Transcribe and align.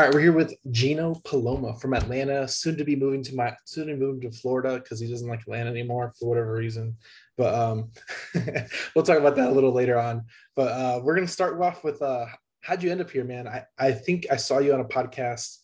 All 0.00 0.06
right, 0.06 0.14
we're 0.14 0.22
here 0.22 0.32
with 0.32 0.54
Gino 0.70 1.16
Palomba 1.26 1.78
from 1.78 1.92
Atlanta, 1.92 2.48
soon 2.48 2.74
to 2.78 2.84
be 2.84 2.96
moving 2.96 3.22
to 3.22 3.34
my 3.34 3.54
soon 3.66 3.88
to 3.88 3.96
move 3.96 4.22
to 4.22 4.30
Florida 4.30 4.78
because 4.78 4.98
he 4.98 5.10
doesn't 5.10 5.28
like 5.28 5.42
Atlanta 5.42 5.68
anymore 5.68 6.14
for 6.18 6.26
whatever 6.26 6.54
reason. 6.54 6.96
But 7.36 7.52
um, 7.52 7.90
we'll 8.94 9.04
talk 9.04 9.18
about 9.18 9.36
that 9.36 9.50
a 9.50 9.52
little 9.52 9.74
later 9.74 9.98
on. 9.98 10.24
But 10.56 10.68
uh, 10.68 11.00
we're 11.04 11.16
gonna 11.16 11.28
start 11.28 11.60
off 11.60 11.84
with 11.84 12.00
uh, 12.00 12.24
how'd 12.62 12.82
you 12.82 12.90
end 12.90 13.02
up 13.02 13.10
here, 13.10 13.24
man? 13.24 13.46
I 13.46 13.66
I 13.78 13.92
think 13.92 14.24
I 14.30 14.36
saw 14.36 14.58
you 14.58 14.72
on 14.72 14.80
a 14.80 14.86
podcast 14.86 15.58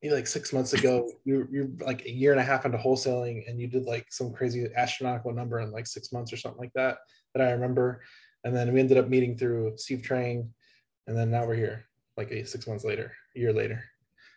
maybe 0.00 0.14
like 0.14 0.28
six 0.28 0.52
months 0.52 0.72
ago. 0.72 1.10
You 1.24 1.48
you're 1.50 1.70
like 1.80 2.06
a 2.06 2.12
year 2.12 2.30
and 2.30 2.40
a 2.40 2.44
half 2.44 2.66
into 2.66 2.78
wholesaling, 2.78 3.50
and 3.50 3.60
you 3.60 3.66
did 3.66 3.86
like 3.86 4.06
some 4.12 4.32
crazy 4.32 4.68
astronomical 4.76 5.34
number 5.34 5.58
in 5.58 5.72
like 5.72 5.88
six 5.88 6.12
months 6.12 6.32
or 6.32 6.36
something 6.36 6.60
like 6.60 6.74
that 6.74 6.98
that 7.34 7.44
I 7.44 7.50
remember. 7.50 8.02
And 8.44 8.54
then 8.54 8.72
we 8.72 8.78
ended 8.78 8.98
up 8.98 9.08
meeting 9.08 9.36
through 9.36 9.72
Steve 9.78 10.02
Trang, 10.02 10.46
and 11.08 11.16
then 11.16 11.32
now 11.32 11.44
we're 11.44 11.56
here 11.56 11.89
like 12.16 12.30
eight, 12.32 12.48
six 12.48 12.66
months 12.66 12.84
later, 12.84 13.12
a 13.36 13.38
year 13.38 13.52
later. 13.52 13.82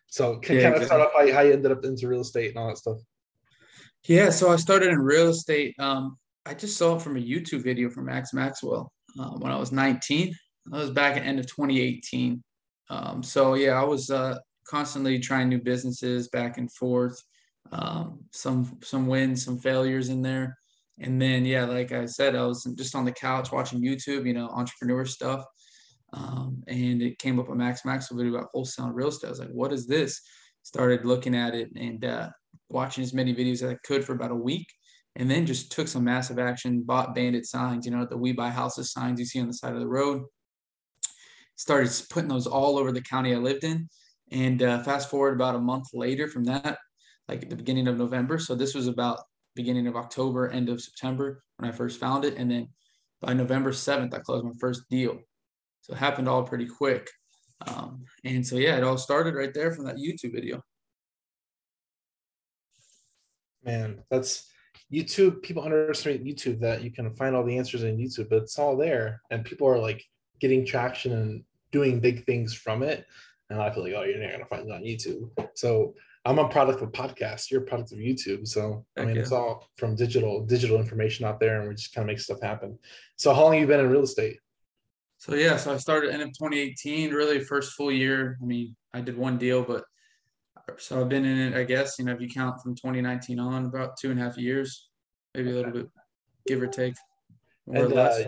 So 0.08 0.38
can 0.38 0.58
yeah, 0.58 0.70
kind 0.70 0.76
of 0.76 0.86
start 0.86 1.02
off 1.02 1.12
how, 1.14 1.32
how 1.32 1.42
you 1.42 1.54
ended 1.54 1.72
up 1.72 1.84
into 1.84 2.08
real 2.08 2.22
estate 2.22 2.50
and 2.50 2.58
all 2.58 2.68
that 2.68 2.78
stuff. 2.78 2.98
Yeah, 4.08 4.30
so 4.30 4.52
I 4.52 4.58
started 4.58 4.90
in 4.90 5.00
real 5.00 5.30
estate. 5.30 5.76
Um, 5.80 6.18
I 6.46 6.54
just 6.54 6.78
saw 6.78 6.98
it 6.98 7.02
from 7.02 7.18
a 7.18 7.22
YouTube 7.22 7.64
video 7.64 7.90
from 7.90 8.06
Max 8.06 8.34
Maxwell 8.34 8.92
uh, 9.20 9.32
when 9.32 9.52
I 9.52 9.58
was 9.58 9.72
19. 9.72 10.36
That 10.68 10.78
was 10.78 10.92
back 10.92 11.18
at 11.18 11.24
end 11.24 11.40
of 11.40 11.48
2018. 11.48 12.44
Um, 12.90 13.24
so 13.24 13.54
yeah, 13.56 13.80
I 13.80 13.84
was 13.84 14.10
uh, 14.10 14.38
constantly 14.68 15.20
trying 15.20 15.50
new 15.50 15.60
businesses 15.60 16.28
back 16.30 16.58
and 16.58 16.72
forth. 16.74 17.22
Um, 17.72 18.20
some 18.32 18.78
some 18.84 19.08
wins, 19.08 19.44
some 19.44 19.58
failures 19.58 20.10
in 20.10 20.22
there, 20.22 20.58
and 21.00 21.22
then 21.22 21.46
yeah, 21.46 21.66
like 21.66 21.92
I 21.92 22.06
said, 22.06 22.36
I 22.36 22.46
was 22.46 22.64
just 22.78 22.94
on 22.94 23.06
the 23.06 23.12
couch 23.12 23.52
watching 23.52 23.82
YouTube, 23.82 24.28
you 24.28 24.34
know, 24.34 24.50
entrepreneur 24.50 25.06
stuff. 25.06 25.46
Um, 26.14 26.64
and 26.68 27.02
it 27.02 27.18
came 27.18 27.40
up 27.40 27.50
a 27.50 27.56
Max 27.56 27.86
Maxwell 27.86 28.20
video 28.20 28.36
about 28.36 28.50
wholesale 28.54 28.90
real 28.90 29.08
estate. 29.08 29.28
I 29.28 29.32
was 29.32 29.40
like, 29.40 29.50
what 29.50 29.74
is 29.74 29.88
this? 29.88 30.22
Started 30.62 31.06
looking 31.06 31.36
at 31.36 31.56
it 31.56 31.70
and 31.76 32.06
uh, 32.06 32.30
watching 32.70 33.04
as 33.04 33.14
many 33.14 33.34
videos 33.34 33.64
as 33.64 33.72
I 33.72 33.78
could 33.84 34.06
for 34.06 34.14
about 34.14 34.32
a 34.32 34.36
week. 34.36 34.68
And 35.16 35.30
then 35.30 35.46
just 35.46 35.72
took 35.72 35.88
some 35.88 36.04
massive 36.04 36.40
action, 36.40 36.82
bought 36.84 37.14
bandit 37.14 37.46
signs, 37.46 37.86
you 37.86 37.92
know, 37.92 38.06
the 38.06 38.18
We 38.18 38.32
Buy 38.32 38.50
Houses 38.50 38.92
signs 38.92 39.20
you 39.20 39.26
see 39.26 39.40
on 39.40 39.48
the 39.48 39.54
side 39.54 39.74
of 39.74 39.80
the 39.80 39.88
road. 39.88 40.24
Started 41.56 41.92
putting 42.10 42.30
those 42.30 42.48
all 42.48 42.78
over 42.78 42.92
the 42.92 43.02
county 43.02 43.34
I 43.34 43.38
lived 43.38 43.64
in. 43.64 43.90
And 44.32 44.64
uh, 44.64 44.82
fast 44.82 45.10
forward 45.10 45.36
about 45.36 45.56
a 45.56 45.60
month 45.60 45.90
later 45.94 46.28
from 46.28 46.46
that, 46.46 46.80
like 47.28 47.44
at 47.44 47.50
the 47.50 47.56
beginning 47.56 47.88
of 47.88 47.98
November. 47.98 48.40
So 48.40 48.56
this 48.56 48.74
was 48.74 48.88
about 48.88 49.20
beginning 49.56 49.86
of 49.86 49.96
October, 49.96 50.50
end 50.50 50.70
of 50.70 50.82
September 50.82 51.44
when 51.58 51.70
I 51.70 51.74
first 51.74 52.00
found 52.00 52.26
it. 52.26 52.36
And 52.38 52.50
then 52.50 52.70
by 53.22 53.34
November 53.34 53.72
7th, 53.72 54.14
I 54.14 54.20
closed 54.20 54.46
my 54.46 54.52
first 54.60 54.90
deal. 54.90 55.20
So 55.84 55.94
it 55.94 56.00
happened 56.00 56.30
all 56.30 56.44
pretty 56.44 56.66
quick. 56.66 57.10
Um, 57.68 58.06
and 58.24 58.46
so, 58.46 58.56
yeah, 58.56 58.78
it 58.78 58.84
all 58.84 58.98
started 58.98 59.36
right 59.36 59.54
there 59.54 59.72
from 59.72 59.86
that 59.86 59.98
YouTube 59.98 60.34
video. 60.34 60.64
Man, 63.64 64.02
that's 64.10 64.50
YouTube. 64.92 65.42
People 65.42 65.64
underestimate 65.64 66.24
YouTube 66.24 66.62
that 66.62 66.84
you 66.84 66.92
can 66.92 67.14
find 67.16 67.36
all 67.36 67.44
the 67.44 67.58
answers 67.58 67.84
in 67.84 67.98
YouTube, 67.98 68.30
but 68.30 68.44
it's 68.44 68.58
all 68.58 68.78
there. 68.78 69.22
And 69.30 69.46
people 69.46 69.68
are 69.68 69.78
like 69.78 70.04
getting 70.40 70.66
traction 70.66 71.12
and 71.12 71.44
doing 71.72 72.00
big 72.00 72.26
things 72.26 72.54
from 72.54 72.82
it. 72.82 73.06
And 73.50 73.62
I 73.62 73.70
feel 73.70 73.84
like, 73.84 73.94
oh, 73.94 74.04
you're 74.04 74.20
not 74.20 74.30
going 74.30 74.40
to 74.40 74.46
find 74.46 74.70
it 74.70 74.74
on 74.74 74.84
YouTube. 74.84 75.30
So 75.56 75.96
I'm 76.24 76.40
a 76.40 76.48
product 76.48 76.82
of 76.82 76.94
podcast. 76.94 77.52
You're 77.52 77.64
a 77.64 77.66
product 77.66 77.92
of 77.92 77.98
YouTube. 77.98 78.48
So 78.48 78.86
I 78.98 79.04
mean, 79.04 79.18
it's 79.18 79.34
all 79.34 79.68
from 79.76 79.96
digital 79.98 80.46
digital 80.46 80.78
information 80.78 81.26
out 81.26 81.42
there, 81.42 81.60
and 81.60 81.68
we 81.68 81.76
just 81.76 81.94
kind 81.94 82.04
of 82.04 82.08
make 82.08 82.20
stuff 82.22 82.42
happen. 82.42 82.80
So 83.18 83.34
how 83.34 83.44
long 83.44 83.54
have 83.54 83.62
you 83.62 83.68
been 83.68 83.82
in 83.82 83.90
real 83.90 84.04
estate? 84.04 84.40
So 85.24 85.36
yeah, 85.36 85.56
so 85.56 85.74
I 85.74 85.78
started 85.78 86.12
end 86.12 86.22
of 86.22 86.34
2018, 86.38 87.14
really 87.14 87.40
first 87.40 87.76
full 87.76 87.94
year. 87.94 88.38
I 88.42 88.46
mean, 88.46 88.76
I 88.94 89.00
did 89.00 89.18
one 89.18 89.38
deal, 89.38 89.64
but 89.64 89.86
so 90.78 91.00
I've 91.00 91.08
been 91.08 91.24
in 91.24 91.38
it, 91.38 91.58
I 91.58 91.64
guess, 91.64 91.98
you 91.98 92.04
know, 92.04 92.12
if 92.12 92.20
you 92.20 92.28
count 92.28 92.62
from 92.62 92.76
2019 92.76 93.40
on, 93.40 93.64
about 93.64 93.96
two 93.96 94.12
and 94.12 94.20
a 94.20 94.24
half 94.24 94.38
years, 94.38 94.90
maybe 95.34 95.52
a 95.52 95.54
little 95.54 95.72
bit, 95.72 95.88
give 96.46 96.62
or 96.62 96.68
take, 96.68 96.96
more 97.68 97.86
and, 97.86 97.94
or 97.94 97.96
less. 97.96 98.28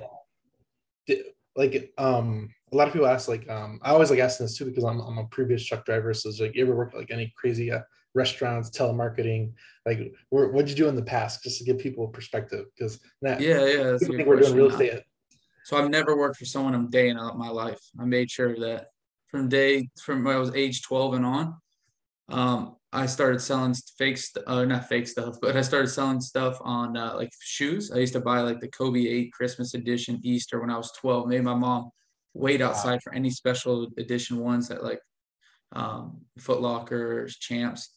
Uh, 1.10 1.16
like, 1.58 1.92
um, 1.98 2.50
a 2.72 2.78
lot 2.78 2.88
of 2.88 2.94
people 2.94 3.10
ask, 3.10 3.28
like, 3.28 3.50
um, 3.50 3.78
I 3.84 3.90
always 3.90 4.10
like 4.10 4.20
asking 4.20 4.46
this 4.46 4.58
too 4.58 4.64
because 4.64 4.86
I'm, 4.86 5.02
I'm 5.02 5.18
a 5.18 5.26
previous 5.26 5.66
truck 5.66 5.84
driver. 5.86 6.14
So 6.14 6.30
it's 6.30 6.40
like, 6.40 6.56
you 6.56 6.64
ever 6.64 6.78
work 6.78 6.94
like 6.94 7.12
any 7.12 7.34
crazy 7.36 7.74
uh, 7.74 7.82
restaurants, 8.14 8.70
telemarketing? 8.70 9.52
Like, 9.86 10.14
what'd 10.30 10.70
you 10.70 10.78
do 10.78 10.88
in 10.88 10.96
the 10.96 11.04
past, 11.04 11.44
just 11.44 11.58
to 11.58 11.66
give 11.66 11.78
people 11.78 12.06
a 12.06 12.10
perspective? 12.10 12.68
Because 12.74 13.02
yeah, 13.22 13.38
yeah, 13.38 13.96
I 13.96 13.98
think 13.98 14.26
we're 14.26 14.40
doing 14.40 14.56
real 14.56 14.70
estate 14.70 15.02
so 15.66 15.78
I've 15.78 15.90
never 15.90 16.16
worked 16.16 16.38
for 16.38 16.46
someone 16.46 16.76
a 16.76 16.88
day 16.88 17.10
in 17.10 17.18
my 17.18 17.50
life. 17.50 17.80
I 18.00 18.06
made 18.06 18.30
sure 18.30 18.56
that 18.60 18.90
from 19.30 19.50
day 19.50 19.90
from 20.00 20.24
when 20.24 20.36
I 20.36 20.40
was 20.40 20.54
age 20.54 20.84
12 20.84 21.16
and 21.16 21.26
on. 21.26 21.56
Um, 22.30 22.76
I 22.94 23.08
started 23.08 23.40
selling 23.40 23.74
fake, 23.98 24.18
st- 24.20 24.48
uh, 24.48 24.64
not 24.66 24.88
fake 24.88 25.08
stuff, 25.08 25.38
but 25.42 25.58
I 25.58 25.62
started 25.62 25.88
selling 25.88 26.22
stuff 26.22 26.60
on 26.62 26.96
uh, 26.96 27.16
like 27.16 27.32
shoes. 27.42 27.92
I 27.92 27.98
used 27.98 28.14
to 28.14 28.20
buy 28.20 28.42
like 28.42 28.60
the 28.60 28.68
Kobe 28.68 29.08
8 29.08 29.34
Christmas 29.34 29.74
edition 29.74 30.20
Easter 30.24 30.62
when 30.62 30.70
I 30.70 30.78
was 30.78 30.92
12. 31.00 31.30
Made 31.30 31.44
my 31.44 31.56
mom 31.56 31.90
wait 32.36 32.62
outside 32.62 33.02
for 33.02 33.12
any 33.16 33.32
special 33.32 33.88
edition 33.98 34.38
ones 34.38 34.68
that 34.68 34.84
like 34.84 35.00
um, 35.72 36.22
Foot 36.38 36.62
Locker, 36.62 37.28
Champs 37.40 37.90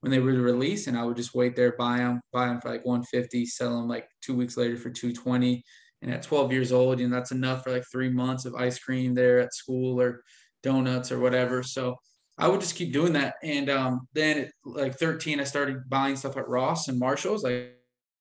when 0.00 0.10
they 0.10 0.20
were 0.20 0.32
released, 0.32 0.86
and 0.86 0.96
I 0.96 1.04
would 1.04 1.18
just 1.18 1.34
wait 1.34 1.54
there, 1.54 1.74
buy 1.78 1.98
them, 1.98 2.22
buy 2.32 2.46
them 2.46 2.62
for 2.62 2.70
like 2.70 2.86
150, 2.86 3.44
sell 3.44 3.76
them 3.76 3.88
like 3.88 4.08
two 4.22 4.34
weeks 4.34 4.56
later 4.56 4.78
for 4.78 4.88
220 4.88 5.62
and 6.02 6.12
at 6.12 6.22
12 6.22 6.52
years 6.52 6.72
old, 6.72 6.98
you 6.98 7.08
know, 7.08 7.14
that's 7.14 7.32
enough 7.32 7.62
for 7.62 7.70
like 7.70 7.84
three 7.90 8.08
months 8.08 8.44
of 8.44 8.54
ice 8.54 8.78
cream 8.78 9.14
there 9.14 9.40
at 9.40 9.54
school 9.54 10.00
or 10.00 10.22
donuts 10.62 11.12
or 11.12 11.20
whatever. 11.20 11.62
So 11.62 11.96
I 12.38 12.48
would 12.48 12.60
just 12.60 12.76
keep 12.76 12.92
doing 12.92 13.12
that. 13.14 13.34
And 13.42 13.68
um, 13.68 14.08
then 14.14 14.38
at 14.38 14.52
like 14.64 14.94
13, 14.94 15.40
I 15.40 15.44
started 15.44 15.88
buying 15.88 16.16
stuff 16.16 16.36
at 16.36 16.48
Ross 16.48 16.88
and 16.88 16.98
Marshalls, 16.98 17.44
like 17.44 17.76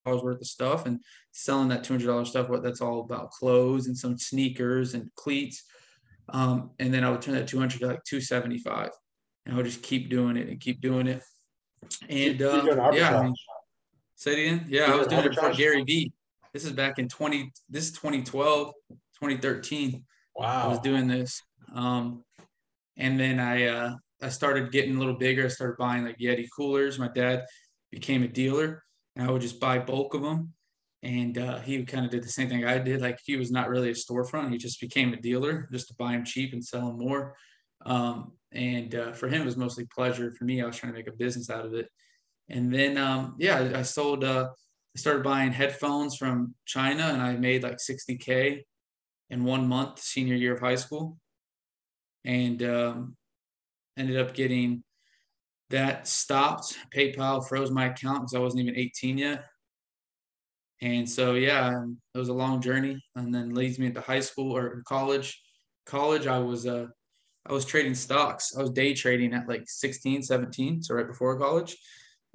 I 0.06 0.12
was 0.12 0.24
worth 0.24 0.42
of 0.42 0.48
stuff 0.48 0.86
and 0.86 1.00
selling 1.32 1.70
that 1.70 1.84
$200 1.84 2.28
stuff. 2.28 2.50
What 2.50 2.64
that's 2.64 2.82
all 2.82 3.02
about 3.02 3.32
clothes 3.32 3.88
and 3.88 3.98
some 3.98 4.18
sneakers 4.18 4.94
and 4.94 5.10
cleats. 5.16 5.64
Um, 6.30 6.72
and 6.80 6.94
then 6.94 7.04
I 7.04 7.12
would 7.12 7.22
turn 7.22 7.36
that 7.36 7.48
200 7.48 7.80
to 7.80 7.88
like 7.88 8.04
275 8.04 8.90
and 9.46 9.54
I 9.54 9.58
would 9.58 9.66
just 9.66 9.82
keep 9.82 10.10
doing 10.10 10.38
it 10.38 10.48
and 10.48 10.60
keep 10.60 10.82
doing 10.82 11.08
it. 11.08 11.24
And 12.10 12.42
uh, 12.42 12.92
yeah, 12.94 13.18
I 13.18 13.24
mean, 13.24 13.36
say 14.16 14.34
it 14.34 14.46
again. 14.46 14.66
Yeah, 14.68 14.92
I 14.92 14.96
was 14.96 15.08
doing 15.08 15.26
it 15.26 15.36
for 15.36 15.52
Gary 15.54 15.84
Vee. 15.84 16.12
This 16.54 16.66
is 16.66 16.72
back 16.72 16.98
in 16.98 17.08
20, 17.08 17.52
this 17.70 17.86
is 17.86 17.92
2012, 17.92 18.74
2013. 18.90 20.04
Wow. 20.36 20.66
I 20.66 20.68
was 20.68 20.80
doing 20.80 21.08
this. 21.08 21.44
Um, 21.76 22.24
and 22.98 23.20
then 23.20 23.40
I, 23.40 23.66
uh, 23.66 23.96
I 24.22 24.30
started 24.30 24.72
getting 24.72 24.96
a 24.96 25.00
little 25.00 25.16
bigger. 25.18 25.46
I 25.46 25.50
started 25.50 25.78
buying 25.78 26.06
like 26.06 26.18
Yeti 26.18 26.48
coolers. 26.56 26.98
My 26.98 27.08
dad 27.08 27.46
became 27.92 28.24
a 28.24 28.28
dealer 28.28 28.84
and 29.16 29.28
I 29.28 29.32
would 29.32 29.44
just 29.44 29.60
buy 29.60 29.78
bulk 29.78 30.16
of 30.16 30.24
them. 30.24 30.54
And 31.04 31.38
uh, 31.38 31.60
he 31.60 31.84
kind 31.86 32.04
of 32.04 32.12
did 32.12 32.24
the 32.24 32.30
same 32.30 32.50
thing 32.50 32.66
I 32.66 32.80
did. 32.80 33.00
Like 33.00 33.20
he 33.24 33.36
was 33.36 33.52
not 33.52 33.70
really 33.70 33.92
a 33.92 33.94
storefront. 33.94 34.52
He 34.52 34.58
just 34.58 34.82
became 34.82 35.14
a 35.14 35.22
dealer 35.22 35.70
just 35.72 35.88
to 35.90 35.94
buy 35.96 36.14
them 36.14 36.26
cheap 36.26 36.54
and 36.54 36.66
sell 36.66 36.88
them 36.88 36.98
more. 36.98 37.36
Um, 37.86 38.32
and 38.52 38.96
uh, 38.96 39.12
for 39.12 39.28
him, 39.28 39.44
it 39.44 39.46
was 39.46 39.56
mostly 39.56 39.88
pleasure. 39.96 40.32
For 40.32 40.46
me, 40.46 40.62
I 40.62 40.66
was 40.66 40.76
trying 40.76 40.94
to 40.94 40.98
make 40.98 41.08
a 41.08 41.14
business 41.14 41.52
out 41.52 41.66
of 41.66 41.76
it. 41.76 41.88
And 42.50 42.74
then, 42.74 42.98
um, 42.98 43.36
yeah, 43.38 43.60
I, 43.60 43.80
I 43.80 43.82
sold 43.84 44.24
uh, 44.24 44.50
started 45.00 45.24
buying 45.24 45.52
headphones 45.52 46.16
from 46.16 46.54
China 46.66 47.04
and 47.04 47.22
I 47.22 47.34
made 47.36 47.64
like 47.64 47.78
60K 47.78 48.64
in 49.30 49.44
one 49.44 49.68
month, 49.68 50.00
senior 50.00 50.36
year 50.36 50.54
of 50.54 50.60
high 50.60 50.76
school. 50.76 51.18
And 52.26 52.62
um, 52.64 53.16
ended 53.98 54.18
up 54.18 54.34
getting 54.34 54.84
that 55.70 56.08
stopped. 56.08 56.78
PayPal 56.96 57.48
froze 57.48 57.72
my 57.72 57.86
account 57.86 58.22
because 58.22 58.34
I 58.34 58.40
wasn't 58.40 58.64
even 58.64 58.76
18 58.76 59.18
yet. 59.18 59.46
And 60.82 61.10
so, 61.10 61.34
yeah, 61.34 61.68
um, 61.68 61.98
it 62.16 62.18
was 62.18 62.30
a 62.30 62.34
long 62.34 62.62
journey, 62.62 63.04
and 63.16 63.36
then 63.36 63.54
leads 63.54 63.78
me 63.80 63.88
into 63.88 64.00
high 64.02 64.22
school 64.22 64.56
or 64.56 64.82
college. 64.88 65.42
College, 65.86 66.26
I 66.26 66.40
was 66.40 66.66
uh, 66.66 66.88
I 67.46 67.54
was 67.54 67.66
trading 67.66 67.96
stocks. 67.96 68.56
I 68.58 68.62
was 68.62 68.72
day 68.72 68.94
trading 68.94 69.34
at 69.34 69.50
like 69.50 69.64
16, 69.66 70.24
17, 70.24 70.82
so 70.84 70.96
right 70.96 71.08
before 71.08 71.38
college, 71.38 71.76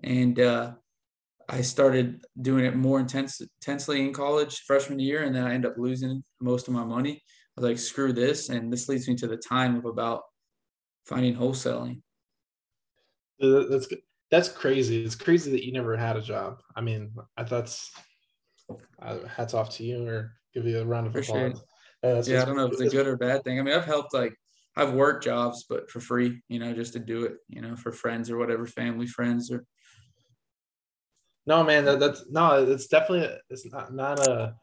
and 0.03 0.39
uh, 0.39 0.73
I 1.49 1.61
started 1.61 2.25
doing 2.41 2.65
it 2.65 2.77
more 2.77 3.01
intense, 3.01 3.41
intensely 3.41 4.01
in 4.01 4.13
college 4.13 4.61
freshman 4.61 4.99
year, 4.99 5.25
and 5.25 5.35
then 5.35 5.45
I 5.45 5.55
ended 5.55 5.71
up 5.71 5.79
losing 5.79 6.23
most 6.41 6.69
of 6.69 6.75
my 6.75 6.85
money. 6.85 7.23
I 7.57 7.61
was 7.61 7.69
like, 7.69 7.79
screw 7.79 8.13
this, 8.13 8.49
and 8.49 8.73
this 8.73 8.89
leads 8.89 9.07
me 9.09 9.15
to 9.17 9.27
the 9.27 9.37
time 9.37 9.77
of 9.77 9.85
about 9.85 10.23
finding 11.05 11.37
wholesaling. 11.37 12.01
That's 13.39 13.89
that's 14.31 14.49
crazy. 14.49 15.05
It's 15.05 15.15
crazy 15.15 15.51
that 15.51 15.65
you 15.65 15.73
never 15.73 15.97
had 15.97 16.17
a 16.17 16.23
job. 16.23 16.61
I 16.75 16.81
mean, 16.81 17.13
that's 17.49 17.93
uh, 19.01 19.19
hats 19.27 19.55
off 19.55 19.71
to 19.77 19.85
you, 19.85 20.07
or 20.07 20.33
give 20.55 20.67
you 20.67 20.79
a 20.79 20.85
round 20.85 21.07
of 21.09 21.17
applause. 21.17 21.63
Uh, 22.03 22.23
yeah, 22.27 22.43
I 22.43 22.45
don't 22.45 22.57
know 22.57 22.67
if 22.67 22.73
it's 22.73 22.81
a 22.81 22.89
good 22.89 23.07
or 23.07 23.17
bad 23.17 23.45
thing. 23.45 23.59
I 23.59 23.63
mean, 23.63 23.75
I've 23.75 23.85
helped 23.85 24.15
like 24.15 24.35
I've 24.77 24.95
worked 24.95 25.25
jobs, 25.25 25.67
but 25.69 25.91
for 25.91 26.01
free, 26.01 26.43
you 26.49 26.59
know, 26.59 26.73
just 26.73 26.95
to 26.95 26.99
do 26.99 27.25
it, 27.25 27.35
you 27.49 27.61
know, 27.61 27.77
for 27.77 27.93
friends 27.93 28.31
or 28.31 28.39
whatever, 28.39 28.67
family, 28.67 29.07
friends, 29.07 29.51
or. 29.51 29.65
No, 31.47 31.63
man, 31.63 31.85
that, 31.85 32.01
that's 32.01 32.25
no, 32.31 32.65
it's 32.65 32.87
definitely 32.87 33.37
it's 33.51 33.71
not 33.71 33.95
not 33.95 34.19
a 34.27 34.55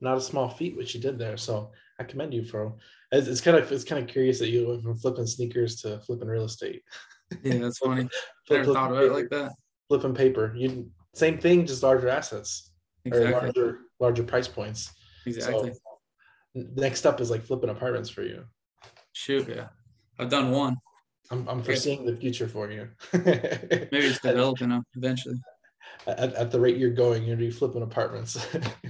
not 0.00 0.18
a 0.18 0.20
small 0.20 0.48
feat 0.48 0.76
what 0.76 0.92
you 0.94 1.00
did 1.00 1.18
there. 1.18 1.36
So 1.36 1.70
I 1.98 2.04
commend 2.04 2.34
you 2.34 2.44
for. 2.44 2.74
It's, 3.10 3.28
it's 3.28 3.40
kind 3.40 3.56
of 3.56 3.70
it's 3.70 3.84
kind 3.84 4.02
of 4.02 4.08
curious 4.08 4.38
that 4.38 4.48
you 4.48 4.68
went 4.68 4.82
from 4.82 4.96
flipping 4.96 5.26
sneakers 5.26 5.76
to 5.82 6.00
flipping 6.00 6.28
real 6.28 6.44
estate. 6.44 6.82
Yeah, 7.42 7.60
that's 7.60 7.78
funny. 7.78 8.02
Flip, 8.46 8.60
Never 8.60 8.74
thought 8.74 8.90
about 8.92 9.04
it 9.04 9.12
like 9.12 9.30
that. 9.30 9.52
Flipping 9.88 10.14
paper, 10.14 10.52
you 10.54 10.90
same 11.14 11.38
thing, 11.38 11.64
just 11.64 11.82
larger 11.82 12.10
assets 12.10 12.72
exactly. 13.06 13.32
or 13.32 13.40
larger 13.40 13.78
larger 14.00 14.22
price 14.22 14.46
points. 14.46 14.92
Exactly. 15.24 15.72
So, 15.72 16.60
next 16.76 17.06
up 17.06 17.22
is 17.22 17.30
like 17.30 17.42
flipping 17.42 17.70
apartments 17.70 18.10
for 18.10 18.20
you. 18.20 18.44
Shoot, 19.14 19.48
yeah, 19.48 19.68
I've 20.18 20.28
done 20.28 20.50
one. 20.50 20.76
I'm, 21.30 21.48
I'm 21.48 21.62
foreseeing 21.62 22.04
the 22.04 22.16
future 22.16 22.48
for 22.48 22.70
you. 22.70 22.88
Maybe 23.14 23.88
it's 23.92 24.20
developing 24.20 24.68
them 24.68 24.84
eventually. 24.94 25.40
At, 26.06 26.34
at 26.34 26.50
the 26.50 26.60
rate 26.60 26.76
you're 26.76 26.90
going, 26.90 27.22
you're 27.22 27.36
gonna 27.36 27.46
be 27.46 27.50
flipping 27.50 27.82
apartments. 27.82 28.46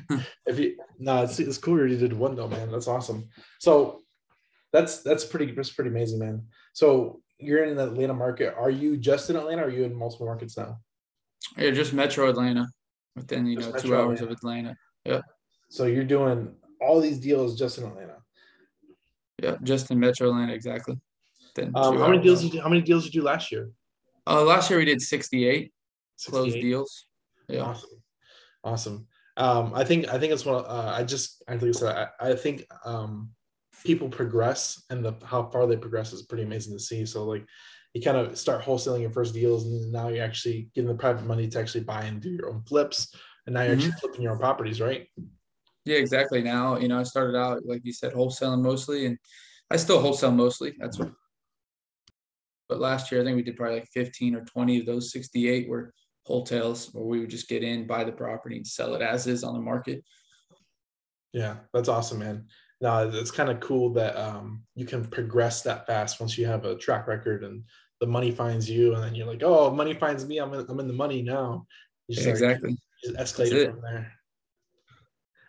if 0.46 0.58
you 0.58 0.76
no, 0.98 1.22
it's, 1.24 1.38
it's 1.38 1.58
cool 1.58 1.86
you 1.86 1.96
did 1.96 2.12
one 2.12 2.34
though, 2.34 2.48
man. 2.48 2.70
That's 2.70 2.88
awesome. 2.88 3.28
So 3.58 4.00
that's 4.72 5.02
that's 5.02 5.24
pretty 5.24 5.52
that's 5.52 5.70
pretty 5.70 5.90
amazing, 5.90 6.18
man. 6.18 6.46
So 6.72 7.20
you're 7.38 7.64
in 7.64 7.76
the 7.76 7.84
Atlanta 7.84 8.14
market. 8.14 8.54
Are 8.56 8.70
you 8.70 8.96
just 8.96 9.28
in 9.30 9.36
Atlanta? 9.36 9.62
or 9.62 9.66
Are 9.66 9.70
you 9.70 9.84
in 9.84 9.94
multiple 9.94 10.26
markets 10.26 10.56
now? 10.56 10.78
Yeah, 11.56 11.70
just 11.70 11.92
Metro 11.92 12.28
Atlanta. 12.30 12.66
Within 13.16 13.46
you 13.46 13.56
just 13.56 13.68
know 13.68 13.74
Metro 13.74 13.88
two 13.88 13.96
hours 13.96 14.20
Atlanta. 14.20 14.32
of 14.32 14.38
Atlanta. 14.38 14.76
Yeah. 15.04 15.20
So 15.68 15.84
you're 15.84 16.04
doing 16.04 16.54
all 16.80 17.00
these 17.00 17.18
deals 17.18 17.58
just 17.58 17.78
in 17.78 17.84
Atlanta. 17.84 18.16
Yeah, 19.42 19.56
just 19.62 19.90
in 19.90 19.98
Metro 19.98 20.28
Atlanta, 20.28 20.52
exactly. 20.52 20.98
Um, 21.58 21.98
how 21.98 22.08
many 22.08 22.22
deals? 22.22 22.42
Did 22.42 22.54
you, 22.54 22.62
how 22.62 22.68
many 22.68 22.80
deals 22.80 23.04
did 23.04 23.14
you 23.14 23.20
do 23.20 23.26
last 23.26 23.52
year? 23.52 23.70
Uh, 24.26 24.42
last 24.42 24.70
year 24.70 24.78
we 24.78 24.84
did 24.84 25.02
68, 25.02 25.72
68. 26.24 26.40
closed 26.40 26.60
deals. 26.60 27.06
Yeah. 27.48 27.62
Awesome. 27.62 27.90
Awesome. 28.64 29.06
Um, 29.36 29.72
I 29.74 29.84
think 29.84 30.08
I 30.08 30.18
think 30.18 30.32
it's 30.32 30.44
one. 30.44 30.64
Uh, 30.64 30.94
I 30.96 31.04
just 31.04 31.42
I 31.48 31.56
think 31.56 31.74
so. 31.74 31.88
I, 31.88 31.92
said 31.92 32.08
I 32.20 32.34
think 32.34 32.66
um, 32.84 33.30
people 33.84 34.08
progress 34.08 34.82
and 34.90 35.04
the 35.04 35.14
how 35.24 35.44
far 35.44 35.66
they 35.66 35.76
progress 35.76 36.12
is 36.12 36.22
pretty 36.22 36.44
amazing 36.44 36.74
to 36.74 36.82
see. 36.82 37.06
So 37.06 37.24
like 37.24 37.46
you 37.94 38.02
kind 38.02 38.16
of 38.16 38.38
start 38.38 38.62
wholesaling 38.62 39.00
your 39.00 39.10
first 39.10 39.34
deals 39.34 39.66
and 39.66 39.92
now 39.92 40.08
you're 40.08 40.24
actually 40.24 40.68
getting 40.74 40.88
the 40.88 40.94
private 40.94 41.26
money 41.26 41.48
to 41.48 41.58
actually 41.58 41.84
buy 41.84 42.02
and 42.02 42.20
do 42.20 42.30
your 42.30 42.50
own 42.50 42.62
flips 42.62 43.14
and 43.46 43.54
now 43.54 43.62
you're 43.62 43.76
mm-hmm. 43.76 43.88
actually 43.88 44.00
flipping 44.00 44.22
your 44.22 44.32
own 44.32 44.38
properties, 44.38 44.80
right? 44.80 45.08
Yeah, 45.84 45.96
exactly. 45.96 46.42
Now, 46.42 46.78
you 46.78 46.88
know, 46.88 47.00
I 47.00 47.02
started 47.02 47.36
out 47.36 47.66
like 47.66 47.82
you 47.84 47.92
said, 47.92 48.12
wholesaling 48.12 48.62
mostly 48.62 49.06
and 49.06 49.18
I 49.70 49.76
still 49.76 50.00
wholesale 50.00 50.30
mostly. 50.30 50.74
That's 50.78 50.98
what 50.98 51.12
but 52.68 52.80
last 52.80 53.12
year 53.12 53.20
I 53.20 53.24
think 53.24 53.36
we 53.36 53.42
did 53.42 53.56
probably 53.56 53.80
like 53.80 53.88
15 53.88 54.34
or 54.34 54.44
20 54.44 54.80
of 54.80 54.86
those 54.86 55.12
68 55.12 55.68
were 55.68 55.92
wholesales 56.28 56.94
where 56.94 57.04
we 57.04 57.20
would 57.20 57.30
just 57.30 57.48
get 57.48 57.62
in, 57.62 57.86
buy 57.86 58.04
the 58.04 58.12
property 58.12 58.56
and 58.56 58.66
sell 58.66 58.94
it 58.94 59.02
as 59.02 59.26
is 59.26 59.44
on 59.44 59.54
the 59.54 59.60
market. 59.60 60.04
Yeah, 61.32 61.56
that's 61.72 61.88
awesome, 61.88 62.18
man 62.18 62.46
no, 62.82 63.08
it's 63.14 63.30
kind 63.30 63.48
of 63.48 63.60
cool 63.60 63.90
that 63.90 64.16
um, 64.16 64.64
you 64.74 64.84
can 64.84 65.04
progress 65.04 65.62
that 65.62 65.86
fast 65.86 66.18
once 66.18 66.36
you 66.36 66.46
have 66.46 66.64
a 66.64 66.74
track 66.74 67.06
record 67.06 67.44
and 67.44 67.62
the 68.00 68.08
money 68.08 68.32
finds 68.32 68.68
you, 68.68 68.92
and 68.94 69.04
then 69.04 69.14
you're 69.14 69.28
like, 69.28 69.44
oh, 69.44 69.70
money 69.70 69.94
finds 69.94 70.26
me. 70.26 70.38
I'm 70.38 70.52
in, 70.52 70.66
I'm 70.68 70.80
in 70.80 70.88
the 70.88 70.92
money 70.92 71.22
now. 71.22 71.64
You 72.08 72.16
just 72.16 72.26
exactly. 72.26 72.76
Just 73.04 73.16
escalate 73.16 73.52
it 73.52 73.70
from 73.70 73.82
there. 73.82 74.12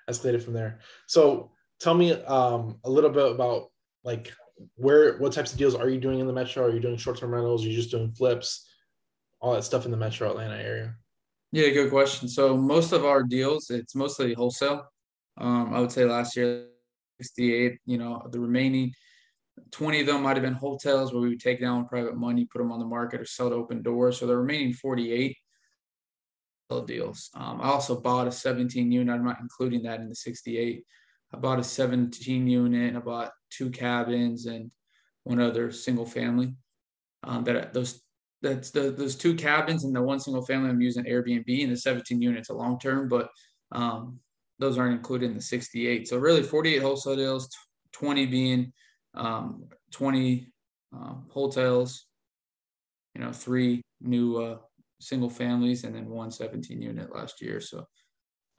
Escalate 0.08 0.36
it 0.36 0.44
from 0.44 0.54
there. 0.54 0.80
So 1.08 1.50
tell 1.80 1.96
me 1.96 2.12
um, 2.12 2.78
a 2.84 2.90
little 2.90 3.10
bit 3.10 3.32
about 3.32 3.72
like 4.04 4.32
where 4.76 5.18
what 5.18 5.34
types 5.34 5.52
of 5.52 5.58
deals 5.58 5.74
are 5.74 5.90
you 5.90 6.00
doing 6.00 6.20
in 6.20 6.28
the 6.28 6.34
metro? 6.34 6.66
Are 6.66 6.72
you 6.72 6.80
doing 6.80 6.98
short 6.98 7.18
term 7.18 7.34
rentals? 7.34 7.66
Are 7.66 7.70
you 7.70 7.76
just 7.76 7.90
doing 7.90 8.12
flips? 8.12 8.70
All 9.44 9.54
that 9.54 9.64
stuff 9.64 9.86
in 9.86 9.92
the 9.92 9.98
metro 9.98 10.32
Atlanta 10.32 10.56
area. 10.56 10.96
Yeah, 11.52 11.70
good 11.70 11.92
question. 11.92 12.28
So 12.28 12.58
most 12.58 12.94
of 12.94 13.06
our 13.06 13.22
deals, 13.22 13.70
it's 13.70 13.94
mostly 13.94 14.34
wholesale. 14.34 14.86
Um, 15.38 15.74
I 15.74 15.80
would 15.80 15.92
say 15.92 16.06
last 16.06 16.36
year 16.36 16.68
68. 17.22 17.78
You 17.86 17.98
know, 17.98 18.26
the 18.32 18.40
remaining 18.40 18.94
20 19.72 20.00
of 20.00 20.08
them 20.08 20.24
might 20.24 20.38
have 20.38 20.44
been 20.44 20.54
wholetails 20.54 21.14
where 21.14 21.22
we 21.22 21.30
would 21.30 21.42
take 21.42 21.60
down 21.60 21.88
private 21.88 22.16
money, 22.16 22.48
put 22.52 22.60
them 22.60 22.72
on 22.72 22.80
the 22.80 22.86
market, 22.86 23.22
or 23.22 23.26
sell 23.26 23.50
to 23.50 23.56
open 23.56 23.84
doors. 23.84 24.18
So 24.18 24.28
the 24.28 24.36
remaining 24.36 24.74
48 24.74 25.38
deals. 26.88 27.30
Um, 27.36 27.62
I 27.62 27.66
also 27.66 28.00
bought 28.00 28.28
a 28.28 28.32
17 28.32 28.92
unit. 28.92 29.14
I'm 29.14 29.26
not 29.26 29.40
including 29.42 29.84
that 29.84 30.00
in 30.00 30.10
the 30.10 30.16
68. 30.16 30.84
I 31.34 31.38
bought 31.38 31.60
a 31.60 31.64
17 31.64 32.48
unit. 32.48 32.96
I 32.96 33.00
bought 33.00 33.32
two 33.52 33.70
cabins 33.70 34.48
and 34.48 34.72
one 35.24 35.40
other 35.40 35.72
single 35.72 36.06
family. 36.06 36.56
Um, 37.24 37.44
that 37.44 37.74
those 37.74 38.02
that's 38.44 38.72
the 38.72 38.92
those 38.92 39.16
two 39.16 39.34
cabins 39.34 39.86
and 39.86 39.96
the 39.96 40.02
one 40.02 40.20
single 40.20 40.46
family 40.46 40.70
I'm 40.70 40.82
using 40.82 41.06
Airbnb 41.06 41.64
and 41.64 41.72
the 41.72 41.78
17 41.78 42.22
units 42.22 42.50
a 42.50 42.54
long 42.54 42.78
term, 42.78 43.08
but 43.08 43.30
um, 43.72 44.20
those 44.60 44.78
aren't 44.78 44.96
included 44.96 45.28
in 45.30 45.36
the 45.36 45.42
68. 45.42 46.08
So 46.08 46.18
really 46.18 46.44
48 46.44 46.82
wholesale 46.82 47.16
deals, 47.16 47.50
20 47.94 48.26
being 48.28 48.74
um, 49.16 49.64
20 49.92 50.48
um, 50.94 51.26
wholetails, 51.30 52.06
you 53.16 53.22
know, 53.22 53.32
three 53.32 53.82
new 54.02 54.38
uh, 54.38 54.58
single 55.00 55.30
families, 55.30 55.86
and 55.86 55.96
then 55.96 56.10
one 56.10 56.30
17 56.30 56.82
unit 56.82 57.16
last 57.16 57.42
year. 57.42 57.62
So 57.62 57.88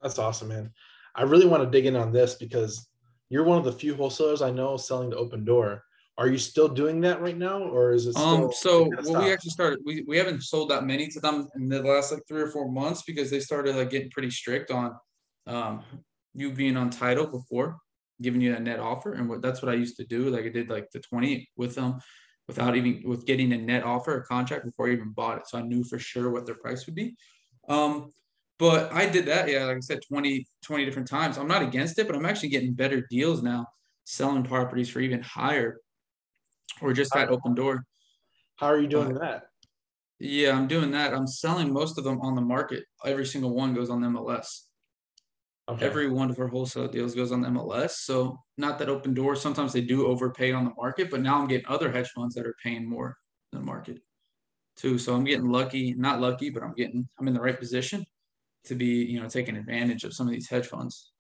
that's 0.01 0.19
awesome, 0.19 0.49
man. 0.49 0.73
I 1.15 1.23
really 1.23 1.47
want 1.47 1.63
to 1.63 1.71
dig 1.71 1.87
in 1.87 1.95
on 1.95 2.11
this 2.11 2.35
because 2.35 2.89
you're 3.29 3.45
one 3.45 3.59
of 3.59 3.65
the 3.65 3.73
few 3.73 3.95
wholesalers 3.95 4.43
I 4.43 4.51
know 4.51 4.77
selling 4.77 5.11
to 5.11 5.17
Opendoor. 5.17 5.81
Are 6.17 6.29
you 6.29 6.39
still 6.39 6.69
doing 6.69 7.01
that 7.01 7.21
right 7.21 7.37
now, 7.37 7.63
or 7.63 7.93
is 7.93 8.07
it? 8.07 8.17
um. 8.17 8.51
So 8.53 8.89
well, 9.05 9.23
we 9.23 9.33
actually 9.33 9.51
started. 9.51 9.81
We 9.85 10.05
we 10.07 10.17
haven't 10.17 10.43
sold 10.43 10.71
that 10.71 10.85
many 10.85 11.09
to 11.09 11.21
them 11.21 11.49
in 11.57 11.69
the 11.69 11.83
last 11.83 12.13
like 12.13 12.23
three 12.29 12.43
or 12.43 12.51
four 12.51 12.71
months 12.71 13.03
because 13.03 13.31
they 13.31 13.41
started 13.41 13.75
like 13.75 13.91
getting 13.91 14.11
pretty 14.11 14.31
strict 14.31 14.71
on 14.71 14.93
um, 15.47 15.83
you 16.35 16.53
being 16.53 16.77
on 16.77 16.91
title 16.91 17.27
before 17.27 17.79
giving 18.23 18.41
you 18.41 18.53
that 18.53 18.63
net 18.63 18.79
offer 18.79 19.15
and 19.15 19.29
what 19.29 19.43
that's 19.43 19.63
what 19.63 19.71
i 19.71 19.75
used 19.75 19.97
to 19.97 20.05
do 20.05 20.31
like 20.31 20.45
i 20.45 20.49
did 20.49 20.71
like 20.71 20.91
the 20.93 21.01
20 21.01 21.49
with 21.57 21.75
them 21.75 21.99
without 22.47 22.77
even 22.77 23.03
with 23.05 23.27
getting 23.27 23.53
a 23.53 23.59
net 23.59 23.83
offer 23.83 24.19
a 24.19 24.25
contract 24.25 24.65
before 24.65 24.89
i 24.89 24.93
even 24.93 25.11
bought 25.11 25.39
it 25.39 25.49
so 25.49 25.59
i 25.59 25.63
knew 25.63 25.83
for 25.85 25.99
sure 25.99 26.31
what 26.31 26.47
their 26.47 26.55
price 26.57 26.87
would 26.87 26.95
be 26.95 27.15
um 27.69 28.11
but 28.59 28.93
i 28.93 29.09
did 29.09 29.27
that 29.27 29.49
yeah 29.49 29.65
like 29.65 29.77
i 29.77 29.81
said 29.81 30.01
20 30.07 30.47
20 30.65 30.85
different 30.85 31.09
times 31.09 31.39
i'm 31.39 31.49
not 31.49 31.63
against 31.63 31.99
it 31.99 32.07
but 32.07 32.15
i'm 32.15 32.27
actually 32.27 32.49
getting 32.49 32.73
better 32.73 33.05
deals 33.11 33.43
now 33.43 33.67
selling 34.05 34.45
properties 34.45 34.89
for 34.89 35.01
even 35.01 35.21
higher 35.23 35.79
or 36.83 36.93
just 36.93 37.13
that 37.15 37.29
Opendoor 37.29 37.81
how 38.57 38.67
are 38.67 38.79
you 38.79 38.87
doing 38.87 39.17
uh, 39.17 39.21
that 39.21 39.43
yeah 40.19 40.57
i'm 40.57 40.69
doing 40.69 40.91
that 40.91 41.13
i'm 41.13 41.27
selling 41.27 41.73
most 41.73 41.99
of 41.99 42.05
them 42.05 42.21
on 42.21 42.35
the 42.35 42.41
market 42.41 42.85
every 43.05 43.27
single 43.27 43.55
one 43.55 43.75
goes 43.75 43.91
on 43.91 44.01
the 44.01 44.09
mls 44.09 44.65
Okay. 45.67 45.87
Every 45.87 46.11
one 46.11 46.31
of 46.31 46.39
our 46.39 46.49
wholesale 46.49 46.89
deals 46.89 47.15
goes 47.15 47.33
on 47.33 47.41
the 47.41 47.49
MLS. 47.49 47.93
So 47.93 48.39
not 48.59 48.79
that 48.79 48.89
Opendoor. 48.89 49.37
Sometimes 49.37 49.73
they 49.73 49.81
do 49.81 50.07
overpay 50.07 50.53
on 50.53 50.65
the 50.65 50.75
market, 50.77 51.11
but 51.11 51.23
now 51.23 51.41
I'm 51.41 51.49
getting 51.49 51.67
other 51.69 51.91
hedge 51.91 52.11
funds 52.11 52.35
that 52.35 52.47
are 52.47 52.55
paying 52.63 52.87
more 52.87 53.17
than 53.51 53.63
the 53.63 53.67
market 53.67 53.99
too. 54.77 54.99
So 54.99 55.15
I'm 55.15 55.25
getting 55.25 55.49
lucky, 55.49 55.95
not 55.95 56.21
lucky, 56.21 56.51
but 56.51 56.63
I'm 56.63 56.75
getting 56.75 57.09
I'm 57.19 57.29
in 57.29 57.35
the 57.35 57.41
right 57.41 57.59
position 57.59 58.05
to 58.65 58.75
be, 58.75 59.05
you 59.05 59.23
know, 59.23 59.29
taking 59.29 59.57
advantage 59.57 60.05
of 60.05 60.13
some 60.13 60.27
of 60.27 60.35
these 60.35 60.51
hedge 60.51 60.67
funds. 60.67 61.13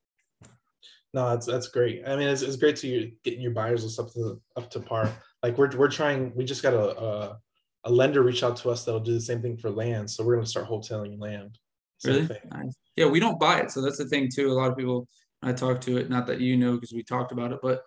No, 1.14 1.30
that's 1.30 1.46
that's 1.46 1.68
great. 1.68 2.02
I 2.06 2.16
mean, 2.16 2.28
it's, 2.28 2.42
it's 2.42 2.56
great 2.56 2.76
to 2.78 3.10
getting 3.22 3.40
your 3.40 3.52
buyers 3.52 3.84
and 3.84 3.92
stuff 3.92 4.12
to 4.14 4.42
up 4.56 4.68
to 4.70 4.80
par. 4.80 5.10
Like 5.44 5.56
we're 5.56 5.74
we're 5.76 5.90
trying. 5.90 6.34
We 6.34 6.44
just 6.44 6.62
got 6.62 6.74
a, 6.74 6.98
a 7.00 7.38
a 7.84 7.90
lender 7.90 8.22
reach 8.22 8.42
out 8.42 8.56
to 8.56 8.70
us 8.70 8.84
that'll 8.84 9.00
do 9.00 9.14
the 9.14 9.20
same 9.20 9.40
thing 9.40 9.56
for 9.56 9.70
land. 9.70 10.10
So 10.10 10.24
we're 10.24 10.34
going 10.34 10.44
to 10.44 10.50
start 10.50 10.66
wholesaling 10.66 11.20
land. 11.20 11.58
Really? 12.04 12.28
Nice. 12.50 12.74
Yeah, 12.96 13.06
we 13.06 13.20
don't 13.20 13.38
buy 13.38 13.60
it. 13.60 13.70
So 13.70 13.80
that's 13.80 13.98
the 13.98 14.06
thing 14.06 14.28
too. 14.34 14.50
A 14.50 14.54
lot 14.54 14.70
of 14.70 14.76
people 14.76 15.06
I 15.42 15.52
talk 15.52 15.80
to 15.82 15.98
it, 15.98 16.10
not 16.10 16.26
that 16.26 16.40
you 16.40 16.56
know 16.56 16.74
because 16.74 16.92
we 16.92 17.04
talked 17.04 17.30
about 17.30 17.52
it, 17.52 17.60
but 17.62 17.82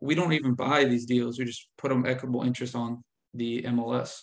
we 0.00 0.16
don't 0.16 0.32
even 0.32 0.54
buy 0.54 0.84
these 0.84 1.06
deals. 1.06 1.38
We 1.38 1.44
just 1.44 1.68
put 1.78 1.90
them 1.90 2.04
equitable 2.04 2.42
interest 2.42 2.74
on 2.74 3.04
the 3.34 3.62
MLS. 3.62 4.22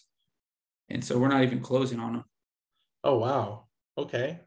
And 0.90 1.04
so 1.04 1.18
we're 1.18 1.30
not 1.30 1.44
even 1.44 1.62
closing 1.62 2.00
on 2.00 2.14
them. 2.14 2.24
Oh 3.06 3.20
wow. 3.20 3.68
Okay. 3.98 4.42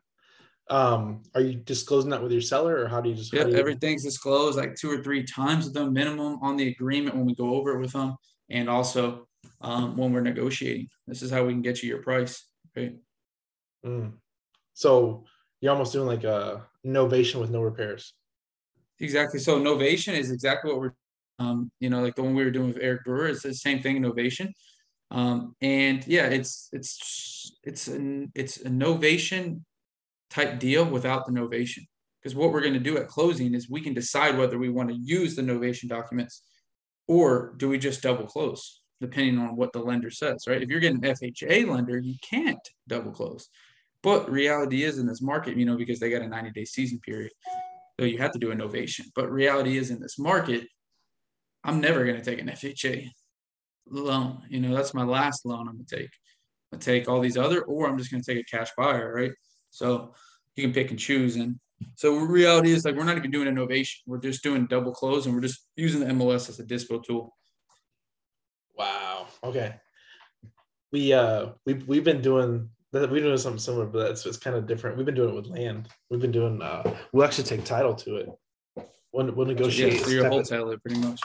Um, 0.72 1.22
are 1.34 1.42
you 1.42 1.56
disclosing 1.56 2.08
that 2.12 2.22
with 2.22 2.32
your 2.32 2.40
seller 2.40 2.82
or 2.82 2.88
how 2.88 3.02
do 3.02 3.10
you 3.10 3.14
just 3.14 3.30
you... 3.30 3.40
everything's 3.40 4.04
disclosed 4.04 4.56
like 4.56 4.74
two 4.74 4.90
or 4.90 5.02
three 5.02 5.22
times 5.22 5.66
with 5.66 5.74
them 5.74 5.92
minimum 5.92 6.38
on 6.40 6.56
the 6.56 6.68
agreement 6.68 7.14
when 7.14 7.26
we 7.26 7.34
go 7.34 7.56
over 7.56 7.76
it 7.76 7.80
with 7.80 7.92
them 7.92 8.16
and 8.48 8.70
also 8.70 9.28
um, 9.60 9.98
when 9.98 10.14
we're 10.14 10.22
negotiating. 10.22 10.88
This 11.06 11.20
is 11.20 11.30
how 11.30 11.44
we 11.44 11.52
can 11.52 11.60
get 11.60 11.82
you 11.82 11.90
your 11.90 12.02
price. 12.02 12.46
Right. 12.74 12.94
Mm. 13.84 14.12
So 14.72 15.26
you're 15.60 15.72
almost 15.72 15.92
doing 15.92 16.06
like 16.06 16.24
a 16.24 16.66
novation 16.86 17.38
with 17.38 17.50
no 17.50 17.60
repairs. 17.60 18.14
Exactly. 18.98 19.40
So 19.40 19.60
novation 19.60 20.14
is 20.14 20.30
exactly 20.30 20.72
what 20.72 20.80
we're, 20.80 20.94
um, 21.38 21.70
you 21.80 21.90
know, 21.90 22.00
like 22.00 22.14
the 22.14 22.22
one 22.22 22.34
we 22.34 22.44
were 22.44 22.50
doing 22.50 22.68
with 22.68 22.78
Eric 22.80 23.04
Brewer. 23.04 23.28
It's 23.28 23.42
the 23.42 23.52
same 23.52 23.82
thing, 23.82 24.00
novation. 24.00 24.52
Um, 25.10 25.54
and 25.60 26.06
yeah, 26.06 26.28
it's 26.28 26.70
it's 26.72 27.52
it's 27.62 27.88
an 27.88 28.32
it's 28.34 28.56
a 28.56 28.70
novation 28.70 29.60
type 30.32 30.58
deal 30.58 30.84
without 30.84 31.26
the 31.26 31.32
novation. 31.32 31.86
Because 32.20 32.34
what 32.34 32.52
we're 32.52 32.60
going 32.60 32.74
to 32.74 32.80
do 32.80 32.96
at 32.98 33.08
closing 33.08 33.54
is 33.54 33.68
we 33.68 33.80
can 33.80 33.94
decide 33.94 34.38
whether 34.38 34.58
we 34.58 34.68
want 34.68 34.88
to 34.88 34.94
use 34.94 35.34
the 35.34 35.42
novation 35.42 35.88
documents 35.88 36.42
or 37.08 37.54
do 37.56 37.68
we 37.68 37.78
just 37.78 38.02
double 38.02 38.26
close, 38.26 38.80
depending 39.00 39.38
on 39.38 39.56
what 39.56 39.72
the 39.72 39.80
lender 39.80 40.10
says, 40.10 40.44
right? 40.46 40.62
If 40.62 40.68
you're 40.68 40.80
getting 40.80 41.04
an 41.04 41.14
FHA 41.14 41.68
lender, 41.68 41.98
you 41.98 42.14
can't 42.22 42.60
double 42.88 43.10
close. 43.10 43.48
But 44.02 44.30
reality 44.30 44.84
is 44.84 44.98
in 44.98 45.06
this 45.06 45.20
market, 45.20 45.56
you 45.56 45.64
know, 45.64 45.76
because 45.76 46.00
they 46.00 46.10
got 46.10 46.22
a 46.22 46.28
90 46.28 46.50
day 46.50 46.64
season 46.64 47.00
period, 47.00 47.32
so 47.98 48.06
you 48.06 48.18
have 48.18 48.32
to 48.32 48.38
do 48.38 48.52
a 48.52 48.56
novation. 48.56 49.06
But 49.14 49.30
reality 49.30 49.76
is 49.76 49.90
in 49.90 50.00
this 50.00 50.18
market, 50.18 50.66
I'm 51.64 51.80
never 51.80 52.04
going 52.04 52.16
to 52.16 52.24
take 52.24 52.40
an 52.40 52.48
FHA 52.48 53.10
loan. 53.88 54.42
You 54.48 54.60
know, 54.60 54.74
that's 54.74 54.94
my 54.94 55.04
last 55.04 55.44
loan 55.44 55.68
I'm 55.68 55.74
going 55.74 55.86
to 55.86 55.96
take. 55.96 56.10
I 56.72 56.78
take 56.78 57.08
all 57.08 57.20
these 57.20 57.36
other, 57.36 57.62
or 57.62 57.88
I'm 57.88 57.98
just 57.98 58.10
going 58.10 58.22
to 58.22 58.34
take 58.34 58.42
a 58.42 58.56
cash 58.56 58.70
buyer, 58.76 59.12
right? 59.14 59.32
So 59.72 60.14
you 60.54 60.62
can 60.62 60.72
pick 60.72 60.90
and 60.90 60.98
choose. 60.98 61.36
And 61.36 61.58
so 61.96 62.16
reality 62.18 62.70
is 62.70 62.84
like 62.84 62.94
we're 62.94 63.04
not 63.04 63.16
even 63.16 63.30
doing 63.30 63.48
innovation. 63.48 64.02
We're 64.06 64.18
just 64.18 64.42
doing 64.42 64.66
double 64.66 64.92
close, 64.92 65.26
and 65.26 65.34
we're 65.34 65.40
just 65.40 65.66
using 65.76 66.00
the 66.00 66.06
MLS 66.06 66.48
as 66.48 66.60
a 66.60 66.64
dispo 66.64 67.02
tool. 67.02 67.34
Wow. 68.76 69.26
Okay. 69.42 69.74
We 70.92 71.12
uh 71.12 71.48
we 71.66 71.74
we've 71.74 72.04
been 72.04 72.22
doing 72.22 72.68
we've 72.92 73.08
been 73.08 73.22
doing 73.22 73.38
something 73.38 73.58
similar, 73.58 73.86
but 73.86 74.10
it's, 74.10 74.26
it's 74.26 74.36
kind 74.36 74.54
of 74.54 74.66
different. 74.66 74.96
We've 74.96 75.06
been 75.06 75.14
doing 75.14 75.30
it 75.30 75.34
with 75.34 75.46
land. 75.46 75.88
We've 76.10 76.20
been 76.20 76.32
doing 76.32 76.60
uh 76.60 76.94
we'll 77.12 77.24
actually 77.24 77.44
take 77.44 77.64
title 77.64 77.94
to 77.94 78.16
it. 78.16 78.28
We'll, 79.12 79.32
we'll 79.32 79.46
negotiate. 79.46 79.94
Yeah, 79.94 80.04
so 80.04 80.10
you're 80.10 80.28
wholesaler 80.28 80.78
pretty 80.78 81.00
much. 81.00 81.20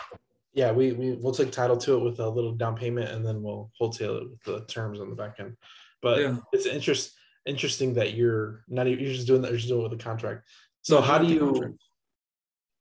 Yeah, 0.54 0.72
we, 0.72 0.94
we 0.94 1.12
we'll 1.14 1.34
take 1.34 1.52
title 1.52 1.78
to 1.78 1.96
it 1.96 2.04
with 2.04 2.20
a 2.20 2.28
little 2.28 2.54
down 2.54 2.76
payment 2.76 3.12
and 3.12 3.26
then 3.26 3.44
we'll 3.44 3.70
wholesale 3.78 4.18
it 4.18 4.30
with 4.30 4.44
the 4.44 4.66
terms 4.66 5.00
on 5.00 5.10
the 5.10 5.16
back 5.16 5.36
end. 5.40 5.56
But 6.02 6.20
yeah. 6.20 6.38
it's 6.54 6.66
interest 6.66 7.17
interesting 7.48 7.94
that 7.96 8.14
you're 8.14 8.64
not 8.68 8.88
even 8.88 9.04
you're 9.04 9.14
just 9.14 9.28
doing 9.28 9.42
that, 9.42 9.52
you're 9.52 9.58
just 9.58 9.70
doing 9.70 9.82
it 9.82 9.90
with 9.90 10.00
a 10.00 10.04
contract. 10.04 10.48
So 10.82 11.02
how 11.02 11.18
do 11.18 11.28
you 11.28 11.78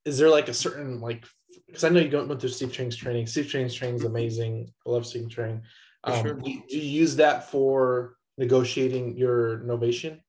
is 0.04 0.18
there 0.18 0.30
like 0.30 0.48
a 0.48 0.54
certain 0.54 1.00
like 1.00 1.24
because 1.66 1.84
I 1.84 1.88
know 1.88 2.00
you 2.00 2.08
don't 2.08 2.28
went 2.28 2.40
through 2.40 2.50
Steve 2.50 2.72
Trang's 2.72 2.96
training. 2.96 3.26
Steve 3.26 3.48
Trang's 3.48 3.74
training 3.74 3.96
is 3.96 4.02
mm-hmm. 4.02 4.10
amazing. 4.10 4.72
I 4.86 4.90
love 4.90 5.06
Steve 5.06 5.28
Chang. 5.28 5.62
Um, 6.04 6.22
sure. 6.22 6.34
do, 6.34 6.50
you, 6.50 6.62
do 6.68 6.78
you 6.78 7.00
use 7.00 7.16
that 7.16 7.50
for 7.50 8.16
negotiating 8.38 9.16
your 9.16 9.58
novation? 9.60 10.20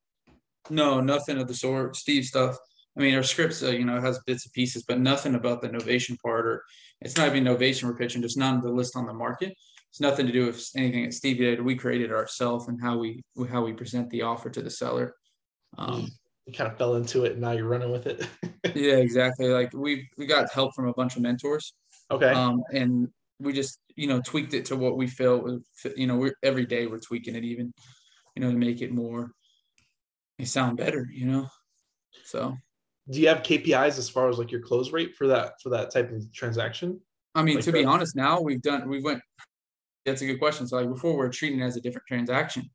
No, 0.70 1.00
nothing 1.00 1.38
of 1.38 1.48
the 1.48 1.53
sort. 1.53 1.96
Steve 1.96 2.25
stuff. 2.25 2.58
I 2.98 3.01
mean, 3.01 3.15
our 3.15 3.24
scripts, 3.24 3.62
uh, 3.62 3.70
you 3.70 3.86
know, 3.86 4.01
has 4.01 4.20
bits 4.25 4.46
and 4.46 4.53
pieces, 4.53 4.84
but 4.88 5.00
nothing 5.00 5.36
about 5.36 5.62
the 5.62 5.70
novation 5.70 6.20
part, 6.20 6.48
or 6.48 6.63
it's 7.01 7.15
not 7.15 7.27
even 7.27 7.44
novation 7.44 7.84
we're 7.84 7.96
pitching, 7.96 8.24
just 8.24 8.38
none 8.38 8.56
of 8.56 8.63
the 8.63 8.72
list 8.72 8.96
on 8.96 9.06
the 9.06 9.13
market. 9.13 9.56
It's 9.98 10.01
nothing 10.04 10.27
to 10.27 10.32
do 10.32 10.46
with 10.46 10.63
anything 10.75 11.06
that 11.06 11.13
Steve 11.16 11.39
did. 11.39 11.60
We 11.60 11.75
created 11.75 12.12
ourselves 12.12 12.68
and 12.68 12.80
how 12.80 13.00
we 13.00 13.24
how 13.50 13.66
we 13.66 13.74
present 13.74 14.12
the 14.12 14.22
offer 14.22 14.48
to 14.48 14.62
the 14.62 14.70
seller. 14.70 15.16
Um, 15.75 16.12
you 16.46 16.54
kind 16.54 16.72
of 16.72 16.77
fell 16.77 16.98
into 16.98 17.25
it, 17.25 17.32
and 17.32 17.42
now 17.42 17.54
you're 17.54 17.68
running 17.68 17.92
with 17.92 18.06
it. 18.06 18.27
yeah, 18.75 18.98
exactly. 18.98 19.48
Like 19.48 19.74
we 19.74 20.08
we 20.16 20.27
got 20.27 20.51
help 20.51 20.75
from 20.75 20.88
a 20.88 20.94
bunch 20.94 21.16
of 21.16 21.24
mentors. 21.24 21.74
Okay. 22.12 22.30
Um, 22.30 22.62
and 22.72 23.08
we 23.39 23.54
just 23.54 23.80
you 23.96 24.06
know 24.06 24.22
tweaked 24.22 24.54
it 24.54 24.66
to 24.66 24.75
what 24.75 24.98
we 24.98 25.08
felt. 25.08 25.50
You 25.96 26.06
know, 26.06 26.18
we're 26.18 26.36
every 26.44 26.68
day 26.68 26.86
we're 26.86 27.00
tweaking 27.00 27.36
it 27.36 27.44
even, 27.44 27.74
you 28.36 28.44
know, 28.44 28.51
to 28.51 28.58
make 28.58 28.84
it 28.84 28.92
more, 28.92 29.32
it 30.38 30.48
sound 30.48 30.77
better. 30.77 31.10
You 31.12 31.25
know, 31.25 31.48
so. 32.24 32.56
Do 33.10 33.20
you 33.20 33.30
have 33.30 33.39
KPIs 33.39 33.98
as 33.98 34.10
far 34.10 34.30
as 34.30 34.38
like 34.38 34.51
your 34.51 34.62
close 34.62 34.92
rate 34.92 35.16
for 35.16 35.25
that 35.25 35.54
for 35.63 35.70
that 35.70 35.89
type 35.89 36.12
of 36.12 36.32
transaction? 36.34 37.00
I 37.34 37.42
mean, 37.42 37.56
like 37.56 37.66
to 37.66 37.72
be 37.72 37.84
honest, 37.84 38.16
now 38.16 38.39
we've 38.42 38.62
done 38.62 38.88
we 38.88 39.01
went. 39.01 39.24
That's 40.08 40.24
a 40.24 40.26
good 40.26 40.40
question. 40.40 40.68
So 40.68 40.78
like 40.78 40.90
before, 40.90 41.12
we 41.12 41.18
we're 41.18 41.30
treating 41.30 41.60
it 41.60 41.66
as 41.66 41.78
a 41.78 41.82
different 41.82 42.08
transaction. 42.08 42.70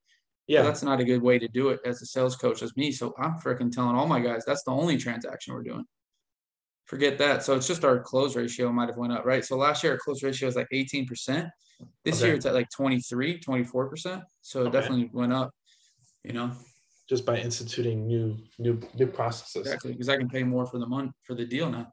Yeah, 0.46 0.62
but 0.62 0.68
that's 0.68 0.82
not 0.82 1.00
a 1.00 1.04
good 1.04 1.22
way 1.22 1.38
to 1.38 1.48
do 1.48 1.70
it 1.70 1.80
as 1.84 2.02
a 2.02 2.06
sales 2.06 2.36
coach 2.36 2.62
as 2.62 2.76
me. 2.76 2.92
So 2.92 3.14
I'm 3.18 3.34
freaking 3.34 3.72
telling 3.72 3.96
all 3.96 4.06
my 4.06 4.20
guys 4.20 4.44
that's 4.46 4.62
the 4.62 4.72
only 4.72 4.96
transaction 4.98 5.54
we're 5.54 5.62
doing 5.62 5.84
forget 6.92 7.16
that. 7.16 7.42
So 7.42 7.54
it's 7.54 7.66
just 7.66 7.86
our 7.86 7.98
close 8.00 8.36
ratio 8.36 8.70
might 8.70 8.90
have 8.90 8.98
went 8.98 9.14
up, 9.14 9.24
right? 9.24 9.42
So 9.42 9.56
last 9.56 9.82
year 9.82 9.94
our 9.94 9.98
close 9.98 10.22
ratio 10.22 10.46
was 10.46 10.56
like 10.56 10.68
18%. 10.70 11.50
This 12.04 12.18
okay. 12.18 12.26
year 12.26 12.34
it's 12.34 12.44
at 12.44 12.52
like 12.52 12.68
23, 12.68 13.40
24%. 13.40 14.22
So 14.42 14.60
it 14.60 14.66
okay. 14.66 14.70
definitely 14.70 15.10
went 15.10 15.32
up, 15.32 15.50
you 16.22 16.34
know. 16.34 16.52
Just 17.08 17.24
by 17.24 17.38
instituting 17.38 18.06
new 18.06 18.38
new 18.58 18.80
new 18.94 19.06
processes. 19.06 19.62
Exactly, 19.62 19.92
because 19.92 20.08
I 20.08 20.16
can 20.16 20.28
pay 20.28 20.44
more 20.44 20.66
for 20.66 20.78
the 20.78 20.86
month 20.86 21.12
for 21.26 21.34
the 21.34 21.44
deal 21.44 21.70
now. 21.70 21.92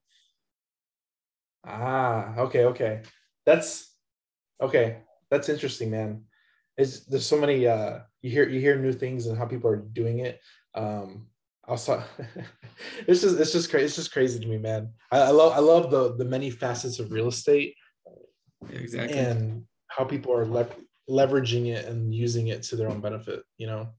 Ah, 1.65 2.36
okay, 2.38 2.65
okay. 2.65 3.01
That's 3.46 3.96
okay. 4.62 5.00
That's 5.31 5.50
interesting, 5.50 5.91
man. 5.91 6.24
Is 6.77 7.05
there's 7.05 7.25
so 7.25 7.39
many 7.39 7.67
uh 7.67 8.00
you 8.21 8.31
hear 8.31 8.48
you 8.48 8.59
hear 8.59 8.77
new 8.77 8.93
things 8.93 9.27
and 9.27 9.38
how 9.38 9.45
people 9.45 9.69
are 9.69 9.77
doing 9.77 10.19
it. 10.19 10.39
Um 10.75 11.27
also 11.67 12.03
it's 13.07 13.21
just 13.21 13.39
it's 13.39 13.51
just 13.51 13.69
crazy 13.69 13.86
it's 13.86 13.95
just 13.95 14.12
crazy 14.12 14.39
to 14.39 14.48
me 14.48 14.57
man. 14.57 14.91
I, 15.12 15.19
I, 15.19 15.29
love 15.29 15.53
i 15.53 15.59
love 15.59 15.91
the 15.91 16.15
the 16.15 16.25
many 16.25 16.50
facets 16.50 17.00
of 17.00 17.12
real 17.12 17.27
estate. 17.27 17.75
Exactly. 18.69 19.17
And 19.17 19.65
how 19.88 20.03
people 20.03 20.33
are 20.33 20.45
le- 20.45 20.67
leveraging 21.09 21.67
it 21.67 21.86
and 21.86 22.13
using 22.13 22.48
it 22.48 22.63
to 22.63 22.75
their 22.75 22.89
own 22.89 23.01
benefit 23.01 23.43
you 23.57 23.67
know? 23.67 23.89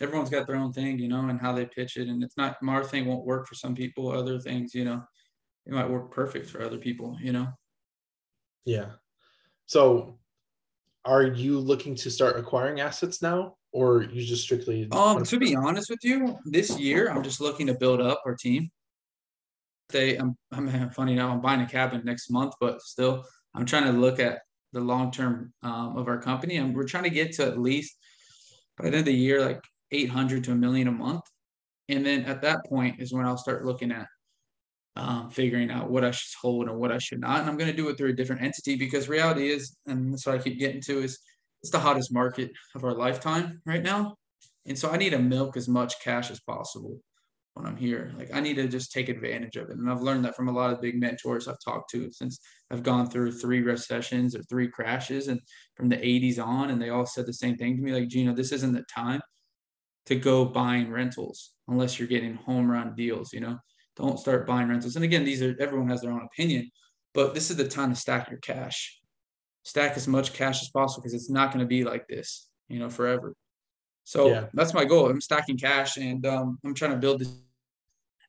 Everyone's 0.00 0.30
got 0.30 0.46
their 0.46 0.56
own 0.56 0.72
thing 0.72 0.98
you 0.98 1.08
know 1.08 1.28
and 1.28 1.40
how 1.40 1.52
they 1.52 1.66
pitch 1.66 1.96
it. 1.96 2.08
And 2.08 2.24
it's 2.24 2.36
not 2.36 2.56
our 2.66 2.82
thing 2.82 3.06
won't 3.06 3.26
work 3.26 3.46
for 3.46 3.54
some 3.54 3.74
people. 3.74 4.10
Other 4.10 4.38
things 4.38 4.74
you 4.74 4.84
know 4.84 5.02
it 5.66 5.72
might 5.72 5.88
work 5.88 6.10
perfect 6.10 6.50
for 6.50 6.62
other 6.62 6.78
people 6.78 7.16
you 7.20 7.32
know? 7.32 7.48
Yeah. 8.64 8.92
So 9.66 10.18
are 11.04 11.24
you 11.24 11.58
looking 11.58 11.94
to 11.96 12.10
start 12.10 12.38
acquiring 12.38 12.80
assets 12.80 13.22
now 13.22 13.54
or 13.72 14.02
you 14.02 14.24
just 14.24 14.42
strictly 14.42 14.88
um 14.92 15.24
to 15.24 15.38
be 15.38 15.56
honest 15.56 15.90
with 15.90 16.02
you 16.02 16.36
this 16.44 16.78
year 16.78 17.10
i'm 17.10 17.22
just 17.22 17.40
looking 17.40 17.66
to 17.66 17.74
build 17.74 18.00
up 18.00 18.22
our 18.24 18.34
team. 18.34 18.70
They 19.90 20.16
i'm 20.16 20.36
i'm 20.52 20.90
funny 20.90 21.14
now 21.14 21.30
i'm 21.30 21.40
buying 21.40 21.60
a 21.60 21.66
cabin 21.66 22.02
next 22.04 22.30
month 22.30 22.54
but 22.60 22.80
still 22.82 23.24
i'm 23.54 23.66
trying 23.66 23.84
to 23.84 23.92
look 23.92 24.20
at 24.20 24.40
the 24.72 24.80
long 24.80 25.10
term 25.10 25.52
um, 25.62 25.96
of 25.96 26.08
our 26.08 26.20
company. 26.20 26.56
And 26.56 26.74
we're 26.74 26.86
trying 26.86 27.04
to 27.04 27.10
get 27.10 27.32
to 27.34 27.46
at 27.46 27.58
least 27.58 27.96
by 28.76 28.84
the 28.84 28.88
end 28.88 28.96
of 28.96 29.04
the 29.04 29.14
year 29.14 29.44
like 29.44 29.62
800 29.90 30.44
to 30.44 30.52
a 30.52 30.54
million 30.54 30.88
a 30.88 30.92
month. 30.92 31.22
And 31.88 32.04
then 32.04 32.24
at 32.24 32.42
that 32.42 32.64
point 32.66 33.00
is 33.00 33.12
when 33.12 33.26
i'll 33.26 33.36
start 33.36 33.64
looking 33.64 33.92
at 33.92 34.06
um, 34.96 35.30
figuring 35.30 35.70
out 35.70 35.90
what 35.90 36.04
I 36.04 36.10
should 36.10 36.36
hold 36.40 36.68
and 36.68 36.78
what 36.78 36.92
I 36.92 36.98
should 36.98 37.20
not. 37.20 37.40
And 37.40 37.48
I'm 37.48 37.56
going 37.56 37.70
to 37.70 37.76
do 37.76 37.88
it 37.88 37.96
through 37.96 38.10
a 38.10 38.14
different 38.14 38.42
entity 38.42 38.76
because 38.76 39.08
reality 39.08 39.48
is, 39.48 39.76
and 39.86 40.12
that's 40.12 40.26
what 40.26 40.34
I 40.34 40.42
keep 40.42 40.58
getting 40.58 40.82
to, 40.82 41.02
is 41.02 41.18
it's 41.62 41.72
the 41.72 41.78
hottest 41.78 42.12
market 42.12 42.50
of 42.74 42.84
our 42.84 42.94
lifetime 42.94 43.60
right 43.64 43.82
now. 43.82 44.16
And 44.66 44.78
so 44.78 44.90
I 44.90 44.96
need 44.96 45.10
to 45.10 45.18
milk 45.18 45.56
as 45.56 45.68
much 45.68 46.00
cash 46.02 46.30
as 46.30 46.40
possible 46.40 47.00
when 47.54 47.66
I'm 47.66 47.76
here. 47.76 48.12
Like 48.16 48.34
I 48.34 48.40
need 48.40 48.56
to 48.56 48.68
just 48.68 48.92
take 48.92 49.08
advantage 49.08 49.56
of 49.56 49.70
it. 49.70 49.76
And 49.76 49.90
I've 49.90 50.02
learned 50.02 50.24
that 50.24 50.36
from 50.36 50.48
a 50.48 50.52
lot 50.52 50.72
of 50.72 50.80
big 50.80 51.00
mentors 51.00 51.48
I've 51.48 51.62
talked 51.64 51.90
to 51.90 52.10
since 52.12 52.40
I've 52.70 52.82
gone 52.82 53.08
through 53.08 53.32
three 53.32 53.60
recessions 53.60 54.34
or 54.34 54.42
three 54.44 54.68
crashes 54.68 55.28
and 55.28 55.40
from 55.76 55.88
the 55.88 55.96
80s 55.96 56.44
on. 56.44 56.70
And 56.70 56.80
they 56.80 56.90
all 56.90 57.06
said 57.06 57.26
the 57.26 57.32
same 57.32 57.56
thing 57.56 57.76
to 57.76 57.82
me 57.82 57.92
like, 57.92 58.08
Gino, 58.08 58.34
this 58.34 58.52
isn't 58.52 58.72
the 58.72 58.84
time 58.94 59.20
to 60.06 60.16
go 60.16 60.44
buying 60.44 60.90
rentals 60.90 61.52
unless 61.68 61.98
you're 61.98 62.08
getting 62.08 62.34
home 62.34 62.70
run 62.70 62.94
deals, 62.94 63.32
you 63.32 63.40
know? 63.40 63.58
Don't 63.96 64.18
start 64.18 64.46
buying 64.46 64.68
rentals. 64.68 64.96
And 64.96 65.04
again, 65.04 65.24
these 65.24 65.42
are 65.42 65.54
everyone 65.60 65.88
has 65.88 66.00
their 66.00 66.12
own 66.12 66.22
opinion, 66.22 66.70
but 67.14 67.34
this 67.34 67.50
is 67.50 67.56
the 67.56 67.68
time 67.68 67.90
to 67.90 67.96
stack 67.96 68.30
your 68.30 68.38
cash. 68.40 68.98
Stack 69.64 69.96
as 69.96 70.08
much 70.08 70.32
cash 70.32 70.62
as 70.62 70.70
possible 70.70 71.02
because 71.02 71.14
it's 71.14 71.30
not 71.30 71.52
going 71.52 71.60
to 71.60 71.68
be 71.68 71.84
like 71.84 72.08
this, 72.08 72.48
you 72.68 72.78
know, 72.78 72.90
forever. 72.90 73.34
So 74.04 74.28
yeah. 74.28 74.46
that's 74.54 74.74
my 74.74 74.84
goal. 74.84 75.08
I'm 75.08 75.20
stacking 75.20 75.58
cash 75.58 75.96
and 75.96 76.26
um, 76.26 76.58
I'm 76.64 76.74
trying 76.74 76.92
to 76.92 76.96
build 76.96 77.20
this. 77.20 77.32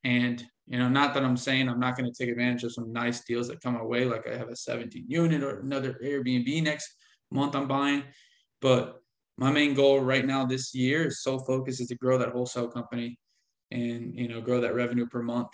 And 0.04 0.44
you 0.68 0.78
know, 0.78 0.88
not 0.88 1.14
that 1.14 1.24
I'm 1.24 1.38
saying 1.38 1.68
I'm 1.68 1.80
not 1.80 1.98
going 1.98 2.12
to 2.12 2.18
take 2.18 2.32
advantage 2.32 2.64
of 2.64 2.74
some 2.74 2.94
nice 2.94 3.24
deals 3.24 3.48
that 3.48 3.62
come 3.62 3.76
our 3.76 3.88
way, 3.88 4.06
like 4.06 4.28
I 4.28 4.38
have 4.38 4.50
a 4.50 4.56
17 4.56 5.06
unit 5.08 5.44
or 5.44 5.60
another 5.60 6.00
Airbnb 6.04 6.64
next 6.64 6.96
month 7.32 7.56
I'm 7.56 7.68
buying, 7.68 8.04
but 8.62 9.02
my 9.38 9.52
main 9.52 9.74
goal 9.74 10.00
right 10.00 10.26
now 10.26 10.46
this 10.46 10.74
year 10.76 11.08
is 11.08 11.24
sole 11.24 11.40
focus 11.40 11.80
is 11.80 11.88
to 11.88 11.96
grow 11.96 12.18
that 12.18 12.30
wholesale 12.30 12.68
company 12.68 13.18
and 13.74 14.16
you 14.16 14.28
know 14.28 14.40
grow 14.40 14.62
that 14.62 14.76
revenue 14.76 15.08
per 15.08 15.22
month. 15.22 15.50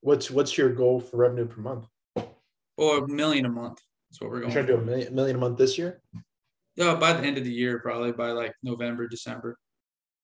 What's 0.00 0.30
what's 0.30 0.56
your 0.56 0.70
goal 0.70 1.00
for 1.00 1.16
revenue 1.18 1.46
per 1.46 1.60
month? 1.60 1.86
Or 2.76 2.98
a 2.98 3.08
million 3.08 3.44
a 3.44 3.50
month. 3.50 3.80
That's 4.08 4.20
what 4.20 4.30
we're 4.30 4.36
You're 4.36 4.42
going. 4.42 4.52
trying 4.52 4.66
to 4.68 4.72
do 4.74 4.78
a 4.78 4.84
million, 4.84 5.14
million 5.14 5.36
a 5.36 5.40
month 5.40 5.58
this 5.58 5.76
year. 5.76 6.00
Yeah, 6.76 6.94
by 6.94 7.12
the 7.12 7.26
end 7.26 7.36
of 7.36 7.44
the 7.44 7.52
year, 7.52 7.80
probably 7.80 8.12
by 8.12 8.30
like 8.30 8.54
November, 8.62 9.08
December. 9.08 9.58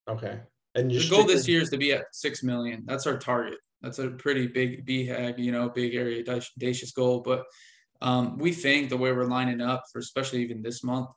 Okay. 0.09 0.39
And 0.77 0.91
The 0.91 1.09
goal 1.11 1.25
this 1.25 1.49
year 1.49 1.61
is 1.63 1.71
to 1.71 1.77
be 1.77 1.93
at 1.93 2.05
six 2.13 2.43
million. 2.45 2.85
That's 2.87 3.07
our 3.07 3.19
target. 3.19 3.59
That's 3.83 3.99
a 3.99 4.11
pretty 4.11 4.47
big 4.47 4.87
BHAG, 4.87 5.39
you 5.39 5.51
know, 5.53 5.69
big 5.69 5.93
hairy 5.93 6.25
audacious 6.29 6.93
goal. 6.93 7.21
But 7.21 7.45
um, 8.01 8.39
we 8.39 8.53
think 8.53 8.89
the 8.89 8.97
way 8.97 9.13
we're 9.13 9.25
lining 9.25 9.61
up 9.61 9.83
for 9.93 9.99
especially 9.99 10.43
even 10.43 10.63
this 10.63 10.85
month, 10.85 11.09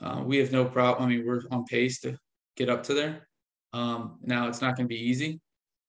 uh, 0.00 0.22
we 0.24 0.38
have 0.38 0.52
no 0.52 0.64
problem. 0.64 1.08
I 1.08 1.12
mean, 1.12 1.26
we're 1.26 1.42
on 1.50 1.64
pace 1.64 2.00
to 2.00 2.16
get 2.56 2.70
up 2.70 2.82
to 2.84 2.94
there. 2.94 3.28
Um, 3.72 4.18
now 4.22 4.48
it's 4.48 4.60
not 4.60 4.76
going 4.76 4.88
to 4.88 4.94
be 4.94 5.00
easy, 5.00 5.40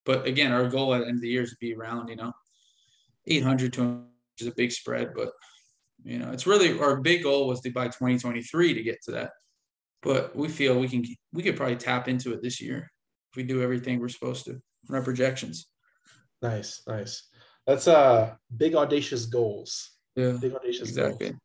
but 0.05 0.25
again, 0.25 0.51
our 0.51 0.67
goal 0.67 0.93
at 0.93 1.00
the 1.00 1.07
end 1.07 1.15
of 1.15 1.21
the 1.21 1.29
year 1.29 1.43
is 1.43 1.51
to 1.51 1.57
be 1.59 1.73
around, 1.73 2.09
you 2.09 2.15
know, 2.15 2.31
800 3.27 3.73
to 3.73 4.03
is 4.39 4.47
a 4.47 4.51
big 4.51 4.71
spread, 4.71 5.13
but 5.15 5.31
you 6.03 6.17
know, 6.17 6.31
it's 6.31 6.47
really 6.47 6.79
our 6.79 7.00
big 7.00 7.23
goal 7.23 7.47
was 7.47 7.61
to 7.61 7.71
by 7.71 7.85
2023 7.85 8.73
to 8.73 8.83
get 8.83 9.01
to 9.03 9.11
that. 9.11 9.31
But 10.01 10.35
we 10.35 10.47
feel 10.47 10.79
we 10.79 10.89
can 10.89 11.03
we 11.31 11.43
could 11.43 11.55
probably 11.55 11.75
tap 11.75 12.07
into 12.07 12.33
it 12.33 12.41
this 12.41 12.59
year 12.59 12.91
if 13.31 13.35
we 13.35 13.43
do 13.43 13.61
everything 13.61 14.00
we're 14.00 14.09
supposed 14.09 14.45
to 14.45 14.59
in 14.89 14.95
our 14.95 15.03
projections. 15.03 15.67
Nice, 16.41 16.81
nice. 16.88 17.27
That's 17.67 17.88
uh 17.88 18.33
big 18.55 18.75
audacious 18.75 19.25
goals. 19.25 19.91
Yeah, 20.15 20.38
Big 20.41 20.55
audacious 20.55 20.89
exactly. 20.89 21.29
goals. 21.29 21.41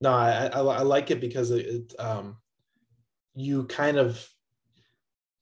No, 0.00 0.12
I, 0.12 0.46
I 0.52 0.60
I 0.60 0.82
like 0.82 1.12
it 1.12 1.20
because 1.20 1.52
it, 1.52 1.66
it 1.66 1.94
um 2.00 2.36
you 3.36 3.64
kind 3.66 3.96
of 3.96 4.28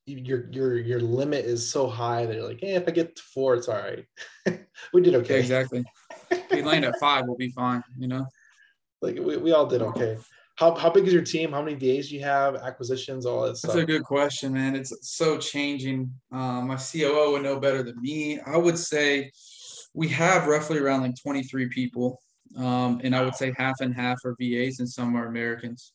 your 0.06 0.48
your 0.50 0.78
your 0.78 1.00
limit 1.00 1.44
is 1.44 1.70
so 1.70 1.86
high 1.86 2.26
that 2.26 2.34
you're 2.34 2.48
like, 2.48 2.60
hey, 2.60 2.74
if 2.74 2.88
I 2.88 2.90
get 2.90 3.16
to 3.16 3.22
four, 3.22 3.54
it's 3.54 3.68
all 3.68 3.76
right. 3.76 4.04
we 4.92 5.00
did 5.00 5.12
Yeah, 5.12 5.20
okay. 5.20 5.38
exactly. 5.38 5.84
We 6.50 6.62
land 6.62 6.84
at 6.84 6.98
five, 6.98 7.26
we'll 7.26 7.36
be 7.36 7.50
fine. 7.50 7.82
You 7.96 8.08
know. 8.08 8.26
Like 9.00 9.16
we, 9.16 9.36
we 9.36 9.52
all 9.52 9.66
did 9.66 9.82
okay. 9.82 10.18
How 10.56 10.74
how 10.74 10.90
big 10.90 11.06
is 11.06 11.12
your 11.12 11.22
team? 11.22 11.52
How 11.52 11.62
many 11.62 11.76
VAs 11.76 12.08
do 12.08 12.16
you 12.16 12.22
have? 12.22 12.56
Acquisitions, 12.56 13.26
all 13.26 13.42
that 13.42 13.56
stuff. 13.56 13.74
That's 13.74 13.82
a 13.82 13.86
good 13.86 14.04
question, 14.04 14.52
man. 14.52 14.76
It's 14.76 14.92
so 15.02 15.38
changing. 15.38 16.12
Um, 16.30 16.68
my 16.68 16.76
COO 16.76 17.32
would 17.32 17.42
know 17.42 17.58
better 17.58 17.82
than 17.82 18.00
me. 18.00 18.40
I 18.40 18.56
would 18.56 18.78
say 18.78 19.30
we 19.94 20.08
have 20.08 20.46
roughly 20.46 20.78
around 20.78 21.02
like 21.02 21.14
23 21.20 21.68
people. 21.68 22.20
Um, 22.56 23.00
and 23.02 23.16
I 23.16 23.22
would 23.22 23.34
say 23.34 23.54
half 23.56 23.80
and 23.80 23.94
half 23.94 24.18
are 24.24 24.36
VAs 24.38 24.78
and 24.78 24.88
some 24.88 25.16
are 25.16 25.26
Americans. 25.26 25.92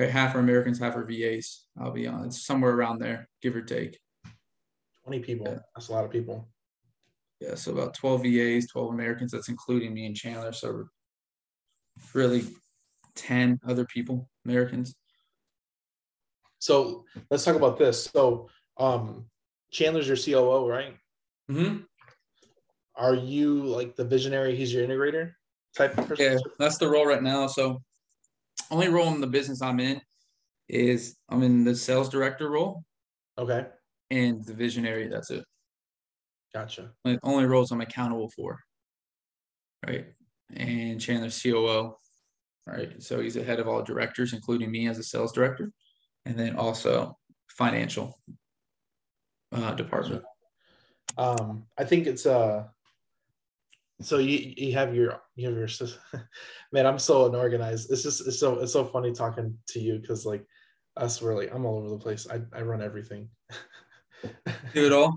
Right? 0.00 0.10
Half 0.10 0.34
are 0.34 0.38
Americans, 0.38 0.78
half 0.78 0.96
are 0.96 1.04
VAs. 1.04 1.66
I'll 1.78 1.92
be 1.92 2.06
honest. 2.06 2.46
Somewhere 2.46 2.72
around 2.72 3.00
there, 3.00 3.28
give 3.42 3.54
or 3.54 3.60
take. 3.60 3.98
20 5.04 5.20
people. 5.20 5.46
Yeah. 5.46 5.58
That's 5.74 5.88
a 5.88 5.92
lot 5.92 6.06
of 6.06 6.10
people. 6.10 6.48
Yeah, 7.40 7.54
so 7.54 7.72
about 7.72 7.94
12 7.94 8.22
VAs, 8.22 8.66
12 8.68 8.94
Americans. 8.94 9.30
That's 9.30 9.50
including 9.50 9.92
me 9.92 10.06
and 10.06 10.16
Chandler. 10.16 10.52
So 10.52 10.84
really 12.14 12.44
10 13.14 13.60
other 13.66 13.84
people, 13.84 14.26
Americans. 14.46 14.94
So 16.60 17.04
let's 17.30 17.44
talk 17.44 17.56
about 17.56 17.78
this. 17.78 18.04
So 18.04 18.48
um 18.78 19.26
Chandler's 19.70 20.08
your 20.08 20.16
COO, 20.16 20.66
right? 20.66 20.96
Mm-hmm. 21.50 21.78
Are 22.96 23.14
you 23.14 23.64
like 23.64 23.96
the 23.96 24.04
visionary? 24.04 24.56
He's 24.56 24.72
your 24.72 24.86
integrator 24.86 25.32
type 25.76 25.96
of 25.98 26.08
person. 26.08 26.32
Yeah, 26.32 26.38
that's 26.58 26.78
the 26.78 26.88
role 26.88 27.06
right 27.06 27.22
now. 27.22 27.46
So 27.46 27.82
only 28.70 28.88
role 28.88 29.12
in 29.14 29.20
the 29.20 29.26
business 29.26 29.62
I'm 29.62 29.80
in 29.80 30.00
is 30.68 31.16
I'm 31.28 31.42
in 31.42 31.64
the 31.64 31.74
sales 31.74 32.08
director 32.08 32.50
role 32.50 32.84
Okay, 33.38 33.66
and 34.10 34.44
the 34.44 34.54
visionary. 34.54 35.08
That's 35.08 35.30
it. 35.30 35.44
gotcha. 36.54 36.92
Like, 37.04 37.18
only 37.22 37.44
roles 37.46 37.72
I'm 37.72 37.80
accountable 37.80 38.30
for. 38.36 38.58
Right. 39.86 40.06
And 40.54 41.00
Chandler's 41.00 41.40
COO. 41.40 41.94
Right. 42.66 43.02
So 43.02 43.20
he's 43.20 43.34
the 43.34 43.42
head 43.42 43.60
of 43.60 43.68
all 43.68 43.82
directors, 43.82 44.32
including 44.32 44.70
me 44.70 44.88
as 44.88 44.98
a 44.98 45.02
sales 45.02 45.32
director, 45.32 45.72
and 46.26 46.38
then 46.38 46.56
also 46.56 47.16
financial 47.48 48.20
uh, 49.52 49.72
department. 49.74 50.22
Um, 51.16 51.64
I 51.78 51.84
think 51.84 52.06
it's 52.06 52.26
uh 52.26 52.64
so 54.00 54.18
you 54.18 54.54
you 54.56 54.72
have 54.74 54.94
your 54.94 55.20
you 55.36 55.48
have 55.48 55.56
your 55.56 55.68
man, 56.72 56.86
I'm 56.86 56.98
so 56.98 57.26
unorganized. 57.26 57.90
It's 57.90 58.02
just 58.02 58.26
it's 58.26 58.40
so 58.40 58.58
it's 58.60 58.72
so 58.72 58.84
funny 58.84 59.12
talking 59.12 59.56
to 59.68 59.80
you 59.80 59.98
because 59.98 60.24
like 60.24 60.44
us 60.96 61.22
really 61.22 61.48
I'm 61.48 61.66
all 61.66 61.78
over 61.78 61.90
the 61.90 61.98
place. 61.98 62.26
I, 62.28 62.40
I 62.56 62.62
run 62.62 62.82
everything. 62.82 63.28
Do 64.74 64.86
it 64.86 64.92
all. 64.92 65.16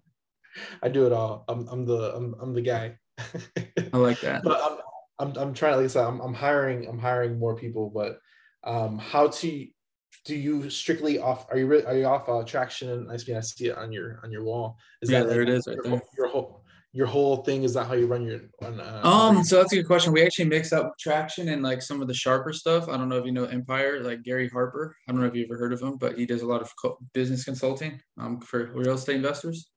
I 0.81 0.89
do 0.89 1.05
it 1.07 1.13
all. 1.13 1.45
I'm 1.47 1.67
I'm 1.67 1.85
the 1.85 2.15
I'm 2.15 2.35
I'm 2.39 2.53
the 2.53 2.61
guy. 2.61 2.97
I 3.93 3.97
like 3.97 4.19
that. 4.21 4.41
but 4.43 4.59
I'm 4.61 4.77
I'm 5.19 5.37
I'm 5.37 5.53
trying 5.53 5.77
like 5.77 5.85
I 5.85 5.87
said, 5.87 6.05
I'm 6.05 6.19
I'm 6.19 6.33
hiring 6.33 6.87
I'm 6.87 6.99
hiring 6.99 7.39
more 7.39 7.55
people, 7.55 7.89
but 7.89 8.19
um 8.63 8.99
how 8.99 9.27
to 9.27 9.67
do 10.25 10.35
you 10.35 10.69
strictly 10.69 11.19
off 11.19 11.47
are 11.49 11.57
you 11.57 11.67
re- 11.67 11.83
are 11.83 11.97
you 11.97 12.05
off 12.05 12.29
uh, 12.29 12.43
traction 12.43 12.89
and 12.89 13.11
I 13.11 13.17
see 13.17 13.33
I 13.33 13.39
see 13.41 13.67
it 13.67 13.77
on 13.77 13.91
your 13.91 14.19
on 14.23 14.31
your 14.31 14.43
wall. 14.43 14.77
Is 15.01 15.09
Yeah, 15.09 15.21
that 15.21 15.29
there 15.29 15.39
like 15.39 15.49
it 15.49 15.53
is 15.53 15.67
right 15.67 15.77
your, 15.83 15.83
there. 15.83 16.01
your 16.17 16.27
whole 16.27 16.62
your 16.95 17.07
whole 17.07 17.37
thing 17.37 17.63
is 17.63 17.73
that 17.73 17.85
how 17.87 17.93
you 17.95 18.05
run 18.05 18.23
your 18.23 18.39
on, 18.61 18.79
uh, 18.79 19.01
Um, 19.03 19.43
so 19.43 19.57
that's 19.57 19.73
a 19.73 19.77
good 19.77 19.87
question. 19.87 20.13
We 20.13 20.23
actually 20.23 20.45
mix 20.45 20.71
up 20.71 20.93
traction 20.99 21.49
and 21.49 21.63
like 21.63 21.81
some 21.81 22.01
of 22.01 22.07
the 22.07 22.13
sharper 22.13 22.53
stuff. 22.53 22.87
I 22.87 22.97
don't 22.97 23.09
know 23.09 23.17
if 23.17 23.25
you 23.25 23.31
know 23.31 23.45
Empire, 23.45 24.01
like 24.03 24.21
Gary 24.21 24.47
Harper. 24.47 24.95
I 25.07 25.11
don't 25.11 25.19
know 25.19 25.27
if 25.27 25.33
you've 25.33 25.49
ever 25.49 25.57
heard 25.57 25.73
of 25.73 25.81
him, 25.81 25.97
but 25.97 26.17
he 26.17 26.25
does 26.27 26.43
a 26.43 26.47
lot 26.47 26.61
of 26.61 26.69
co- 26.79 26.99
business 27.13 27.43
consulting 27.43 27.99
um 28.19 28.39
for 28.39 28.71
real 28.73 28.93
estate 28.93 29.15
investors. 29.15 29.69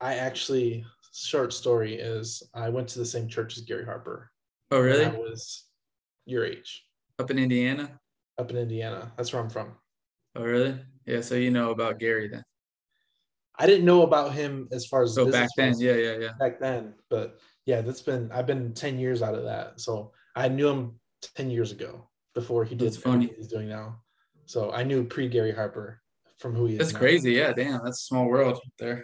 I 0.00 0.14
actually 0.16 0.84
short 1.14 1.52
story 1.52 1.94
is 1.94 2.42
I 2.54 2.68
went 2.70 2.88
to 2.88 2.98
the 2.98 3.06
same 3.06 3.28
church 3.28 3.56
as 3.58 3.64
Gary 3.64 3.84
Harper. 3.84 4.30
Oh, 4.70 4.80
really? 4.80 5.04
I 5.04 5.10
was 5.10 5.64
your 6.24 6.44
age 6.44 6.84
Up 7.18 7.30
in 7.30 7.38
Indiana? 7.38 8.00
up 8.38 8.50
in 8.50 8.56
Indiana. 8.56 9.12
That's 9.16 9.32
where 9.32 9.40
I'm 9.42 9.48
from. 9.48 9.76
Oh, 10.34 10.42
really? 10.42 10.78
Yeah. 11.06 11.20
So 11.22 11.36
you 11.36 11.50
know 11.50 11.70
about 11.70 11.98
Gary 11.98 12.28
then. 12.28 12.44
I 13.58 13.66
didn't 13.66 13.84
know 13.86 14.02
about 14.02 14.32
him 14.32 14.68
as 14.72 14.86
far 14.86 15.02
as 15.02 15.14
So 15.14 15.30
back 15.30 15.48
then, 15.56 15.70
was. 15.70 15.80
yeah, 15.82 15.94
yeah, 15.94 16.16
yeah. 16.18 16.32
back 16.38 16.60
then. 16.60 16.94
But 17.08 17.38
yeah, 17.64 17.80
that's 17.80 18.02
been 18.02 18.30
I've 18.32 18.46
been 18.46 18.74
10 18.74 18.98
years 18.98 19.22
out 19.22 19.34
of 19.34 19.44
that. 19.44 19.80
So 19.80 20.12
I 20.34 20.48
knew 20.48 20.68
him 20.68 21.00
10 21.36 21.50
years 21.50 21.72
ago 21.72 22.08
before 22.34 22.64
he 22.64 22.74
did 22.74 22.86
That's 22.88 22.96
funny. 22.98 23.32
he's 23.36 23.48
doing 23.48 23.68
now. 23.68 24.00
So 24.46 24.72
I 24.72 24.82
knew 24.84 25.04
pre 25.04 25.28
Gary 25.28 25.52
Harper 25.52 26.00
from 26.38 26.54
who 26.54 26.66
he 26.66 26.74
is. 26.74 26.78
That's 26.78 26.92
now. 26.92 26.98
crazy. 26.98 27.32
Yeah, 27.32 27.52
damn, 27.52 27.82
that's 27.82 28.02
a 28.02 28.04
small 28.04 28.26
world 28.26 28.60
there. 28.78 29.02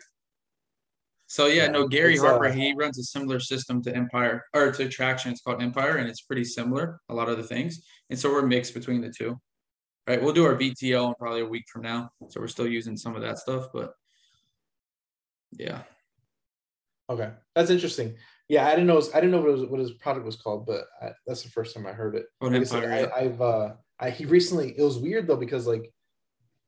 So 1.27 1.47
yeah, 1.47 1.63
Yeah, 1.65 1.69
no, 1.71 1.89
Gary 1.89 2.19
Harper, 2.19 2.45
uh, 2.47 2.53
he 2.53 2.75
runs 2.75 2.99
a 2.99 3.05
similar 3.05 3.41
system 3.41 3.83
to 3.85 3.97
Empire 3.97 4.45
or 4.53 4.71
to 4.73 4.89
Traction. 4.89 5.33
It's 5.33 5.41
called 5.41 5.63
Empire, 5.63 5.97
and 5.97 6.07
it's 6.09 6.21
pretty 6.21 6.45
similar. 6.45 7.01
A 7.09 7.15
lot 7.15 7.31
of 7.31 7.39
the 7.39 7.43
things, 7.43 7.83
and 8.11 8.19
so 8.19 8.31
we're 8.31 8.47
mixed 8.47 8.75
between 8.75 9.01
the 9.01 9.11
two. 9.11 9.41
Right, 10.07 10.21
we'll 10.23 10.35
do 10.35 10.45
our 10.45 10.57
VTL 10.57 11.09
in 11.09 11.15
probably 11.15 11.41
a 11.41 11.47
week 11.47 11.65
from 11.73 11.83
now, 11.83 12.11
so 12.29 12.41
we're 12.41 12.49
still 12.49 12.67
using 12.67 12.97
some 12.97 13.15
of 13.17 13.23
that 13.23 13.39
stuff, 13.39 13.69
but 13.73 13.95
yeah, 15.59 15.83
Okay, 17.13 17.31
that's 17.55 17.71
interesting. 17.71 18.15
Yeah, 18.49 18.67
I 18.67 18.71
didn't 18.71 18.87
know. 18.87 19.03
I 19.15 19.21
didn't 19.21 19.33
know 19.33 19.41
what, 19.41 19.49
it 19.49 19.53
was, 19.53 19.67
what 19.67 19.81
his 19.81 19.93
product 19.93 20.25
was 20.25 20.37
called, 20.37 20.67
but 20.67 20.85
I, 21.01 21.11
that's 21.27 21.43
the 21.43 21.51
first 21.51 21.75
time 21.75 21.87
I 21.87 21.93
heard 21.93 22.15
it. 22.15 22.27
Like 22.41 22.85
I. 22.85 23.05
I, 23.05 23.21
i've 23.25 23.41
uh, 23.41 23.73
I, 23.99 24.11
he 24.11 24.25
recently. 24.25 24.75
It 24.77 24.83
was 24.83 24.99
weird 24.99 25.27
though 25.27 25.37
because 25.37 25.67
like 25.67 25.93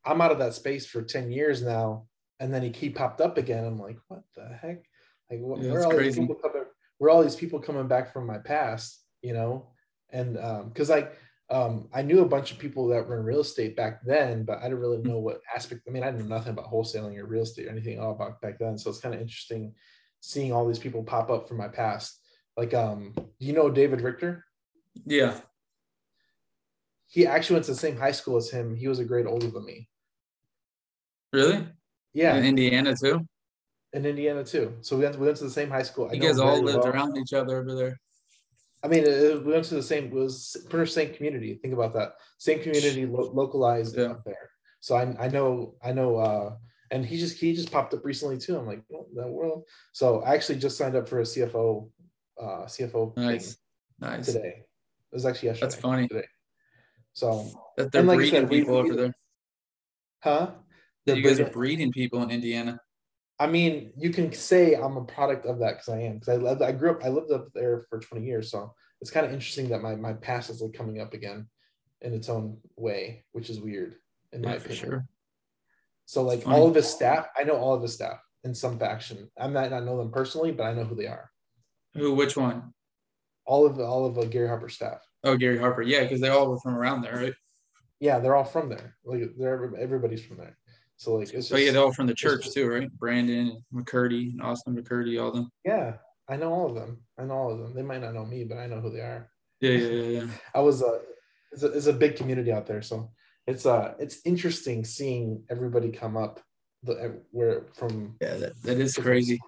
I'm 0.05 0.21
out 0.21 0.33
of 0.33 0.39
that 0.39 0.55
space 0.55 0.87
for 0.87 1.03
ten 1.03 1.31
years 1.31 1.63
now, 1.63 2.07
and 2.41 2.53
then 2.53 2.63
he, 2.63 2.71
he 2.71 2.91
popped 2.91 3.21
up 3.21 3.39
again. 3.39 3.65
I'm 3.65 3.79
like, 3.79 3.99
what 4.09 4.23
the 4.35 4.49
heck? 4.61 4.85
Like, 5.31 5.41
what, 5.41 5.61
Yeah, 5.61 5.73
where 5.73 5.85
all 5.85 5.97
these 5.97 6.19
people 6.19 6.35
coming? 6.37 6.65
Where 6.99 7.09
are 7.09 7.15
all 7.15 7.23
these 7.23 7.37
people 7.37 7.59
coming 7.59 7.89
back 7.89 8.13
from 8.13 8.27
my 8.27 8.39
past? 8.39 9.03
You 9.23 9.33
know, 9.33 9.69
and 10.11 10.39
um, 10.39 10.69
because 10.69 10.91
like 10.91 11.17
um, 11.51 11.89
I 11.93 12.03
knew 12.03 12.21
a 12.21 12.29
bunch 12.29 12.53
of 12.53 12.59
people 12.59 12.89
that 12.89 13.07
were 13.07 13.19
in 13.19 13.25
real 13.25 13.41
estate 13.41 13.77
back 13.77 14.03
then, 14.05 14.45
but 14.45 14.59
I 14.59 14.63
didn't 14.65 14.81
really 14.81 15.03
know 15.03 15.19
what 15.19 15.41
aspect. 15.55 15.83
I 15.87 15.91
mean, 15.91 16.03
I 16.03 16.11
knew 16.11 16.25
nothing 16.25 16.53
about 16.53 16.71
wholesaling 16.73 17.19
or 17.19 17.27
real 17.27 17.43
estate 17.43 17.67
or 17.67 17.71
anything 17.71 18.01
all 18.01 18.13
about 18.13 18.41
back 18.41 18.59
then. 18.59 18.79
So 18.79 18.89
it's 18.91 19.01
kind 19.01 19.15
of 19.15 19.21
interesting 19.21 19.75
seeing 20.21 20.53
all 20.53 20.67
these 20.67 20.79
people 20.79 21.03
pop 21.05 21.29
up 21.31 21.47
from 21.49 21.59
my 21.59 21.69
past. 21.69 22.19
Like, 22.57 22.73
um, 22.73 23.13
do 23.15 23.25
you 23.47 23.53
know 23.53 23.69
David 23.71 24.01
Richter? 24.01 24.45
yeah, 25.05 25.39
He 27.07 27.27
actually 27.27 27.55
went 27.55 27.67
to 27.67 27.73
the 27.73 27.79
same 27.79 27.97
high 27.97 28.13
school 28.13 28.37
as 28.37 28.49
him. 28.51 28.75
He 28.77 28.89
was 28.89 28.99
a 29.01 29.05
grade 29.05 29.27
older 29.27 29.49
than 29.51 29.65
me. 29.67 29.89
really? 31.33 31.67
Yeah, 32.13 32.37
In 32.37 32.45
Indiana 32.45 32.95
too. 32.97 33.27
in 33.93 34.07
Indiana 34.07 34.45
too. 34.45 34.77
So 34.83 34.97
we 34.97 35.03
went, 35.05 35.19
we 35.19 35.27
went 35.27 35.37
to 35.39 35.45
the 35.45 35.51
same 35.51 35.69
high 35.69 35.83
school. 35.83 36.09
You 36.15 36.21
guys 36.21 36.39
all 36.39 36.61
lived 36.63 36.79
well. 36.79 36.89
around 36.89 37.19
each 37.19 37.33
other 37.33 37.59
over 37.61 37.75
there. 37.75 38.01
I 38.85 38.89
mean, 38.89 39.05
it, 39.07 39.43
we 39.45 39.53
went 39.53 39.65
to 39.67 39.75
the 39.77 39.83
same. 39.83 40.05
It 40.07 40.13
was 40.13 40.57
pretty 40.69 40.83
much 40.83 40.93
same 40.93 41.15
community. 41.15 41.55
Think 41.55 41.73
about 41.73 41.95
that. 41.95 42.17
Same 42.39 42.61
community, 42.61 43.07
lo- 43.07 43.31
localized 43.33 43.97
Yeah. 43.97 44.11
up 44.13 44.25
there. 44.25 44.51
So 44.81 44.95
I, 44.95 45.17
I 45.19 45.29
know, 45.29 45.75
I 45.83 45.93
know. 45.93 46.17
uh 46.17 46.57
And 46.91 47.05
he 47.07 47.17
just 47.19 47.39
he 47.41 47.55
just 47.55 47.73
popped 47.73 47.95
up 47.95 48.05
recently 48.05 48.37
too. 48.39 48.59
I'm 48.59 48.67
like, 48.67 48.83
what 48.89 49.07
in 49.11 49.17
that 49.17 49.29
world. 49.39 49.65
So 49.93 50.21
I 50.21 50.35
actually 50.35 50.59
just 50.59 50.77
signed 50.77 50.97
up 50.97 51.09
for 51.09 51.21
a 51.21 51.23
CFO, 51.33 51.89
uh 52.39 52.65
CFO 52.75 53.17
Nice, 53.17 53.57
nice. 53.99 54.27
today. 54.27 54.55
It 55.11 55.15
was 55.17 55.25
actually 55.25 55.49
yesterday. 55.49 55.67
That's 55.67 55.81
funny. 55.81 56.07
Today. 56.09 56.29
So, 57.15 57.49
That 57.77 57.91
they're 57.93 58.03
like 58.03 58.17
breeding 58.19 58.41
said, 58.43 58.51
people 58.51 58.75
we- 58.75 58.81
over 58.91 58.95
there. 59.01 59.15
huh? 60.23 60.51
That 61.07 61.17
you 61.17 61.23
guys 61.23 61.41
are 61.41 61.49
breeding 61.51 61.91
people 61.93 62.23
in 62.25 62.31
Indiana. 62.31 62.81
I 63.39 63.47
mean, 63.49 63.93
you 63.97 64.11
can 64.11 64.33
say 64.33 64.75
I'm 64.75 64.97
a 64.97 65.05
product 65.05 65.47
of 65.47 65.59
that 65.59 65.73
because 65.75 65.89
I 65.89 66.01
am. 66.01 66.15
Because 66.15 66.29
I 66.29 66.37
lived, 66.37 66.63
I 66.63 66.73
grew 66.73 66.93
up, 66.93 67.05
I 67.05 67.09
lived 67.09 67.33
up 67.33 67.49
there 67.53 67.85
for 67.91 67.99
20 67.99 68.25
years, 68.25 68.51
so 68.51 68.73
it's 69.01 69.11
kind 69.11 69.27
of 69.27 69.33
interesting 69.33 69.69
that 69.71 69.83
my 69.83 69.97
my 69.97 70.13
past 70.15 70.51
is 70.51 70.61
like 70.63 70.73
coming 70.73 71.01
up 71.01 71.15
again 71.15 71.49
in 72.01 72.15
its 72.15 72.29
own 72.29 72.59
way, 72.77 73.25
which 73.33 73.51
is 73.51 73.61
weird 73.61 73.97
in 74.33 74.43
my 74.43 74.53
Yeah, 74.53 74.59
for 74.59 74.65
opinion. 74.67 74.91
sure. 74.91 75.07
So 76.07 76.23
like 76.23 76.47
all 76.47 76.69
of 76.69 76.75
his 76.75 76.87
staff, 76.89 77.27
I 77.37 77.45
know 77.45 77.57
all 77.57 77.75
of 77.75 77.83
his 77.83 77.95
staff 77.95 78.19
in 78.45 78.55
some 78.55 78.79
faction. 78.79 79.31
I 79.39 79.49
might 79.49 79.71
not 79.71 79.85
know 79.85 79.97
them 79.99 80.13
personally, 80.13 80.53
but 80.53 80.65
I 80.65 80.75
know 80.75 80.85
who 80.85 80.95
they 80.95 81.07
are. 81.07 81.31
Who? 81.95 82.13
Which 82.15 82.37
one? 82.37 82.75
All 83.47 83.67
of 83.67 83.79
all 83.81 84.07
of 84.07 84.19
uh, 84.19 84.25
Gary 84.25 84.49
Harper's 84.49 84.75
staff. 84.75 85.01
Oh, 85.25 85.37
Gary 85.37 85.59
Harper. 85.59 85.83
Yeah, 85.83 86.03
because 86.03 86.21
they 86.21 86.29
all 86.29 86.51
were 86.51 86.61
from 86.61 86.77
around 86.77 87.03
there, 87.03 87.17
right? 87.17 87.35
Yeah, 88.01 88.19
they're 88.19 88.37
all 88.37 88.45
from 88.45 88.69
there. 88.69 88.97
Like 89.05 89.31
they're 89.39 89.75
everybody's 89.79 90.25
from 90.25 90.37
there. 90.37 90.59
So 90.97 91.15
like 91.15 91.33
it's 91.35 91.49
just 91.49 91.63
yeah, 91.63 91.73
they're 91.73 91.83
all 91.83 91.93
from 91.93 92.07
the 92.07 92.15
church 92.15 92.45
just- 92.45 92.55
too, 92.55 92.69
right? 92.69 92.91
Brandon, 92.99 93.63
McCurdy, 93.73 94.41
Austin 94.43 94.77
McCurdy, 94.77 95.23
all 95.23 95.33
them. 95.33 95.51
yeah, 95.65 95.95
I 96.29 96.37
know 96.37 96.53
all 96.53 96.69
of 96.69 96.75
them. 96.75 97.03
I 97.19 97.25
know 97.25 97.35
all 97.35 97.53
of 97.53 97.59
them. 97.59 97.75
They 97.75 97.83
might 97.83 98.01
not 98.01 98.15
know 98.15 98.25
me, 98.25 98.45
but 98.45 98.59
I 98.59 98.67
know 98.67 98.81
who 98.81 98.91
they 98.91 99.01
are. 99.01 99.31
Yeah, 99.61 99.71
yeah, 99.73 99.89
yeah, 99.89 100.21
yeah. 100.21 100.27
I 100.55 100.61
was 100.61 100.83
uh 100.83 101.01
it's 101.53 101.63
a, 101.63 101.67
it's 101.73 101.87
a 101.87 101.93
big 101.93 102.17
community 102.17 102.53
out 102.53 102.67
there, 102.67 102.83
so 102.83 103.11
it's 103.47 103.67
uh 103.67 103.95
it's 103.99 104.21
interesting 104.25 104.85
seeing 104.85 105.43
everybody 105.51 105.91
come 105.91 106.17
up 106.17 106.41
the 106.83 107.21
where 107.31 107.67
from 107.75 108.17
Yeah, 108.21 108.35
that, 108.37 108.63
that 108.63 108.79
is 108.79 108.95
crazy. 108.95 109.41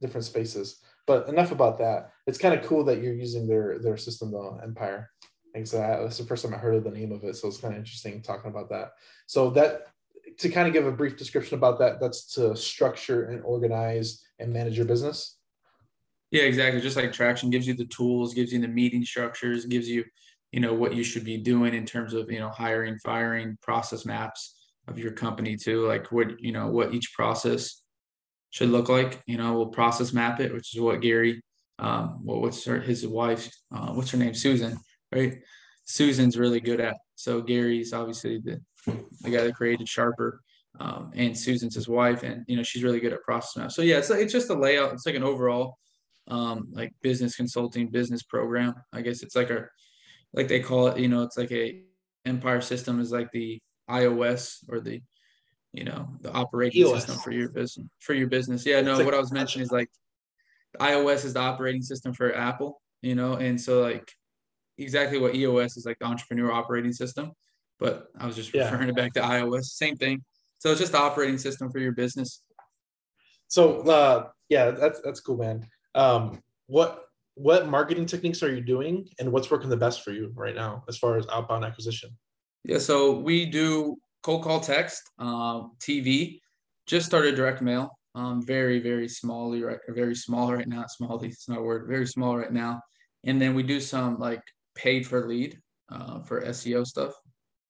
different 0.00 0.24
spaces. 0.24 0.78
But 1.06 1.28
enough 1.28 1.52
about 1.52 1.78
that. 1.78 2.10
It's 2.26 2.38
kind 2.38 2.54
of 2.58 2.64
cool 2.66 2.84
that 2.84 3.02
you're 3.02 3.14
using 3.14 3.46
their 3.46 3.78
their 3.78 3.96
system 3.96 4.30
though, 4.32 4.58
Empire. 4.62 5.10
I, 5.74 6.02
that's 6.02 6.18
the 6.18 6.24
first 6.24 6.44
time 6.44 6.54
I 6.54 6.58
heard 6.58 6.74
of 6.74 6.84
the 6.84 6.90
name 6.90 7.12
of 7.12 7.24
it, 7.24 7.36
so 7.36 7.48
it's 7.48 7.58
kind 7.58 7.74
of 7.74 7.78
interesting 7.78 8.22
talking 8.22 8.50
about 8.50 8.68
that. 8.70 8.92
So 9.26 9.50
that 9.50 9.86
to 10.38 10.48
kind 10.48 10.68
of 10.68 10.72
give 10.72 10.86
a 10.86 10.92
brief 10.92 11.16
description 11.16 11.58
about 11.58 11.78
that, 11.78 12.00
that's 12.00 12.34
to 12.34 12.56
structure 12.56 13.24
and 13.24 13.42
organize 13.42 14.24
and 14.38 14.52
manage 14.52 14.76
your 14.76 14.86
business. 14.86 15.36
Yeah, 16.30 16.42
exactly. 16.42 16.80
Just 16.80 16.96
like 16.96 17.12
traction 17.12 17.50
gives 17.50 17.66
you 17.66 17.74
the 17.74 17.86
tools, 17.86 18.34
gives 18.34 18.52
you 18.52 18.60
the 18.60 18.68
meeting 18.68 19.04
structures, 19.04 19.64
gives 19.64 19.88
you, 19.88 20.04
you 20.52 20.60
know, 20.60 20.74
what 20.74 20.94
you 20.94 21.02
should 21.02 21.24
be 21.24 21.38
doing 21.38 21.74
in 21.74 21.86
terms 21.86 22.12
of, 22.14 22.30
you 22.30 22.38
know, 22.38 22.50
hiring, 22.50 22.98
firing, 22.98 23.56
process 23.62 24.04
maps 24.04 24.56
of 24.86 24.98
your 24.98 25.12
company 25.12 25.56
too. 25.56 25.86
Like 25.86 26.12
what, 26.12 26.38
you 26.40 26.52
know, 26.52 26.68
what 26.68 26.92
each 26.92 27.12
process 27.14 27.82
should 28.50 28.68
look 28.70 28.88
like. 28.88 29.22
You 29.26 29.38
know, 29.38 29.54
we'll 29.54 29.68
process 29.68 30.12
map 30.12 30.40
it, 30.40 30.52
which 30.52 30.74
is 30.74 30.80
what 30.80 31.00
Gary, 31.00 31.42
um, 31.78 32.20
what 32.22 32.42
what's 32.42 32.64
her 32.66 32.80
his 32.80 33.06
wife, 33.06 33.50
uh, 33.74 33.92
what's 33.92 34.10
her 34.10 34.18
name, 34.18 34.34
Susan, 34.34 34.76
right? 35.12 35.38
Susan's 35.84 36.38
really 36.38 36.60
good 36.60 36.80
at. 36.80 36.96
So 37.14 37.40
Gary's 37.40 37.92
obviously 37.92 38.38
the 38.38 38.60
the 39.22 39.30
guy 39.30 39.44
that 39.44 39.54
created 39.54 39.88
Sharper. 39.88 40.40
Um, 40.80 41.10
and 41.16 41.36
Susan's 41.36 41.74
his 41.74 41.88
wife, 41.88 42.22
and 42.22 42.44
you 42.46 42.56
know 42.56 42.62
she's 42.62 42.84
really 42.84 43.00
good 43.00 43.12
at 43.12 43.22
process 43.22 43.56
maps. 43.56 43.74
So 43.74 43.82
yeah, 43.82 43.98
it's 43.98 44.10
like, 44.10 44.20
it's 44.20 44.32
just 44.32 44.50
a 44.50 44.54
layout. 44.54 44.92
It's 44.92 45.06
like 45.06 45.16
an 45.16 45.24
overall 45.24 45.76
um, 46.28 46.68
like 46.72 46.92
business 47.02 47.34
consulting 47.34 47.88
business 47.88 48.22
program. 48.22 48.74
I 48.92 49.02
guess 49.02 49.22
it's 49.22 49.34
like 49.34 49.50
a 49.50 49.66
like 50.32 50.46
they 50.46 50.60
call 50.60 50.88
it, 50.88 50.98
you 50.98 51.08
know, 51.08 51.22
it's 51.22 51.36
like 51.36 51.50
a 51.52 51.82
Empire 52.26 52.60
system 52.60 53.00
is 53.00 53.10
like 53.10 53.32
the 53.32 53.58
iOS 53.90 54.58
or 54.68 54.80
the 54.80 55.00
you 55.72 55.84
know 55.84 56.08
the 56.20 56.30
operating 56.32 56.82
EOS. 56.82 57.04
system 57.04 57.18
for 57.18 57.32
your 57.32 57.48
business 57.48 57.86
for 58.00 58.14
your 58.14 58.28
business. 58.28 58.66
Yeah, 58.66 58.80
no, 58.80 58.96
like- 58.96 59.04
what 59.04 59.14
I 59.14 59.18
was 59.18 59.32
mentioning 59.32 59.64
is 59.64 59.72
like 59.72 59.88
iOS 60.78 61.24
is 61.24 61.34
the 61.34 61.40
operating 61.40 61.82
system 61.82 62.12
for 62.12 62.34
Apple, 62.34 62.80
you 63.02 63.14
know, 63.14 63.34
and 63.34 63.60
so 63.60 63.80
like 63.80 64.12
exactly 64.78 65.18
what 65.18 65.34
EOS 65.34 65.76
is 65.76 65.84
like 65.84 65.98
the 65.98 66.06
entrepreneur 66.06 66.52
operating 66.52 66.92
system. 66.92 67.32
But 67.78 68.08
I 68.18 68.26
was 68.26 68.36
just 68.36 68.52
Yeah. 68.54 68.70
referring 68.70 68.88
it 68.88 68.96
back 68.96 69.12
to 69.14 69.20
iOS, 69.20 69.64
same 69.64 69.96
thing. 69.96 70.24
So 70.58 70.70
it's 70.70 70.80
just 70.80 70.92
the 70.92 70.98
operating 70.98 71.38
system 71.38 71.70
for 71.70 71.78
your 71.78 71.92
business. 71.92 72.42
So 73.48 73.80
uh 73.82 74.28
yeah, 74.48 74.70
that's 74.70 75.00
that's 75.02 75.20
cool, 75.20 75.38
man. 75.38 75.66
Um 75.94 76.40
what 76.66 77.04
what 77.34 77.68
marketing 77.68 78.06
techniques 78.06 78.42
are 78.42 78.52
you 78.52 78.60
doing 78.60 79.08
and 79.20 79.30
what's 79.30 79.50
working 79.50 79.70
the 79.70 79.76
best 79.76 80.02
for 80.02 80.10
you 80.10 80.32
right 80.34 80.54
now 80.54 80.84
as 80.88 80.98
far 80.98 81.16
as 81.16 81.26
outbound 81.28 81.64
acquisition? 81.64 82.10
Yeah, 82.64 82.78
so 82.78 83.12
we 83.12 83.46
do 83.46 83.96
cold 84.22 84.42
call 84.42 84.60
text, 84.60 85.02
um, 85.18 85.72
TV. 85.80 86.40
Just 86.86 87.06
started 87.06 87.36
direct 87.36 87.62
mail. 87.62 87.96
Um, 88.14 88.44
very 88.44 88.80
very 88.80 89.06
smallly 89.06 89.64
right, 89.64 89.78
very 89.88 90.16
small 90.16 90.52
right 90.52 90.66
now. 90.66 90.84
Smallly, 91.00 91.26
it's 91.26 91.48
not 91.48 91.58
a 91.58 91.62
word. 91.62 91.86
Very 91.88 92.06
small 92.06 92.36
right 92.36 92.52
now. 92.52 92.82
And 93.24 93.40
then 93.40 93.54
we 93.54 93.62
do 93.62 93.80
some 93.80 94.18
like 94.18 94.42
paid 94.78 95.06
for 95.06 95.28
lead 95.28 95.60
uh, 95.90 96.20
for 96.20 96.40
SEO 96.40 96.86
stuff. 96.86 97.12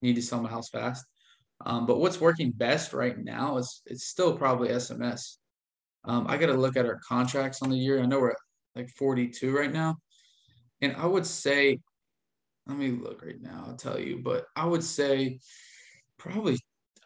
Need 0.01 0.15
to 0.15 0.21
sell 0.21 0.41
my 0.41 0.49
house 0.49 0.69
fast. 0.69 1.05
Um, 1.65 1.85
but 1.85 1.99
what's 1.99 2.21
working 2.21 2.51
best 2.51 2.93
right 2.93 3.17
now 3.17 3.57
is 3.57 3.81
it's 3.85 4.07
still 4.07 4.37
probably 4.37 4.69
SMS. 4.69 5.35
Um, 6.05 6.25
I 6.29 6.37
got 6.37 6.47
to 6.47 6.53
look 6.53 6.77
at 6.77 6.85
our 6.85 7.01
contracts 7.05 7.61
on 7.61 7.69
the 7.69 7.77
year. 7.77 8.01
I 8.01 8.05
know 8.05 8.19
we're 8.19 8.31
at 8.31 8.37
like 8.75 8.89
42 8.91 9.53
right 9.53 9.73
now, 9.73 9.97
and 10.81 10.95
I 10.95 11.05
would 11.05 11.25
say 11.25 11.79
let 12.69 12.77
me 12.77 12.91
look 12.91 13.23
right 13.23 13.41
now 13.41 13.65
i'll 13.67 13.75
tell 13.75 13.99
you 13.99 14.21
but 14.23 14.45
i 14.55 14.63
would 14.63 14.83
say 14.83 15.39
probably 16.17 16.57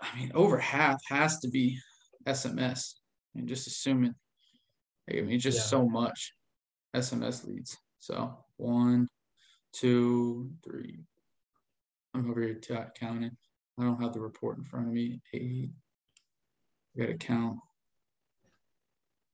i 0.02 0.20
mean 0.20 0.32
over 0.36 0.58
half 0.58 1.02
has 1.08 1.40
to 1.40 1.50
be 1.50 1.80
sms 2.28 2.96
I 3.34 3.40
mean, 3.40 3.48
just 3.48 3.66
assuming 3.68 4.14
i 5.10 5.22
mean 5.22 5.40
just 5.40 5.60
Yeah. 5.60 5.64
so 5.64 5.88
much 5.88 6.34
sms 6.96 7.48
leads 7.48 7.78
so 8.00 8.38
one 8.58 9.08
two 9.74 10.52
three 10.64 11.00
i'm 12.14 12.30
over 12.30 12.42
here 12.42 12.54
t- 12.54 12.76
counting 13.00 13.36
i 13.80 13.84
don't 13.84 14.02
have 14.02 14.14
the 14.14 14.20
report 14.22 14.58
in 14.58 14.64
front 14.64 14.88
of 14.88 14.94
me 14.94 15.20
eight 15.34 15.70
I 16.96 17.02
gotta 17.02 17.16
count 17.16 17.58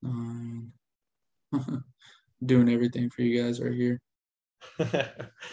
nine 0.02 0.72
doing 2.44 2.70
everything 2.70 3.10
for 3.10 3.22
you 3.22 3.42
guys 3.42 3.60
right 3.60 3.74
here 3.74 4.00
Look 4.78 4.88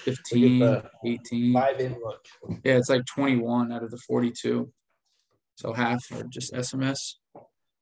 15 0.04 0.82
18 1.06 1.54
live 1.54 1.80
in 1.80 1.94
look. 2.04 2.26
Yeah, 2.64 2.78
it's 2.78 2.90
like 2.90 3.06
21 3.06 3.72
out 3.72 3.84
of 3.84 3.92
the 3.92 3.98
42. 3.98 4.72
So 5.56 5.74
half 5.74 6.04
are 6.12 6.24
just 6.26 6.54
SMS. 6.54 7.16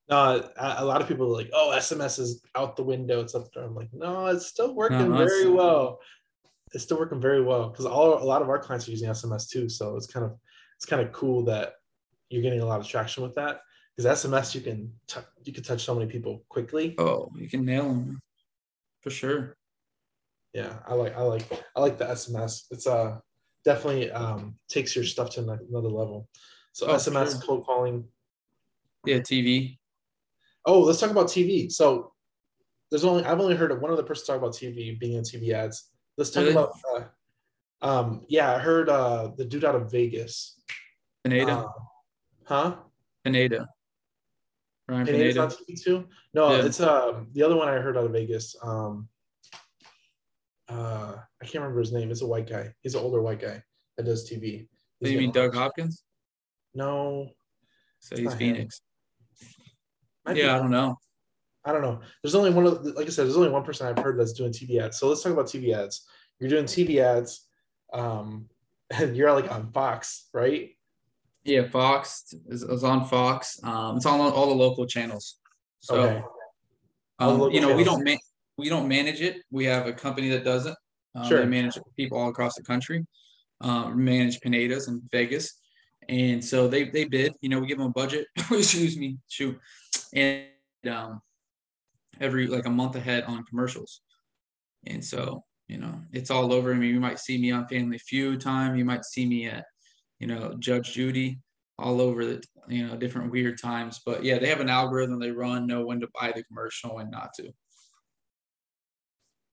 No, 0.08 0.50
a, 0.58 0.76
a 0.78 0.86
lot 0.86 1.02
of 1.02 1.08
people 1.08 1.26
are 1.26 1.38
like, 1.38 1.50
oh, 1.52 1.74
SMS 1.76 2.20
is 2.20 2.42
out 2.56 2.76
the 2.76 2.84
window. 2.84 3.22
It's 3.22 3.34
up 3.34 3.52
there. 3.54 3.64
I'm 3.64 3.76
like, 3.76 3.90
no, 3.92 4.28
it's 4.28 4.46
still 4.46 4.76
working 4.76 5.10
No, 5.10 5.18
very 5.18 5.50
well. 5.50 6.00
It's 6.76 6.84
still 6.84 7.00
working 7.00 7.22
very 7.22 7.42
well 7.42 7.70
because 7.70 7.86
all 7.86 8.22
a 8.22 8.24
lot 8.24 8.42
of 8.42 8.50
our 8.50 8.60
clients 8.60 8.88
are 8.88 8.92
using 8.92 9.10
SMS 9.10 9.50
too. 9.50 9.70
So 9.70 9.96
it's 9.96 10.08
kind 10.08 10.26
of 10.26 10.38
it's 10.76 10.86
kind 10.86 11.02
of 11.02 11.14
cool 11.14 11.46
that 11.46 11.76
you're 12.30 12.42
getting 12.44 12.60
a 12.60 12.66
lot 12.66 12.82
of 12.82 12.88
traction 12.88 13.24
with 13.24 13.34
that 13.36 13.62
because 13.96 14.22
SMS 14.22 14.54
you 14.54 14.60
can 14.60 14.92
t- 15.08 15.22
you 15.46 15.54
can 15.54 15.64
touch 15.64 15.84
so 15.86 15.96
many 15.96 16.12
people 16.12 16.44
quickly. 16.50 16.94
Oh, 16.98 17.30
you 17.36 17.50
can 17.50 17.64
nail 17.66 17.88
them 17.88 18.22
for 19.02 19.10
sure. 19.10 19.56
Yeah, 20.54 20.80
I 20.86 20.94
like 20.96 21.16
I 21.16 21.22
like 21.22 21.48
I 21.76 21.80
like 21.80 21.98
the 21.98 22.06
SMS. 22.06 22.66
It's 22.72 22.88
uh 22.88 23.20
definitely 23.64 24.12
um 24.12 24.58
takes 24.68 24.96
your 24.96 25.06
stuff 25.06 25.30
to 25.32 25.40
another 25.42 25.90
level. 25.90 26.28
So 26.74 26.88
Oh, 26.88 26.96
SMS 26.96 27.32
sure. 27.32 27.42
cold 27.42 27.66
calling. 27.66 28.04
Yeah, 29.06 29.20
TV. 29.20 29.80
Oh, 30.66 30.82
let's 30.82 31.00
talk 31.00 31.12
about 31.12 31.28
TV. 31.28 31.72
So 31.72 32.12
there's 32.90 33.06
only 33.06 33.24
I've 33.24 33.40
only 33.40 33.56
heard 33.56 33.72
of 33.72 33.82
one 33.82 33.92
other 33.92 34.04
person 34.04 34.26
talk 34.28 34.38
about 34.42 34.54
TV 34.56 35.00
being 35.00 35.14
in 35.14 35.24
TV 35.24 35.54
ads. 35.54 35.92
Let's 36.18 36.30
talk 36.32 36.44
Really? 36.44 36.54
about 36.54 36.72
uh, 36.94 37.86
um 37.86 38.26
yeah, 38.30 38.54
I 38.56 38.60
heard 38.60 38.90
uh 38.90 39.32
the 39.38 39.46
dude 39.46 39.66
out 39.66 39.76
of 39.76 39.92
Vegas. 39.92 40.60
Pineda. 41.24 41.52
Uh, 41.52 41.68
huh? 42.46 42.76
Pineda. 43.24 43.68
Ryan 44.88 45.06
Pineda's 45.08 45.36
Pineda. 45.36 45.42
on 45.42 45.50
TV 45.52 45.82
too? 45.84 46.08
No, 46.34 46.56
Yeah. 46.56 46.66
it's 46.66 46.80
um 46.80 47.28
the 47.34 47.44
other 47.44 47.56
one 47.56 47.68
I 47.68 47.74
heard 47.80 47.98
out 47.98 48.06
of 48.06 48.12
Vegas. 48.12 48.56
Um 48.64 49.10
uh 50.70 51.16
I 51.42 51.46
can't 51.46 51.62
remember 51.64 51.80
his 51.82 51.92
name. 51.92 52.12
It's 52.12 52.22
a 52.22 52.28
white 52.28 52.48
guy. 52.50 52.74
He's 52.82 52.96
an 52.96 53.02
older 53.02 53.22
white 53.22 53.40
guy 53.42 53.62
that 53.98 54.04
does 54.04 54.30
TV. 54.30 54.60
Do 54.60 54.68
He's 55.02 55.12
you 55.12 55.18
mean 55.20 55.32
getting- 55.32 55.52
Doug 55.52 55.56
Hopkins? 55.56 56.04
No. 56.74 57.30
So 58.00 58.16
he's. 58.16 58.34
Phoenix. 58.36 58.82
Yeah, 60.34 60.56
I 60.56 60.60
don't 60.60 60.72
know. 60.72 60.98
I 61.66 61.72
don't 61.72 61.82
know. 61.82 62.00
There's 62.22 62.36
only 62.36 62.52
one 62.52 62.68
of 62.68 62.86
like 62.86 63.08
I 63.08 63.10
said, 63.10 63.26
there's 63.26 63.38
only 63.38 63.50
one 63.50 63.64
person 63.64 63.88
I've 63.88 64.04
heard 64.04 64.20
that's 64.20 64.34
doing 64.34 64.52
TV 64.52 64.80
ads. 64.80 65.00
So 65.00 65.10
let's 65.10 65.24
talk 65.24 65.34
about 65.34 65.48
TV 65.48 65.76
ads. 65.76 66.06
You're 66.40 66.50
doing 66.50 66.66
TV 66.66 67.00
ads, 67.00 67.48
um, 67.94 68.48
and 68.92 69.18
you're 69.18 69.34
like 69.34 69.52
on 69.52 69.72
Fox, 69.72 70.28
right? 70.34 70.70
Yeah, 71.44 71.68
Fox 71.68 72.34
is, 72.48 72.64
is 72.64 72.84
on 72.84 73.08
Fox. 73.08 73.60
Um, 73.64 73.98
it's 73.98 74.06
on 74.06 74.20
all 74.20 74.50
the 74.50 74.56
local 74.56 74.88
channels. 74.88 75.38
So, 75.80 76.02
Okay. 76.02 76.24
Um, 77.20 77.40
local 77.40 77.54
you 77.54 77.62
know, 77.62 77.76
we 77.76 77.84
don't 77.84 78.04
ma- 78.04 78.16
we 78.58 78.70
don't 78.70 78.88
manage 78.88 79.22
it. 79.22 79.38
We 79.52 79.66
have 79.66 79.88
a 79.88 79.94
company 79.94 80.30
that 80.30 80.44
does 80.44 80.66
it. 80.66 80.76
Um, 81.16 81.28
Sure. 81.28 81.40
They 81.40 81.46
manage 81.46 81.78
people 81.96 82.18
all 82.18 82.30
across 82.30 82.56
the 82.56 82.64
country. 82.64 83.06
Um, 83.62 84.04
manage 84.04 84.42
Pinedas 84.42 84.88
in 84.90 85.02
Vegas, 85.12 85.62
and 86.10 86.44
so 86.44 86.68
they 86.68 86.90
they 86.90 87.06
bid. 87.06 87.34
You 87.42 87.50
know, 87.50 87.60
we 87.60 87.68
give 87.68 87.78
them 87.78 87.88
a 87.88 87.92
budget. 87.92 88.28
excuse 88.52 88.98
me, 88.98 89.18
shoot, 89.30 89.58
and 90.14 90.46
um, 90.92 91.22
every 92.20 92.48
like 92.48 92.66
a 92.66 92.70
month 92.70 92.96
ahead 92.96 93.24
on 93.26 93.44
commercials, 93.46 94.02
and 94.86 95.04
so 95.04 95.44
you 95.68 95.78
know 95.78 96.02
it's 96.12 96.32
all 96.32 96.54
over. 96.54 96.74
I 96.74 96.78
mean, 96.78 96.94
you 96.94 97.00
might 97.00 97.20
see 97.20 97.38
me 97.38 97.52
on 97.52 97.68
Family 97.68 97.98
Feud 97.98 98.42
time. 98.42 98.76
You 98.76 98.86
might 98.86 99.06
see 99.06 99.26
me 99.26 99.48
at 99.48 99.66
you 100.20 100.28
know 100.28 100.56
Judge 100.60 100.94
Judy 100.94 101.40
all 101.78 102.00
over 102.02 102.26
the 102.26 102.44
you 102.68 102.86
know 102.88 102.96
different 102.96 103.32
weird 103.32 103.60
times. 103.60 104.02
But 104.06 104.24
yeah, 104.24 104.40
they 104.40 104.48
have 104.48 104.60
an 104.60 104.70
algorithm 104.70 105.20
they 105.20 105.32
run, 105.32 105.68
know 105.68 105.86
when 105.86 106.00
to 106.02 106.08
buy 106.20 106.32
the 106.36 106.44
commercial 106.44 107.00
and 107.00 107.12
not 107.12 107.34
to. 107.36 107.52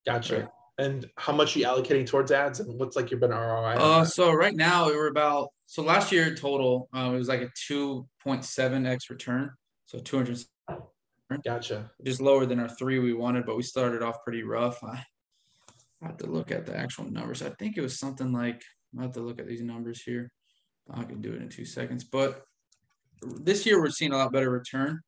Gotcha. 0.06 0.40
Right. 0.40 0.48
And 0.78 1.08
how 1.16 1.32
much 1.32 1.54
are 1.54 1.60
you 1.60 1.66
allocating 1.66 2.06
towards 2.06 2.32
ads, 2.32 2.60
and 2.60 2.78
what's 2.80 2.96
like 2.96 3.10
your 3.10 3.20
better 3.20 3.34
ROI? 3.34 3.74
Uh, 3.76 4.04
so 4.04 4.32
right 4.32 4.54
now 4.54 4.88
we 4.88 4.96
were 4.96 5.08
about 5.08 5.48
so 5.66 5.82
last 5.82 6.10
year 6.12 6.34
total 6.34 6.88
uh, 6.94 7.10
it 7.12 7.18
was 7.18 7.28
like 7.28 7.42
a 7.42 7.50
two 7.66 8.06
point 8.22 8.44
seven 8.44 8.86
x 8.86 9.10
return, 9.10 9.50
so 9.86 9.98
two 9.98 10.16
hundred. 10.16 10.42
Gotcha. 11.44 11.90
Just 12.04 12.20
lower 12.20 12.46
than 12.46 12.60
our 12.60 12.68
three 12.68 12.98
we 12.98 13.12
wanted, 13.12 13.46
but 13.46 13.56
we 13.56 13.62
started 13.62 14.02
off 14.02 14.24
pretty 14.24 14.42
rough. 14.42 14.82
I, 14.82 15.04
I 16.02 16.06
have 16.06 16.16
to 16.18 16.26
look 16.26 16.50
at 16.50 16.66
the 16.66 16.76
actual 16.76 17.10
numbers. 17.10 17.42
I 17.42 17.50
think 17.50 17.76
it 17.76 17.82
was 17.82 17.98
something 17.98 18.32
like 18.32 18.62
I 18.98 19.02
have 19.02 19.12
to 19.12 19.20
look 19.20 19.40
at 19.40 19.46
these 19.46 19.62
numbers 19.62 20.02
here. 20.02 20.30
I 20.90 21.04
can 21.04 21.20
do 21.20 21.32
it 21.32 21.42
in 21.42 21.48
two 21.48 21.64
seconds, 21.64 22.04
but 22.04 22.42
this 23.22 23.64
year 23.64 23.80
we're 23.80 23.90
seeing 23.90 24.12
a 24.12 24.16
lot 24.16 24.32
better 24.32 24.50
return. 24.50 25.00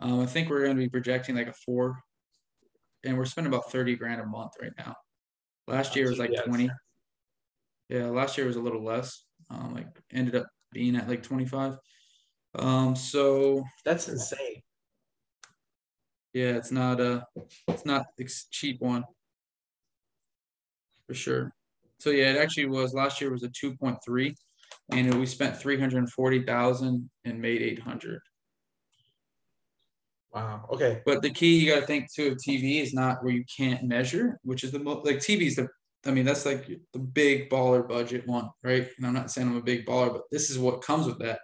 Um, 0.00 0.20
I 0.20 0.26
think 0.26 0.50
we're 0.50 0.64
going 0.64 0.76
to 0.76 0.82
be 0.82 0.88
projecting 0.88 1.36
like 1.36 1.46
a 1.46 1.52
four, 1.52 1.96
and 3.04 3.16
we're 3.16 3.26
spending 3.26 3.52
about 3.52 3.70
thirty 3.70 3.94
grand 3.94 4.20
a 4.20 4.26
month 4.26 4.52
right 4.60 4.72
now. 4.76 4.94
Last 5.68 5.94
year 5.94 6.08
was 6.08 6.18
like 6.18 6.32
twenty. 6.44 6.68
Yeah, 7.88 8.06
last 8.06 8.36
year 8.36 8.46
was 8.46 8.56
a 8.56 8.60
little 8.60 8.82
less. 8.82 9.24
Um, 9.50 9.74
like 9.74 9.86
ended 10.12 10.34
up 10.34 10.46
being 10.72 10.96
at 10.96 11.08
like 11.08 11.22
twenty 11.22 11.46
five. 11.46 11.78
Um, 12.56 12.96
so 12.96 13.64
That's 13.84 14.08
insane. 14.08 14.62
Yeah, 16.34 16.56
it's 16.56 16.72
not 16.72 17.00
a, 17.00 17.24
it's 17.68 17.86
not 17.86 18.06
a 18.20 18.24
cheap 18.50 18.80
one. 18.80 19.04
For 21.06 21.14
sure. 21.14 21.54
So 22.00 22.10
yeah, 22.10 22.32
it 22.32 22.36
actually 22.36 22.66
was 22.66 22.92
last 22.92 23.20
year 23.20 23.30
was 23.30 23.44
a 23.44 23.48
two 23.48 23.76
point 23.76 23.98
three, 24.04 24.34
and 24.90 25.14
we 25.14 25.26
spent 25.26 25.56
three 25.56 25.78
hundred 25.78 25.98
and 25.98 26.12
forty 26.12 26.42
thousand 26.44 27.08
and 27.24 27.40
made 27.40 27.62
eight 27.62 27.78
hundred. 27.78 28.20
Wow. 30.34 30.66
Okay. 30.72 31.00
But 31.06 31.22
the 31.22 31.30
key 31.30 31.60
you 31.60 31.72
got 31.72 31.80
to 31.80 31.86
think 31.86 32.12
too 32.12 32.32
of 32.32 32.38
TV 32.38 32.82
is 32.82 32.92
not 32.92 33.22
where 33.22 33.32
you 33.32 33.44
can't 33.56 33.84
measure, 33.84 34.40
which 34.42 34.64
is 34.64 34.72
the 34.72 34.80
most 34.80 35.06
like 35.06 35.18
TV 35.18 35.42
is 35.42 35.56
the. 35.56 35.68
I 36.06 36.10
mean, 36.10 36.26
that's 36.26 36.44
like 36.44 36.68
the 36.92 36.98
big 36.98 37.48
baller 37.48 37.88
budget 37.88 38.26
one, 38.26 38.50
right? 38.62 38.86
And 38.98 39.06
I'm 39.06 39.14
not 39.14 39.30
saying 39.30 39.48
I'm 39.48 39.56
a 39.56 39.62
big 39.62 39.86
baller, 39.86 40.12
but 40.12 40.24
this 40.30 40.50
is 40.50 40.58
what 40.58 40.82
comes 40.82 41.06
with 41.06 41.18
that. 41.20 41.38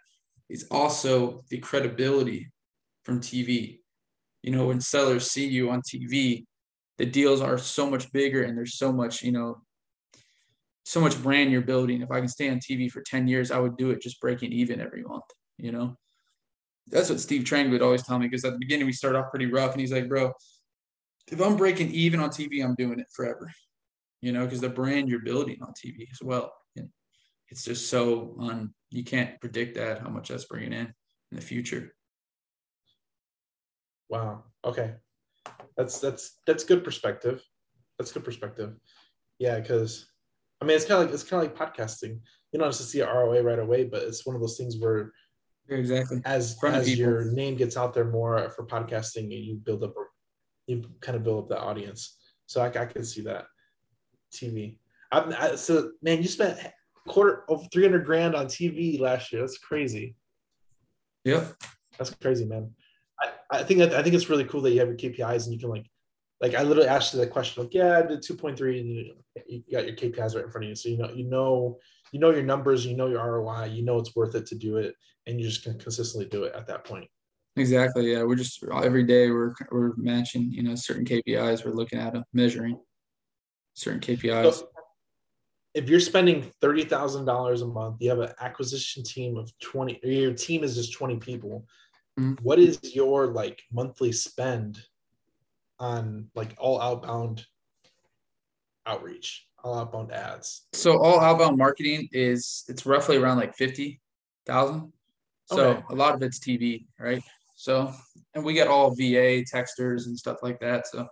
It's 0.50 0.64
also 0.70 1.44
the 1.48 1.58
credibility 1.58 2.50
from 3.04 3.20
TV. 3.20 3.78
You 4.42 4.52
know, 4.52 4.66
when 4.66 4.80
sellers 4.80 5.30
see 5.30 5.46
you 5.46 5.70
on 5.70 5.82
TV, 5.82 6.44
the 6.98 7.06
deals 7.06 7.40
are 7.40 7.58
so 7.58 7.88
much 7.88 8.12
bigger 8.12 8.42
and 8.42 8.56
there's 8.56 8.76
so 8.76 8.92
much, 8.92 9.22
you 9.22 9.32
know, 9.32 9.62
so 10.84 11.00
much 11.00 11.22
brand 11.22 11.50
you're 11.50 11.60
building. 11.60 12.02
If 12.02 12.10
I 12.10 12.18
can 12.18 12.28
stay 12.28 12.48
on 12.48 12.58
TV 12.58 12.90
for 12.90 13.02
10 13.02 13.28
years, 13.28 13.50
I 13.50 13.58
would 13.58 13.76
do 13.76 13.90
it 13.90 14.02
just 14.02 14.20
breaking 14.20 14.52
even 14.52 14.80
every 14.80 15.02
month, 15.02 15.24
you 15.58 15.72
know? 15.72 15.96
That's 16.88 17.08
what 17.08 17.20
Steve 17.20 17.44
Trang 17.44 17.70
would 17.70 17.82
always 17.82 18.02
tell 18.02 18.18
me 18.18 18.26
because 18.26 18.44
at 18.44 18.52
the 18.52 18.58
beginning 18.58 18.86
we 18.86 18.92
start 18.92 19.14
off 19.14 19.30
pretty 19.30 19.46
rough 19.46 19.72
and 19.72 19.80
he's 19.80 19.92
like, 19.92 20.08
bro, 20.08 20.32
if 21.30 21.40
I'm 21.40 21.56
breaking 21.56 21.90
even 21.90 22.20
on 22.20 22.30
TV, 22.30 22.64
I'm 22.64 22.74
doing 22.74 22.98
it 22.98 23.06
forever, 23.12 23.50
you 24.20 24.32
know, 24.32 24.44
because 24.44 24.60
the 24.60 24.68
brand 24.68 25.08
you're 25.08 25.20
building 25.20 25.58
on 25.62 25.72
TV 25.72 26.10
as 26.10 26.20
well. 26.22 26.52
And 26.76 26.88
it's 27.48 27.64
just 27.64 27.88
so 27.88 28.34
un, 28.40 28.74
you 28.90 29.04
can't 29.04 29.40
predict 29.40 29.76
that, 29.76 30.00
how 30.00 30.08
much 30.08 30.28
that's 30.28 30.46
bringing 30.46 30.72
in 30.72 30.92
in 31.30 31.36
the 31.36 31.40
future. 31.40 31.94
Wow. 34.10 34.44
Okay. 34.64 34.94
That's 35.76 36.00
that's 36.00 36.40
that's 36.46 36.64
good 36.64 36.84
perspective. 36.84 37.42
That's 37.98 38.12
good 38.12 38.24
perspective. 38.24 38.74
Yeah, 39.38 39.58
because 39.58 40.06
I 40.60 40.66
mean 40.66 40.76
it's 40.76 40.84
kind 40.84 41.00
of 41.00 41.06
like 41.06 41.14
it's 41.14 41.22
kind 41.22 41.42
of 41.42 41.58
like 41.58 41.74
podcasting. 41.74 42.20
You 42.52 42.58
don't 42.58 42.68
have 42.68 42.76
to 42.76 42.82
see 42.82 43.00
a 43.00 43.06
ROA 43.06 43.42
right 43.42 43.58
away, 43.58 43.84
but 43.84 44.02
it's 44.02 44.26
one 44.26 44.34
of 44.34 44.42
those 44.42 44.58
things 44.58 44.76
where 44.78 45.12
exactly. 45.68 46.20
as 46.24 46.58
as 46.64 46.98
your 46.98 47.32
name 47.32 47.56
gets 47.56 47.76
out 47.76 47.94
there 47.94 48.04
more 48.04 48.50
for 48.50 48.66
podcasting, 48.66 49.30
you 49.30 49.54
build 49.54 49.84
up 49.84 49.94
you 50.66 50.84
kind 51.00 51.16
of 51.16 51.24
build 51.24 51.44
up 51.44 51.48
the 51.48 51.58
audience. 51.58 52.18
So 52.46 52.60
I, 52.60 52.66
I 52.66 52.86
can 52.86 53.04
see 53.04 53.22
that. 53.22 53.46
TV. 54.32 54.76
I'm, 55.12 55.34
I, 55.38 55.56
so 55.56 55.92
man, 56.02 56.22
you 56.22 56.28
spent 56.28 56.58
quarter 57.08 57.44
of 57.48 57.66
three 57.72 57.84
hundred 57.84 58.04
grand 58.04 58.34
on 58.34 58.46
TV 58.46 59.00
last 59.00 59.32
year. 59.32 59.42
That's 59.42 59.58
crazy. 59.58 60.14
Yep. 61.24 61.54
That's 61.98 62.14
crazy, 62.14 62.44
man. 62.44 62.72
I, 63.50 63.62
think 63.62 63.80
that 63.80 63.94
I 63.94 64.02
think 64.02 64.14
it's 64.14 64.30
really 64.30 64.44
cool 64.44 64.60
that 64.62 64.72
you 64.72 64.80
have 64.80 64.88
your 64.88 64.96
KPIs 64.96 65.44
and 65.44 65.52
you 65.52 65.58
can 65.58 65.70
like, 65.70 65.86
like 66.40 66.54
I 66.54 66.62
literally 66.62 66.88
asked 66.88 67.12
you 67.12 67.20
that 67.20 67.30
question. 67.30 67.62
Like, 67.62 67.74
yeah, 67.74 67.98
I 67.98 68.02
did 68.02 68.22
two 68.22 68.34
point 68.34 68.56
three, 68.56 68.80
and 68.80 68.88
you, 68.88 69.14
you 69.46 69.62
got 69.70 69.86
your 69.86 69.96
KPIs 69.96 70.34
right 70.34 70.44
in 70.44 70.50
front 70.50 70.64
of 70.64 70.68
you, 70.70 70.74
so 70.74 70.88
you 70.88 70.96
know 70.96 71.10
you 71.12 71.24
know 71.24 71.78
you 72.12 72.20
know 72.20 72.30
your 72.30 72.42
numbers, 72.42 72.86
you 72.86 72.96
know 72.96 73.08
your 73.08 73.22
ROI, 73.22 73.66
you 73.66 73.84
know 73.84 73.98
it's 73.98 74.16
worth 74.16 74.34
it 74.34 74.46
to 74.46 74.54
do 74.54 74.78
it, 74.78 74.94
and 75.26 75.38
you 75.38 75.46
just 75.46 75.62
can 75.62 75.78
consistently 75.78 76.28
do 76.28 76.44
it 76.44 76.54
at 76.54 76.66
that 76.68 76.84
point. 76.84 77.08
Exactly. 77.56 78.12
Yeah. 78.12 78.22
We're 78.22 78.36
just 78.36 78.62
every 78.72 79.04
day 79.04 79.30
we're 79.30 79.54
we're 79.70 79.94
matching, 79.96 80.50
you 80.50 80.62
know, 80.62 80.74
certain 80.74 81.04
KPIs. 81.04 81.64
We're 81.64 81.72
looking 81.72 81.98
at 81.98 82.12
them, 82.12 82.24
measuring 82.32 82.78
certain 83.74 84.00
KPIs. 84.00 84.54
So 84.54 84.68
if 85.74 85.88
you're 85.88 86.00
spending 86.00 86.50
thirty 86.60 86.84
thousand 86.84 87.26
dollars 87.26 87.62
a 87.62 87.66
month, 87.66 87.96
you 88.00 88.10
have 88.10 88.20
an 88.20 88.32
acquisition 88.40 89.02
team 89.02 89.36
of 89.36 89.52
twenty. 89.60 90.00
Or 90.02 90.10
your 90.10 90.34
team 90.34 90.64
is 90.64 90.76
just 90.76 90.92
twenty 90.92 91.16
people. 91.16 91.66
Mhm. 92.18 92.40
What 92.42 92.58
is 92.58 92.78
your 92.94 93.28
like 93.28 93.62
monthly 93.72 94.12
spend 94.12 94.80
on 95.78 96.30
like 96.34 96.54
all 96.58 96.80
outbound 96.80 97.44
outreach, 98.86 99.46
all 99.62 99.78
outbound 99.78 100.12
ads? 100.12 100.66
So 100.72 100.98
all 100.98 101.20
outbound 101.20 101.56
marketing 101.56 102.08
is 102.12 102.64
it's 102.68 102.86
roughly 102.86 103.16
around 103.16 103.38
like 103.38 103.54
fifty 103.54 104.00
thousand. 104.46 104.92
So 105.46 105.70
Okay. 105.70 105.84
a 105.90 105.94
lot 105.94 106.14
of 106.14 106.22
it's 106.22 106.38
TV, 106.38 106.86
right? 106.98 107.22
So 107.56 107.92
and 108.34 108.44
we 108.44 108.54
get 108.54 108.68
all 108.68 108.94
VA 108.94 109.44
texters 109.44 110.06
and 110.06 110.18
stuff 110.18 110.38
like 110.42 110.60
that. 110.60 110.86
So 110.86 111.08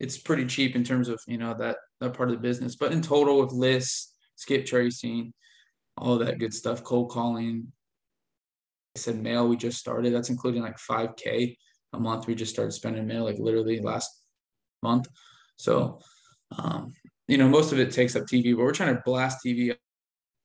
it's 0.00 0.18
pretty 0.18 0.46
cheap 0.46 0.76
in 0.76 0.84
terms 0.84 1.08
of 1.08 1.20
you 1.26 1.38
know 1.38 1.54
that 1.54 1.76
that 2.00 2.14
part 2.14 2.30
of 2.30 2.36
the 2.36 2.42
business. 2.42 2.76
But 2.76 2.92
in 2.92 3.02
total 3.02 3.40
with 3.40 3.52
lists, 3.52 4.14
skip 4.36 4.66
tracing, 4.66 5.32
all 5.96 6.18
that 6.18 6.38
good 6.38 6.52
stuff, 6.52 6.82
cold 6.84 7.10
calling. 7.10 7.72
I 8.96 8.98
said 8.98 9.22
mail 9.22 9.46
we 9.46 9.58
just 9.58 9.78
started. 9.78 10.14
That's 10.14 10.30
including 10.30 10.62
like 10.62 10.78
5k 10.78 11.54
a 11.92 12.00
month. 12.00 12.26
We 12.26 12.34
just 12.34 12.50
started 12.54 12.72
spending 12.72 13.06
mail 13.06 13.24
like 13.24 13.38
literally 13.38 13.78
last 13.78 14.22
month. 14.82 15.06
So 15.56 16.00
um, 16.56 16.94
you 17.28 17.36
know, 17.36 17.46
most 17.46 17.72
of 17.72 17.78
it 17.78 17.92
takes 17.92 18.16
up 18.16 18.22
TV, 18.22 18.56
but 18.56 18.62
we're 18.62 18.72
trying 18.72 18.94
to 18.94 19.02
blast 19.04 19.44
TV 19.44 19.72
up 19.72 19.76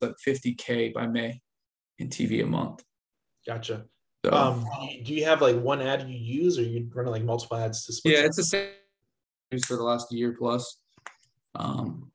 like 0.01 0.15
50k 0.27 0.93
by 0.93 1.07
May 1.07 1.39
in 1.99 2.09
TV 2.09 2.43
a 2.43 2.45
month. 2.45 2.83
Gotcha. 3.47 3.85
So 4.25 4.33
Um, 4.33 4.65
do 5.05 5.13
you 5.13 5.23
have 5.23 5.41
like 5.41 5.57
one 5.57 5.81
ad 5.81 6.09
you 6.09 6.17
use, 6.17 6.59
or 6.59 6.63
you 6.63 6.89
running 6.93 7.13
like 7.13 7.23
multiple 7.23 7.55
ads 7.55 7.85
to 7.85 7.93
switch? 7.93 8.13
yeah, 8.13 8.25
it's 8.25 8.35
the 8.35 8.43
same 8.43 8.67
for 9.65 9.77
the 9.77 9.83
last 9.83 10.11
year 10.11 10.35
plus. 10.37 10.81
Um, 11.55 12.11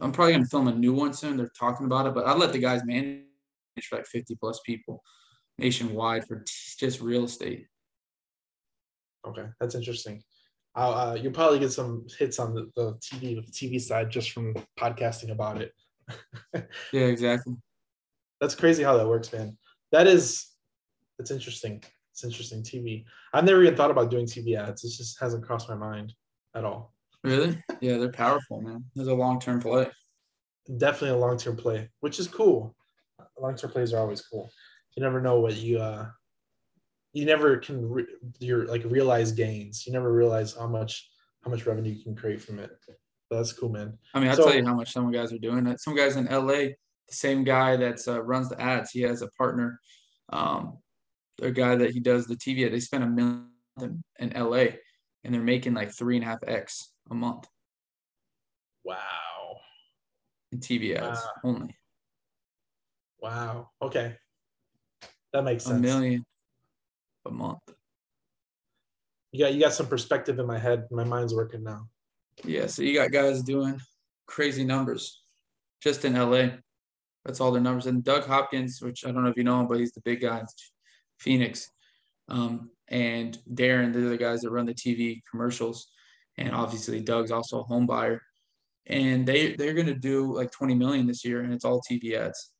I'm 0.00 0.10
probably 0.10 0.32
gonna 0.32 0.46
film 0.46 0.66
a 0.66 0.74
new 0.74 0.92
one 0.92 1.12
soon. 1.12 1.36
They're 1.36 1.52
talking 1.56 1.86
about 1.86 2.06
it, 2.06 2.14
but 2.14 2.26
I'd 2.26 2.36
let 2.38 2.52
the 2.52 2.58
guys 2.58 2.82
manage 2.84 3.22
for 3.88 3.96
like 3.98 4.06
50 4.06 4.34
plus 4.40 4.60
people 4.66 5.04
nationwide 5.58 6.26
for 6.26 6.44
just 6.78 7.00
real 7.00 7.24
estate. 7.24 7.66
okay, 9.26 9.46
that's 9.60 9.74
interesting. 9.74 10.22
I'll, 10.74 10.94
uh, 10.94 11.14
you'll 11.14 11.32
probably 11.32 11.58
get 11.58 11.72
some 11.72 12.06
hits 12.18 12.38
on 12.38 12.54
the, 12.54 12.70
the 12.76 12.92
TV 13.02 13.44
the 13.44 13.52
TV 13.52 13.80
side 13.80 14.10
just 14.10 14.30
from 14.30 14.54
podcasting 14.78 15.30
about 15.30 15.60
it. 15.60 15.72
Yeah, 16.92 17.02
exactly. 17.02 17.54
That's 18.40 18.54
crazy 18.54 18.82
how 18.82 18.96
that 18.96 19.06
works, 19.08 19.32
man. 19.32 19.58
That 19.92 20.06
is, 20.06 20.46
it's 21.18 21.30
interesting. 21.30 21.82
It's 22.12 22.24
interesting. 22.24 22.62
TV. 22.62 23.04
I've 23.32 23.44
never 23.44 23.62
even 23.62 23.76
thought 23.76 23.90
about 23.90 24.10
doing 24.10 24.26
TV 24.26 24.56
ads. 24.56 24.84
It 24.84 24.96
just 24.96 25.20
hasn't 25.20 25.44
crossed 25.44 25.68
my 25.68 25.74
mind 25.74 26.14
at 26.54 26.64
all. 26.64 26.94
Really? 27.24 27.62
Yeah, 27.80 27.98
they're 27.98 28.10
powerful, 28.10 28.60
man. 28.60 28.84
There's 28.94 29.08
a 29.08 29.14
long 29.14 29.38
term 29.40 29.60
play. 29.60 29.86
Definitely 30.78 31.16
a 31.16 31.20
long 31.20 31.36
term 31.36 31.56
play, 31.56 31.88
which 32.00 32.18
is 32.18 32.26
cool. 32.26 32.74
Long 33.40 33.54
term 33.54 33.70
plays 33.70 33.92
are 33.92 34.00
always 34.00 34.20
cool. 34.20 34.50
You 34.98 35.04
never 35.04 35.20
know 35.20 35.38
what 35.38 35.54
you 35.56 35.78
uh, 35.78 36.08
you 37.12 37.24
never 37.24 37.56
can 37.58 37.88
re- 37.88 38.16
your 38.40 38.66
like 38.66 38.82
realize 38.84 39.30
gains. 39.30 39.86
You 39.86 39.92
never 39.92 40.12
realize 40.12 40.56
how 40.56 40.66
much 40.66 41.08
how 41.44 41.52
much 41.52 41.66
revenue 41.66 41.92
you 41.92 42.02
can 42.02 42.16
create 42.16 42.40
from 42.42 42.58
it. 42.58 42.72
That's 43.30 43.52
cool, 43.52 43.68
man. 43.68 43.96
I 44.12 44.18
mean, 44.18 44.28
I'll 44.28 44.34
So- 44.34 44.46
tell 44.46 44.56
you 44.56 44.66
how 44.66 44.74
much 44.74 44.90
some 44.92 45.12
guys 45.12 45.32
are 45.32 45.38
doing 45.38 45.68
it. 45.68 45.80
Some 45.80 45.94
guys 45.94 46.16
in 46.16 46.26
LA, 46.26 46.74
the 46.74 46.74
same 47.10 47.44
guy 47.44 47.76
that 47.76 48.00
uh, 48.08 48.20
runs 48.24 48.48
the 48.48 48.60
ads, 48.60 48.90
he 48.90 49.02
has 49.02 49.22
a 49.22 49.28
partner, 49.38 49.78
um, 50.30 50.78
a 51.40 51.52
guy 51.52 51.76
that 51.76 51.92
he 51.92 52.00
does 52.00 52.26
the 52.26 52.34
TV. 52.34 52.68
They 52.68 52.80
spend 52.80 53.04
a 53.04 53.06
million 53.06 53.50
in, 53.80 54.02
in 54.18 54.30
LA, 54.30 54.64
and 55.22 55.32
they're 55.32 55.40
making 55.40 55.74
like 55.74 55.92
three 55.92 56.16
and 56.16 56.24
a 56.24 56.26
half 56.28 56.40
x 56.44 56.90
a 57.08 57.14
month 57.14 57.46
Wow. 58.82 59.58
in 60.50 60.58
TV 60.58 60.96
ads 60.96 61.20
Wow. 61.20 61.30
only. 61.44 61.76
Wow. 63.20 63.70
Okay. 63.80 64.16
That 65.32 65.44
makes 65.44 65.64
sense. 65.64 65.78
A 65.78 65.80
million 65.80 66.24
a 67.26 67.30
month. 67.30 67.58
You 69.32 69.44
got 69.44 69.54
you 69.54 69.60
got 69.60 69.74
some 69.74 69.86
perspective 69.86 70.38
in 70.38 70.46
my 70.46 70.58
head. 70.58 70.86
My 70.90 71.04
mind's 71.04 71.34
working 71.34 71.62
now. 71.62 71.88
Yeah, 72.44 72.66
so 72.66 72.82
you 72.82 72.94
got 72.94 73.10
guys 73.12 73.42
doing 73.42 73.80
crazy 74.26 74.64
numbers 74.64 75.22
just 75.82 76.04
in 76.04 76.14
LA. 76.14 76.48
That's 77.24 77.40
all 77.40 77.50
their 77.52 77.60
numbers. 77.60 77.86
And 77.86 78.02
Doug 78.02 78.24
Hopkins, 78.24 78.80
which 78.80 79.04
I 79.04 79.10
don't 79.10 79.22
know 79.22 79.30
if 79.30 79.36
you 79.36 79.44
know 79.44 79.60
him, 79.60 79.68
but 79.68 79.80
he's 79.80 79.92
the 79.92 80.00
big 80.00 80.22
guy 80.22 80.38
in 80.40 80.46
Phoenix. 81.18 81.70
Um, 82.28 82.70
and 82.88 83.38
Darren, 83.52 83.92
they're 83.92 84.08
the 84.08 84.16
guys 84.16 84.42
that 84.42 84.50
run 84.50 84.66
the 84.66 84.74
TV 84.74 85.20
commercials. 85.30 85.88
And 86.38 86.54
obviously, 86.54 87.00
Doug's 87.00 87.32
also 87.32 87.60
a 87.60 87.64
home 87.64 87.86
buyer. 87.86 88.22
and 88.86 89.26
they 89.26 89.54
they're 89.54 89.74
going 89.74 89.86
to 89.86 89.94
do 89.94 90.34
like 90.34 90.50
20 90.52 90.74
million 90.74 91.06
this 91.06 91.24
year, 91.24 91.42
and 91.42 91.52
it's 91.52 91.64
all 91.64 91.82
TV 91.82 92.14
ads. 92.14 92.52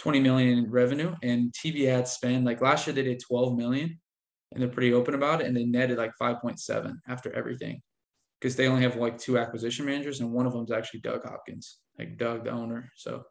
20 0.00 0.20
million 0.20 0.58
in 0.58 0.70
revenue 0.70 1.14
and 1.22 1.52
TV 1.52 1.86
ads 1.86 2.12
spend 2.12 2.46
like 2.46 2.62
last 2.62 2.86
year 2.86 2.94
they 2.94 3.02
did 3.02 3.20
12 3.20 3.54
million 3.54 4.00
and 4.50 4.62
they're 4.62 4.70
pretty 4.70 4.94
open 4.94 5.14
about 5.14 5.42
it 5.42 5.46
and 5.46 5.54
they 5.54 5.64
netted 5.64 5.98
like 5.98 6.12
5.7 6.20 6.96
after 7.06 7.30
everything 7.34 7.82
because 8.40 8.56
they 8.56 8.66
only 8.66 8.82
have 8.82 8.96
like 8.96 9.18
two 9.18 9.36
acquisition 9.36 9.84
managers 9.84 10.20
and 10.20 10.32
one 10.32 10.46
of 10.46 10.54
them 10.54 10.64
is 10.64 10.70
actually 10.70 11.00
Doug 11.00 11.22
Hopkins 11.24 11.80
like 11.98 12.16
Doug 12.16 12.44
the 12.44 12.50
owner 12.50 12.90
so. 12.96 13.24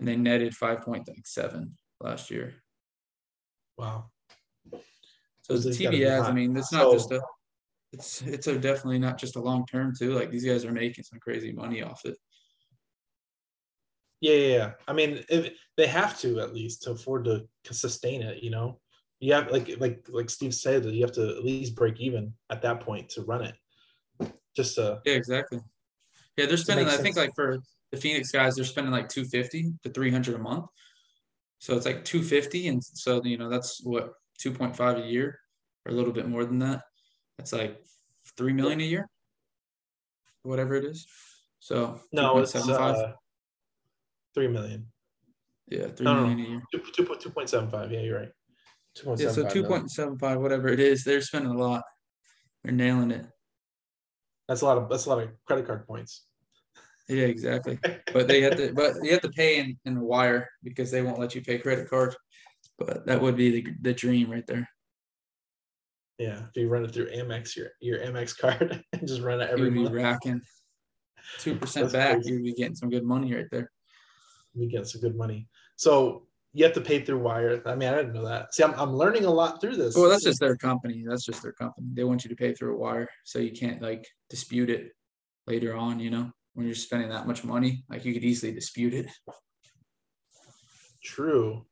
And 0.00 0.06
they 0.06 0.16
netted 0.16 0.54
5.7 0.54 1.70
last 2.00 2.30
year. 2.30 2.54
Wow. 3.76 4.10
So 5.42 5.56
the 5.56 5.70
TV 5.70 6.04
ads 6.04 6.28
I 6.28 6.32
mean 6.32 6.56
it's 6.56 6.72
not 6.72 6.82
so, 6.82 6.92
just 6.92 7.12
a 7.12 7.22
it's 7.92 8.22
it's 8.22 8.48
a 8.48 8.58
definitely 8.58 8.98
not 8.98 9.18
just 9.18 9.36
a 9.36 9.40
long 9.40 9.64
term 9.66 9.94
too 9.96 10.14
like 10.14 10.30
these 10.30 10.44
guys 10.44 10.64
are 10.64 10.72
making 10.72 11.04
some 11.04 11.20
crazy 11.20 11.52
money 11.52 11.82
off 11.82 12.04
it 12.04 12.18
yeah, 14.20 14.34
yeah, 14.34 14.56
yeah. 14.56 14.70
I 14.86 14.92
mean, 14.92 15.24
if, 15.28 15.52
they 15.76 15.86
have 15.86 16.18
to 16.20 16.40
at 16.40 16.52
least 16.52 16.82
to 16.82 16.90
afford 16.90 17.24
to 17.24 17.46
sustain 17.70 18.22
it. 18.22 18.42
You 18.42 18.50
know, 18.50 18.80
you 19.20 19.32
have 19.32 19.50
like 19.50 19.76
like 19.78 20.06
like 20.10 20.28
Steve 20.28 20.54
said 20.54 20.82
that 20.82 20.94
you 20.94 21.02
have 21.02 21.12
to 21.12 21.28
at 21.28 21.44
least 21.44 21.76
break 21.76 22.00
even 22.00 22.34
at 22.50 22.62
that 22.62 22.80
point 22.80 23.10
to 23.10 23.22
run 23.22 23.44
it. 23.44 24.32
Just 24.56 24.74
to 24.74 25.00
yeah, 25.04 25.14
exactly. 25.14 25.60
Yeah, 26.36 26.46
they're 26.46 26.56
spending. 26.56 26.88
I 26.88 26.96
think 26.96 27.16
like 27.16 27.34
for 27.34 27.58
the 27.92 27.96
Phoenix 27.96 28.30
guys, 28.32 28.56
they're 28.56 28.64
spending 28.64 28.92
like 28.92 29.08
two 29.08 29.24
fifty 29.24 29.72
to 29.84 29.90
three 29.90 30.10
hundred 30.10 30.34
a 30.34 30.38
month. 30.38 30.66
So 31.60 31.76
it's 31.76 31.86
like 31.86 32.04
two 32.04 32.22
fifty, 32.22 32.68
and 32.68 32.82
so 32.82 33.22
you 33.24 33.38
know 33.38 33.48
that's 33.48 33.80
what 33.84 34.14
two 34.38 34.52
point 34.52 34.76
five 34.76 34.98
a 34.98 35.06
year, 35.06 35.38
or 35.86 35.92
a 35.92 35.94
little 35.94 36.12
bit 36.12 36.28
more 36.28 36.44
than 36.44 36.58
that. 36.58 36.82
That's 37.38 37.52
like 37.52 37.80
three 38.36 38.52
million 38.52 38.80
a 38.80 38.84
year, 38.84 39.08
whatever 40.42 40.74
it 40.74 40.84
is. 40.84 41.06
So 41.60 42.00
no, 42.12 42.38
it's 42.38 42.54
uh, 42.54 43.12
Three 44.38 44.46
million. 44.46 44.86
Yeah, 45.66 45.88
three 45.88 46.04
no, 46.04 46.14
million 46.14 46.38
no. 46.38 46.44
a 46.44 46.48
year. 46.48 46.62
Two, 46.72 47.04
two, 47.04 47.30
2.75. 47.30 47.90
Yeah, 47.90 48.00
you're 48.02 48.20
right. 48.20 48.28
Yeah, 49.16 49.32
so 49.32 49.44
2.75, 49.44 50.40
whatever 50.40 50.68
it 50.68 50.78
is, 50.78 51.02
they're 51.02 51.20
spending 51.20 51.50
a 51.50 51.58
lot. 51.58 51.82
They're 52.62 52.72
nailing 52.72 53.10
it. 53.10 53.26
That's 54.46 54.60
a 54.60 54.64
lot 54.64 54.78
of 54.78 54.88
that's 54.88 55.06
a 55.06 55.08
lot 55.08 55.18
of 55.18 55.30
credit 55.44 55.66
card 55.66 55.88
points. 55.88 56.24
Yeah, 57.08 57.24
exactly. 57.24 57.80
but 58.12 58.28
they 58.28 58.40
have 58.42 58.56
to 58.58 58.72
but 58.72 58.94
you 59.02 59.10
have 59.10 59.22
to 59.22 59.28
pay 59.30 59.58
in, 59.58 59.76
in 59.84 59.96
the 59.96 60.04
wire 60.04 60.48
because 60.62 60.92
they 60.92 61.02
won't 61.02 61.18
let 61.18 61.34
you 61.34 61.42
pay 61.42 61.58
credit 61.58 61.90
card. 61.90 62.14
But 62.78 63.06
that 63.06 63.20
would 63.20 63.36
be 63.36 63.50
the, 63.50 63.72
the 63.80 63.92
dream 63.92 64.30
right 64.30 64.46
there. 64.46 64.68
Yeah, 66.18 66.42
if 66.48 66.56
you 66.56 66.68
run 66.68 66.84
it 66.84 66.94
through 66.94 67.10
Amex, 67.10 67.56
your 67.56 67.70
your 67.80 67.98
Amex 67.98 68.38
card, 68.38 68.84
and 68.92 69.08
just 69.08 69.20
run 69.20 69.40
it 69.40 69.50
every 69.50 69.64
You'd 69.64 69.74
month. 69.74 69.90
be 69.90 69.96
racking 69.96 70.42
two 71.40 71.56
percent 71.56 71.92
back. 71.92 72.14
Crazy. 72.14 72.34
You'd 72.34 72.44
be 72.44 72.54
getting 72.54 72.76
some 72.76 72.88
good 72.88 73.04
money 73.04 73.34
right 73.34 73.48
there 73.50 73.72
we 74.54 74.66
get 74.66 74.86
some 74.86 75.00
good 75.00 75.16
money. 75.16 75.48
So 75.76 76.28
you 76.52 76.64
have 76.64 76.74
to 76.74 76.80
pay 76.80 77.02
through 77.02 77.18
wire. 77.18 77.62
I 77.66 77.74
mean, 77.74 77.88
I 77.88 77.96
didn't 77.96 78.14
know 78.14 78.24
that. 78.24 78.54
See, 78.54 78.62
I'm, 78.62 78.74
I'm 78.74 78.94
learning 78.94 79.24
a 79.24 79.30
lot 79.30 79.60
through 79.60 79.76
this. 79.76 79.94
Well, 79.94 80.08
that's 80.08 80.24
just 80.24 80.40
their 80.40 80.56
company. 80.56 81.04
That's 81.06 81.24
just 81.24 81.42
their 81.42 81.52
company. 81.52 81.88
They 81.92 82.04
want 82.04 82.24
you 82.24 82.30
to 82.30 82.36
pay 82.36 82.54
through 82.54 82.74
a 82.74 82.78
wire, 82.78 83.08
so 83.24 83.38
you 83.38 83.52
can't 83.52 83.82
like 83.82 84.06
dispute 84.30 84.70
it 84.70 84.92
later 85.46 85.76
on. 85.76 86.00
You 86.00 86.10
know, 86.10 86.32
when 86.54 86.66
you're 86.66 86.74
spending 86.74 87.10
that 87.10 87.26
much 87.26 87.44
money, 87.44 87.84
like 87.88 88.04
you 88.04 88.14
could 88.14 88.24
easily 88.24 88.52
dispute 88.52 88.94
it. 88.94 89.06
True, 91.02 91.64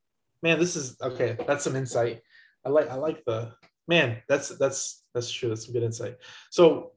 man. 0.43 0.59
This 0.59 0.77
is 0.77 0.97
okay. 1.03 1.37
That's 1.47 1.65
some 1.65 1.77
insight. 1.77 2.21
I 2.65 2.69
like. 2.69 2.91
I 2.91 2.95
like 2.95 3.25
the 3.25 3.53
man. 3.89 4.19
That's 4.29 4.57
that's 4.57 5.05
that's 5.15 5.31
true. 5.31 5.49
That's 5.49 5.65
some 5.65 5.73
good 5.73 5.83
insight. 5.83 6.17
So, 6.51 6.93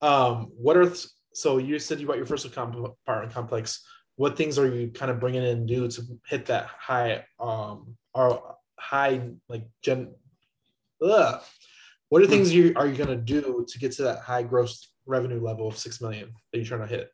um, 0.00 0.52
what 0.56 0.76
are 0.76 0.92
so 1.34 1.58
you 1.58 1.78
said 1.78 1.98
you 1.98 2.06
bought 2.06 2.18
your 2.18 2.26
first 2.26 2.44
apartment 2.44 3.32
complex 3.32 3.84
what 4.16 4.36
things 4.36 4.58
are 4.58 4.72
you 4.72 4.90
kind 4.90 5.10
of 5.10 5.20
bringing 5.20 5.42
in 5.42 5.66
do 5.66 5.88
to 5.88 6.02
hit 6.26 6.46
that 6.46 6.66
high 6.66 7.24
um 7.40 7.96
or 8.14 8.56
high 8.78 9.20
like 9.48 9.64
gen 9.82 10.14
ugh. 11.02 11.40
what 12.08 12.22
are 12.22 12.26
things 12.26 12.52
you 12.52 12.72
are 12.76 12.86
you 12.86 12.96
going 12.96 13.08
to 13.08 13.16
do 13.16 13.64
to 13.68 13.78
get 13.78 13.92
to 13.92 14.02
that 14.02 14.18
high 14.20 14.42
gross 14.42 14.92
revenue 15.06 15.40
level 15.40 15.66
of 15.66 15.76
six 15.76 16.00
million 16.00 16.32
that 16.52 16.58
you're 16.58 16.66
trying 16.66 16.80
to 16.80 16.86
hit? 16.86 17.10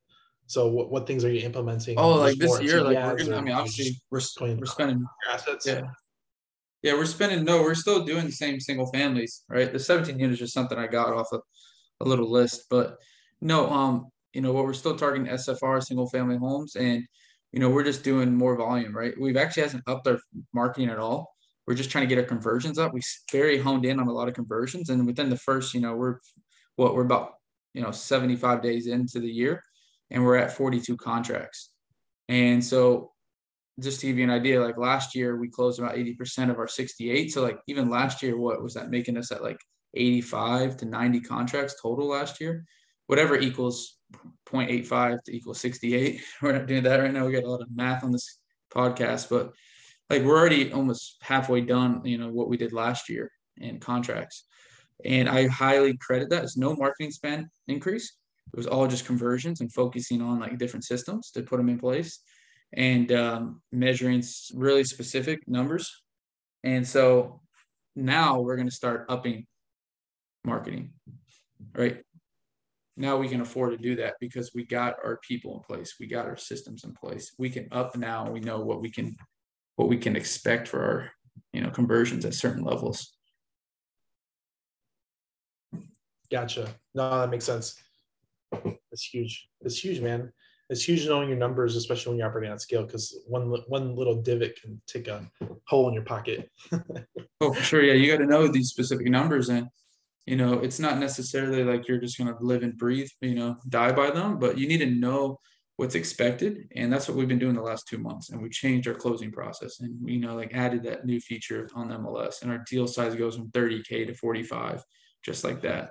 So 0.46 0.68
what, 0.68 0.90
what 0.90 1.06
things 1.06 1.24
are 1.24 1.30
you 1.30 1.40
implementing? 1.44 1.98
Oh 1.98 2.14
like 2.14 2.38
this 2.38 2.60
year 2.60 2.82
like 2.82 2.96
we're 2.96 3.18
gonna, 3.18 3.36
i 3.36 3.40
mean 3.40 3.54
obviously 3.54 4.00
we're, 4.10 4.20
we're 4.56 4.66
spending 4.66 5.04
assets? 5.30 5.66
Yeah. 5.66 5.82
Yeah 6.82 6.94
we're 6.94 7.04
spending 7.06 7.44
no 7.44 7.62
we're 7.62 7.74
still 7.74 8.04
doing 8.04 8.26
the 8.26 8.32
same 8.32 8.58
single 8.58 8.90
families 8.92 9.44
right? 9.48 9.72
The 9.72 9.78
17 9.78 10.18
units 10.18 10.40
is 10.40 10.52
something 10.52 10.78
i 10.78 10.86
got 10.86 11.12
off 11.12 11.28
of 11.32 11.42
a 12.00 12.04
little 12.04 12.30
list 12.30 12.64
but 12.70 12.96
no 13.40 13.68
um 13.70 14.10
you 14.32 14.40
know 14.40 14.52
what 14.52 14.64
we're 14.64 14.74
still 14.74 14.96
targeting 14.96 15.32
SFR 15.32 15.82
single 15.82 16.08
family 16.08 16.36
homes 16.36 16.76
and 16.76 17.04
you 17.52 17.60
know 17.60 17.70
we're 17.70 17.84
just 17.84 18.04
doing 18.04 18.34
more 18.34 18.56
volume 18.56 18.96
right? 18.96 19.14
We've 19.18 19.36
actually 19.36 19.64
hasn't 19.64 19.84
upped 19.86 20.06
our 20.06 20.18
marketing 20.52 20.90
at 20.90 20.98
all. 20.98 21.34
We're 21.66 21.74
just 21.74 21.90
trying 21.90 22.08
to 22.08 22.14
get 22.14 22.20
our 22.20 22.28
conversions 22.28 22.78
up. 22.78 22.94
We 22.94 23.02
very 23.30 23.58
honed 23.58 23.84
in 23.84 24.00
on 24.00 24.08
a 24.08 24.12
lot 24.12 24.28
of 24.28 24.34
conversions 24.34 24.90
and 24.90 25.06
within 25.06 25.30
the 25.30 25.36
first 25.36 25.74
you 25.74 25.80
know 25.80 25.94
we're 25.96 26.18
what 26.76 26.94
we're 26.94 27.04
about 27.04 27.34
you 27.74 27.82
know 27.82 27.90
75 27.90 28.62
days 28.62 28.86
into 28.86 29.20
the 29.20 29.30
year 29.30 29.62
and 30.10 30.24
we're 30.24 30.36
at 30.36 30.52
42 30.52 30.96
contracts. 30.96 31.70
And 32.28 32.64
so 32.64 33.12
just 33.80 34.00
to 34.00 34.06
give 34.06 34.18
you 34.18 34.24
an 34.24 34.30
idea 34.30 34.60
like 34.60 34.76
last 34.76 35.14
year 35.14 35.36
we 35.36 35.48
closed 35.48 35.78
about 35.78 35.94
80% 35.94 36.50
of 36.50 36.58
our 36.58 36.66
68 36.66 37.32
so 37.32 37.42
like 37.42 37.58
even 37.66 37.88
last 37.88 38.22
year 38.22 38.36
what 38.36 38.62
was 38.62 38.74
that 38.74 38.90
making 38.90 39.16
us 39.16 39.30
at 39.30 39.42
like 39.42 39.58
85 39.94 40.76
to 40.78 40.86
90 40.86 41.20
contracts 41.20 41.76
total 41.80 42.08
last 42.08 42.40
year 42.40 42.64
whatever 43.08 43.36
equals 43.36 43.98
0.85 44.46 45.24
to 45.24 45.36
equal 45.36 45.54
68. 45.54 46.20
We're 46.42 46.52
not 46.52 46.66
doing 46.66 46.84
that 46.84 47.00
right 47.00 47.12
now. 47.12 47.26
We 47.26 47.32
got 47.32 47.44
a 47.44 47.50
lot 47.50 47.62
of 47.62 47.74
math 47.74 48.04
on 48.04 48.12
this 48.12 48.38
podcast, 48.72 49.28
but 49.28 49.52
like 50.08 50.22
we're 50.22 50.38
already 50.38 50.72
almost 50.72 51.16
halfway 51.20 51.60
done, 51.60 52.02
you 52.04 52.16
know, 52.16 52.28
what 52.28 52.48
we 52.48 52.56
did 52.56 52.72
last 52.72 53.08
year 53.08 53.30
in 53.58 53.80
contracts. 53.80 54.44
And 55.04 55.28
I 55.28 55.48
highly 55.48 55.96
credit 55.96 56.30
that. 56.30 56.42
It's 56.42 56.56
no 56.56 56.74
marketing 56.74 57.10
spend 57.10 57.48
increase. 57.66 58.16
It 58.52 58.56
was 58.56 58.66
all 58.66 58.86
just 58.86 59.04
conversions 59.04 59.60
and 59.60 59.72
focusing 59.72 60.22
on 60.22 60.40
like 60.40 60.58
different 60.58 60.84
systems 60.84 61.30
to 61.32 61.42
put 61.42 61.58
them 61.58 61.68
in 61.68 61.78
place 61.78 62.20
and 62.72 63.12
um, 63.12 63.62
measuring 63.72 64.22
really 64.54 64.84
specific 64.84 65.46
numbers. 65.46 66.02
And 66.64 66.86
so 66.86 67.40
now 67.94 68.40
we're 68.40 68.56
going 68.56 68.68
to 68.68 68.74
start 68.74 69.06
upping 69.08 69.46
marketing, 70.44 70.92
right? 71.74 72.02
Now 72.98 73.16
we 73.16 73.28
can 73.28 73.40
afford 73.40 73.70
to 73.70 73.78
do 73.78 73.94
that 73.96 74.14
because 74.20 74.52
we 74.54 74.64
got 74.64 74.96
our 75.04 75.18
people 75.26 75.54
in 75.54 75.60
place. 75.60 75.94
We 76.00 76.06
got 76.06 76.26
our 76.26 76.36
systems 76.36 76.84
in 76.84 76.92
place. 76.94 77.32
We 77.38 77.48
can 77.48 77.68
up 77.70 77.96
now. 77.96 78.28
We 78.30 78.40
know 78.40 78.60
what 78.60 78.80
we 78.80 78.90
can 78.90 79.16
what 79.76 79.88
we 79.88 79.96
can 79.96 80.16
expect 80.16 80.66
for 80.66 80.82
our 80.82 81.10
you 81.52 81.60
know 81.60 81.70
conversions 81.70 82.24
at 82.24 82.34
certain 82.34 82.64
levels. 82.64 83.14
Gotcha. 86.30 86.74
No 86.94 87.20
that 87.20 87.30
makes 87.30 87.44
sense. 87.44 87.76
It's 88.90 89.04
huge. 89.04 89.48
It's 89.60 89.82
huge 89.82 90.00
man. 90.00 90.32
It's 90.68 90.86
huge 90.86 91.06
knowing 91.06 91.28
your 91.28 91.38
numbers 91.38 91.76
especially 91.76 92.10
when 92.10 92.18
you're 92.18 92.28
operating 92.28 92.52
at 92.52 92.60
scale 92.60 92.84
because 92.84 93.16
one 93.26 93.48
one 93.68 93.94
little 93.94 94.20
divot 94.20 94.60
can 94.60 94.80
take 94.88 95.06
a 95.06 95.24
hole 95.68 95.88
in 95.88 95.94
your 95.94 96.04
pocket. 96.04 96.50
Oh 97.40 97.52
for 97.52 97.62
sure. 97.62 97.84
Yeah 97.84 97.94
you 97.94 98.10
got 98.10 98.18
to 98.18 98.26
know 98.26 98.48
these 98.48 98.70
specific 98.70 99.06
numbers 99.06 99.48
and 99.48 99.68
you 100.28 100.36
know 100.36 100.54
it's 100.54 100.78
not 100.78 100.98
necessarily 100.98 101.64
like 101.64 101.88
you're 101.88 101.98
just 101.98 102.18
going 102.18 102.32
to 102.32 102.44
live 102.44 102.62
and 102.62 102.76
breathe 102.76 103.08
you 103.22 103.34
know 103.34 103.56
die 103.70 103.92
by 103.92 104.10
them 104.10 104.38
but 104.38 104.58
you 104.58 104.68
need 104.68 104.78
to 104.78 104.86
know 104.86 105.40
what's 105.76 105.94
expected 105.94 106.68
and 106.76 106.92
that's 106.92 107.08
what 107.08 107.16
we've 107.16 107.28
been 107.28 107.38
doing 107.38 107.54
the 107.54 107.62
last 107.62 107.88
two 107.88 107.96
months 107.96 108.28
and 108.28 108.42
we 108.42 108.50
changed 108.50 108.86
our 108.86 108.94
closing 108.94 109.32
process 109.32 109.80
and 109.80 109.96
you 110.06 110.20
know 110.20 110.34
like 110.34 110.52
added 110.52 110.82
that 110.82 111.06
new 111.06 111.18
feature 111.18 111.66
on 111.74 111.88
the 111.88 111.94
mls 111.94 112.42
and 112.42 112.50
our 112.50 112.62
deal 112.68 112.86
size 112.86 113.14
goes 113.14 113.36
from 113.36 113.50
30k 113.52 114.06
to 114.06 114.14
45 114.14 114.82
just 115.24 115.42
like 115.42 115.62
that. 115.62 115.90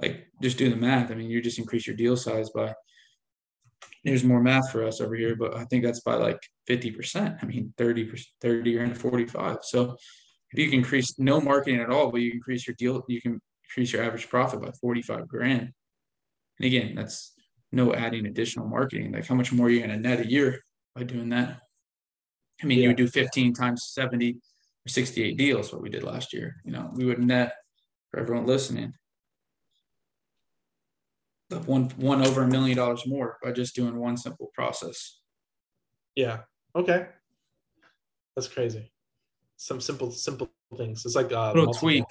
Like 0.00 0.28
just 0.40 0.56
do 0.56 0.70
the 0.70 0.76
math 0.76 1.10
i 1.10 1.14
mean 1.14 1.28
you 1.28 1.42
just 1.42 1.58
increase 1.58 1.86
your 1.86 1.96
deal 1.96 2.16
size 2.16 2.50
by 2.50 2.72
there's 4.04 4.24
more 4.24 4.40
math 4.40 4.70
for 4.70 4.84
us 4.84 5.00
over 5.00 5.14
here 5.14 5.34
but 5.34 5.56
i 5.56 5.64
think 5.64 5.84
that's 5.84 6.00
by 6.00 6.14
like 6.14 6.38
50% 6.68 7.42
i 7.42 7.46
mean 7.46 7.74
30 7.76 8.12
30 8.40 8.78
or 8.78 8.84
into 8.84 8.94
45 8.94 9.58
so 9.62 9.96
if 10.52 10.58
you 10.58 10.68
can 10.68 10.80
increase 10.80 11.18
no 11.18 11.40
marketing 11.40 11.80
at 11.80 11.90
all, 11.90 12.10
but 12.10 12.20
you 12.20 12.32
increase 12.32 12.66
your 12.66 12.74
deal, 12.74 13.04
you 13.08 13.20
can 13.20 13.40
increase 13.64 13.92
your 13.92 14.02
average 14.02 14.28
profit 14.28 14.60
by 14.60 14.70
45 14.80 15.28
grand. 15.28 15.72
And 16.58 16.66
again, 16.66 16.94
that's 16.94 17.32
no 17.70 17.94
adding 17.94 18.26
additional 18.26 18.66
marketing. 18.66 19.12
Like 19.12 19.26
how 19.26 19.36
much 19.36 19.52
more 19.52 19.68
are 19.68 19.70
you 19.70 19.78
going 19.78 19.90
to 19.90 19.96
net 19.96 20.20
a 20.20 20.28
year 20.28 20.60
by 20.94 21.04
doing 21.04 21.28
that? 21.28 21.60
I 22.62 22.66
mean, 22.66 22.78
yeah. 22.78 22.82
you 22.82 22.88
would 22.88 22.96
do 22.96 23.06
15 23.06 23.54
times 23.54 23.90
70 23.92 24.32
or 24.32 24.88
68 24.88 25.36
deals, 25.36 25.72
what 25.72 25.82
we 25.82 25.88
did 25.88 26.02
last 26.02 26.32
year. 26.32 26.56
You 26.64 26.72
know, 26.72 26.90
we 26.94 27.04
would 27.04 27.22
net 27.22 27.54
for 28.10 28.18
everyone 28.18 28.46
listening. 28.46 28.92
One 31.66 31.90
one 31.96 32.24
over 32.24 32.42
a 32.42 32.46
million 32.46 32.76
dollars 32.76 33.04
more 33.08 33.36
by 33.42 33.50
just 33.50 33.74
doing 33.74 33.96
one 33.96 34.16
simple 34.16 34.52
process. 34.54 35.18
Yeah. 36.14 36.42
Okay. 36.76 37.06
That's 38.36 38.46
crazy 38.46 38.92
some 39.60 39.78
simple 39.78 40.10
simple 40.10 40.50
things. 40.78 41.04
It's 41.04 41.14
like 41.14 41.32
a 41.32 41.52
little 41.54 41.74
tweak, 41.74 42.06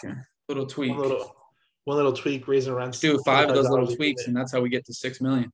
little 0.48 0.68
tweak. 0.68 0.92
One 0.92 1.00
little, 1.00 1.36
one 1.86 1.98
little 1.98 2.14
tweak, 2.14 2.48
raising 2.48 2.74
rents. 2.74 3.00
do 3.00 3.18
five 3.26 3.50
of 3.50 3.56
those 3.56 3.68
little 3.70 3.88
tweaks, 3.88 4.28
and 4.28 4.36
that's 4.38 4.52
how 4.52 4.62
we 4.62 4.70
get 4.70 4.86
to 4.86 4.94
six 4.94 5.20
million. 5.20 5.52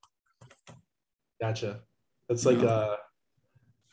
Gotcha. 1.40 1.80
That's 2.28 2.46
like 2.46 2.60
Yeah. 2.60 2.66
uh 2.68 2.98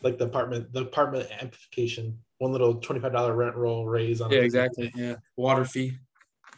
like 0.03 0.19
the 0.19 0.25
apartment 0.25 0.73
the 0.73 0.81
apartment 0.81 1.29
amplification. 1.41 2.19
One 2.39 2.51
little 2.51 2.75
twenty 2.75 3.01
five 3.01 3.13
dollar 3.13 3.37
rent 3.37 3.55
roll 3.55 3.87
raise 3.87 4.21
on 4.21 4.33
Yeah, 4.33 4.41
exactly. 4.41 4.91
Yeah, 4.97 5.15
water 5.37 5.65
fee. 5.65 5.93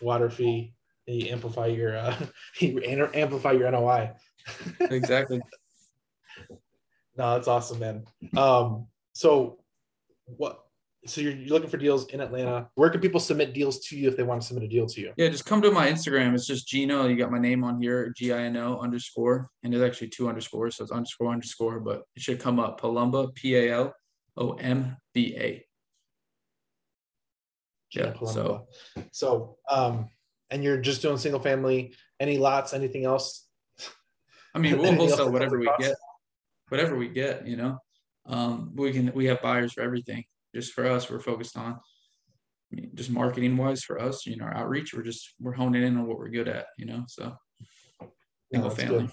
water 0.01 0.30
fee. 0.30 0.72
And 1.07 1.20
you 1.20 1.28
amplify 1.30 1.66
your 1.66 1.95
uh 1.99 2.16
you 2.61 2.80
amplify 3.14 3.53
your 3.53 3.70
NOI. 3.70 4.12
Exactly. 4.80 5.40
No, 7.16 7.34
that's 7.34 7.49
awesome, 7.49 7.78
man. 7.78 8.05
Um, 8.36 8.86
so 9.12 9.59
what 10.24 10.63
so 11.07 11.20
you're, 11.20 11.32
you're 11.32 11.50
looking 11.50 11.68
for 11.68 11.76
deals 11.76 12.07
in 12.07 12.20
Atlanta. 12.20 12.68
Where 12.74 12.90
can 12.90 13.00
people 13.00 13.20
submit 13.20 13.52
deals 13.52 13.80
to 13.86 13.96
you 13.96 14.09
if 14.09 14.16
they 14.16 14.22
want 14.22 14.40
to 14.40 14.46
submit 14.46 14.64
a 14.64 14.68
deal 14.68 14.86
to 14.86 15.00
you? 15.00 15.12
Yeah, 15.16 15.28
just 15.28 15.44
come 15.44 15.61
to 15.62 15.70
my 15.70 15.90
Instagram. 15.90 16.34
It's 16.34 16.46
just 16.46 16.66
Gino. 16.66 17.07
You 17.07 17.16
got 17.16 17.30
my 17.30 17.38
name 17.38 17.64
on 17.64 17.80
here, 17.80 18.12
G 18.16 18.32
I 18.32 18.42
N 18.42 18.57
O 18.57 18.78
underscore, 18.78 19.50
and 19.62 19.72
there's 19.72 19.82
actually 19.82 20.09
two 20.09 20.28
underscores, 20.28 20.76
so 20.76 20.84
it's 20.84 20.92
underscore 20.92 21.32
underscore, 21.32 21.80
but 21.80 22.02
it 22.16 22.22
should 22.22 22.40
come 22.40 22.59
up 22.59 22.80
Palomba, 22.80 23.34
P 23.34 23.57
A 23.57 23.72
L 23.74 23.94
O 24.36 24.52
M 24.55 24.96
B 25.12 25.34
A. 25.38 25.64
Yeah, 27.92 28.12
Palomba. 28.12 28.64
so 29.12 29.57
um 29.70 30.09
and 30.50 30.62
you're 30.62 30.80
just 30.80 31.02
doing 31.02 31.18
single 31.18 31.40
family, 31.40 31.94
any 32.20 32.38
lots, 32.38 32.72
anything 32.72 33.05
else? 33.05 33.46
I 34.55 34.59
mean, 34.59 34.78
we'll 34.80 34.94
wholesale 34.94 35.32
whatever 35.32 35.59
we 35.59 35.68
get, 35.78 35.96
whatever 36.68 36.96
we 36.96 37.09
get. 37.09 37.46
You 37.46 37.57
know, 37.57 37.78
um, 38.26 38.72
we 38.74 38.92
can 38.92 39.12
we 39.14 39.26
have 39.26 39.42
buyers 39.42 39.72
for 39.72 39.82
everything. 39.82 40.24
Just 40.55 40.72
for 40.72 40.86
us, 40.86 41.11
we're 41.11 41.20
focused 41.20 41.57
on. 41.59 41.72
I 41.74 42.76
mean, 42.76 42.90
just 42.94 43.11
marketing 43.11 43.57
wise 43.57 43.82
for 43.82 44.00
us, 44.00 44.24
you 44.26 44.36
know, 44.36 44.44
our 44.44 44.57
outreach. 44.57 44.94
We're 44.94 45.02
just 45.02 45.34
we're 45.40 45.52
honing 45.52 45.82
in 45.82 45.96
on 45.96 46.07
what 46.07 46.18
we're 46.18 46.28
good 46.28 46.48
at. 46.48 46.66
You 46.78 46.86
know, 46.86 47.05
so 47.09 47.36
single 48.52 48.70
that's 48.70 48.80
family. 48.82 49.00
good. 49.07 49.11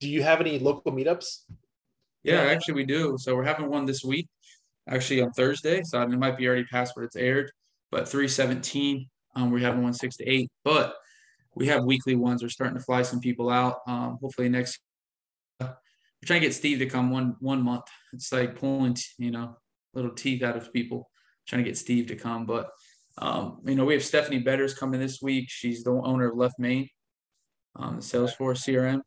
Do 0.00 0.08
you 0.08 0.22
have 0.22 0.40
any 0.40 0.58
local 0.58 0.92
meetups? 0.92 1.44
Yeah, 2.24 2.44
Yeah. 2.44 2.50
actually 2.50 2.74
we 2.74 2.84
do. 2.84 3.16
So 3.18 3.36
we're 3.36 3.44
having 3.44 3.68
one 3.70 3.86
this 3.86 4.04
week, 4.04 4.28
actually 4.88 5.20
on 5.22 5.30
Thursday. 5.32 5.82
So 5.84 6.02
it 6.02 6.08
might 6.10 6.36
be 6.36 6.46
already 6.46 6.64
past 6.64 6.96
where 6.96 7.04
it's 7.04 7.16
aired, 7.16 7.52
but 7.90 8.08
317, 8.08 9.08
um, 9.36 9.50
we're 9.50 9.60
having 9.60 9.82
one 9.82 9.94
six 9.94 10.16
to 10.16 10.28
eight, 10.28 10.50
but 10.64 10.96
we 11.54 11.68
have 11.68 11.84
weekly 11.84 12.16
ones. 12.16 12.42
We're 12.42 12.48
starting 12.48 12.76
to 12.78 12.84
fly 12.84 13.02
some 13.02 13.20
people 13.20 13.48
out. 13.48 13.78
Um, 13.86 14.18
hopefully 14.20 14.48
next, 14.48 14.80
we're 15.60 15.68
trying 16.26 16.40
to 16.40 16.46
get 16.46 16.54
Steve 16.54 16.78
to 16.80 16.86
come 16.86 17.10
one, 17.10 17.36
one 17.40 17.62
month. 17.62 17.84
It's 18.12 18.32
like 18.32 18.56
pulling, 18.56 18.96
you 19.18 19.30
know, 19.30 19.56
little 19.94 20.12
teeth 20.12 20.42
out 20.42 20.56
of 20.56 20.72
people, 20.72 21.10
trying 21.46 21.64
to 21.64 21.68
get 21.70 21.78
Steve 21.78 22.06
to 22.08 22.16
come. 22.16 22.46
But, 22.46 22.70
um, 23.18 23.60
you 23.64 23.74
know, 23.74 23.84
we 23.84 23.94
have 23.94 24.04
Stephanie 24.04 24.40
Betters 24.40 24.74
coming 24.74 25.00
this 25.00 25.20
week. 25.22 25.46
She's 25.48 25.82
the 25.84 25.92
owner 25.92 26.30
of 26.30 26.36
Left 26.36 26.58
Main, 26.58 26.88
um, 27.76 27.96
the 27.96 28.02
Salesforce 28.02 28.64
CRM 28.66 29.02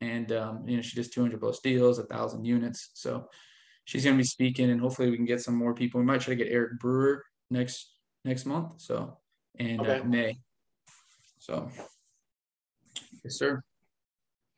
and 0.00 0.32
um, 0.32 0.64
you 0.66 0.76
know 0.76 0.82
she 0.82 0.96
does 0.96 1.08
200 1.08 1.40
plus 1.40 1.60
deals, 1.60 1.98
a 1.98 2.04
thousand 2.04 2.44
units. 2.44 2.90
So 2.94 3.28
she's 3.84 4.04
going 4.04 4.16
to 4.16 4.20
be 4.22 4.26
speaking, 4.26 4.70
and 4.70 4.80
hopefully 4.80 5.10
we 5.10 5.16
can 5.16 5.26
get 5.26 5.40
some 5.40 5.54
more 5.54 5.74
people. 5.74 6.00
We 6.00 6.06
might 6.06 6.20
try 6.20 6.34
to 6.34 6.44
get 6.44 6.52
Eric 6.52 6.78
Brewer 6.78 7.24
next 7.50 7.94
next 8.24 8.46
month. 8.46 8.80
So 8.80 9.18
and 9.58 9.80
Okay. 9.80 10.00
uh, 10.00 10.04
May. 10.04 10.38
So 11.38 11.70
yes, 13.24 13.38
sir. 13.38 13.62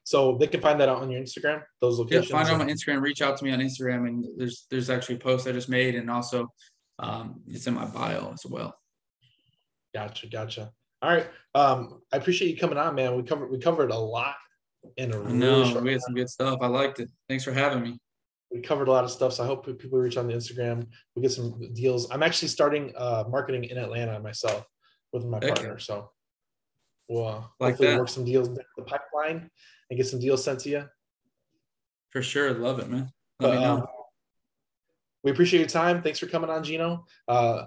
So 0.08 0.38
they 0.40 0.46
can 0.46 0.62
find 0.62 0.80
that 0.80 0.88
out 0.88 1.02
on 1.02 1.10
your 1.10 1.20
Instagram, 1.20 1.62
those 1.82 1.98
locations. 1.98 2.30
Yeah, 2.30 2.36
find 2.38 2.48
out 2.48 2.58
on 2.58 2.66
my 2.66 2.72
Instagram. 2.72 3.02
Reach 3.02 3.20
out 3.20 3.36
to 3.36 3.44
me 3.44 3.50
on 3.50 3.58
Instagram, 3.58 4.08
and 4.08 4.24
there's 4.38 4.66
there's 4.70 4.88
actually 4.88 5.16
a 5.16 5.18
post 5.18 5.46
I 5.46 5.52
just 5.52 5.68
made, 5.68 5.96
and 5.96 6.10
also 6.10 6.50
um, 6.98 7.42
it's 7.46 7.66
in 7.66 7.74
my 7.74 7.84
bio 7.84 8.32
as 8.32 8.46
well. 8.48 8.74
Gotcha, 9.94 10.26
gotcha. 10.28 10.70
All 11.02 11.10
right. 11.10 11.28
Um, 11.54 12.00
I 12.10 12.16
appreciate 12.16 12.48
you 12.48 12.56
coming 12.56 12.78
on, 12.78 12.94
man. 12.94 13.16
We 13.16 13.22
covered 13.22 13.50
we 13.50 13.58
covered 13.58 13.90
a 13.90 13.98
lot 13.98 14.36
in 14.96 15.12
a 15.12 15.18
really 15.18 15.70
short 15.70 15.84
we 15.84 15.92
had 15.92 16.00
some 16.00 16.14
good 16.14 16.30
stuff. 16.30 16.58
I 16.62 16.68
liked 16.68 17.00
it. 17.00 17.10
Thanks 17.28 17.44
for 17.44 17.52
having 17.52 17.82
me. 17.82 17.98
we 18.50 18.62
covered 18.62 18.88
a 18.88 18.90
lot 18.90 19.04
of 19.04 19.10
stuff. 19.10 19.34
So 19.34 19.44
I 19.44 19.46
hope 19.46 19.66
people 19.78 19.98
reach 19.98 20.16
on 20.16 20.26
the 20.26 20.32
Instagram. 20.32 20.86
We 21.16 21.20
get 21.20 21.32
some 21.32 21.60
deals. 21.74 22.10
I'm 22.10 22.22
actually 22.22 22.48
starting 22.48 22.94
uh, 22.96 23.24
marketing 23.28 23.64
in 23.64 23.76
Atlanta 23.76 24.18
myself 24.20 24.64
with 25.12 25.26
my 25.26 25.38
Heck 25.42 25.56
partner. 25.56 25.78
So 25.78 26.12
we'll 27.08 27.50
Like 27.60 27.70
hopefully 27.74 27.88
that. 27.90 27.98
work 27.98 28.08
some 28.08 28.24
deals 28.24 28.48
in 28.48 28.58
the 28.76 28.82
pipeline 28.84 29.50
and 29.90 29.96
get 29.96 30.06
some 30.06 30.20
deals 30.20 30.44
sent 30.44 30.60
to 30.60 30.68
you. 30.68 30.84
For 32.10 32.22
sure, 32.22 32.52
love 32.54 32.78
it, 32.78 32.88
man. 32.88 33.12
Let 33.40 33.48
But, 33.50 33.54
me 33.54 33.60
know. 33.60 33.72
um, 33.78 33.86
we 35.22 35.30
appreciate 35.30 35.60
your 35.60 35.68
time. 35.68 36.02
Thanks 36.02 36.18
for 36.18 36.26
coming 36.26 36.48
on, 36.50 36.62
Gino. 36.64 37.04
Uh, 37.26 37.66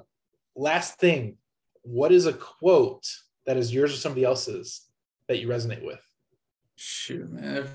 last 0.55 0.97
thing, 0.99 1.37
what 1.83 2.11
is 2.11 2.25
a 2.25 2.33
quote 2.33 3.07
that 3.45 3.57
is 3.57 3.73
yours 3.73 3.93
or 3.93 3.97
somebody 3.97 4.23
else's 4.23 4.87
that 5.27 5.39
you 5.39 5.47
resonate 5.47 5.85
with? 5.85 5.99
Shoot, 6.75 7.29
man. 7.31 7.57
I've 7.57 7.71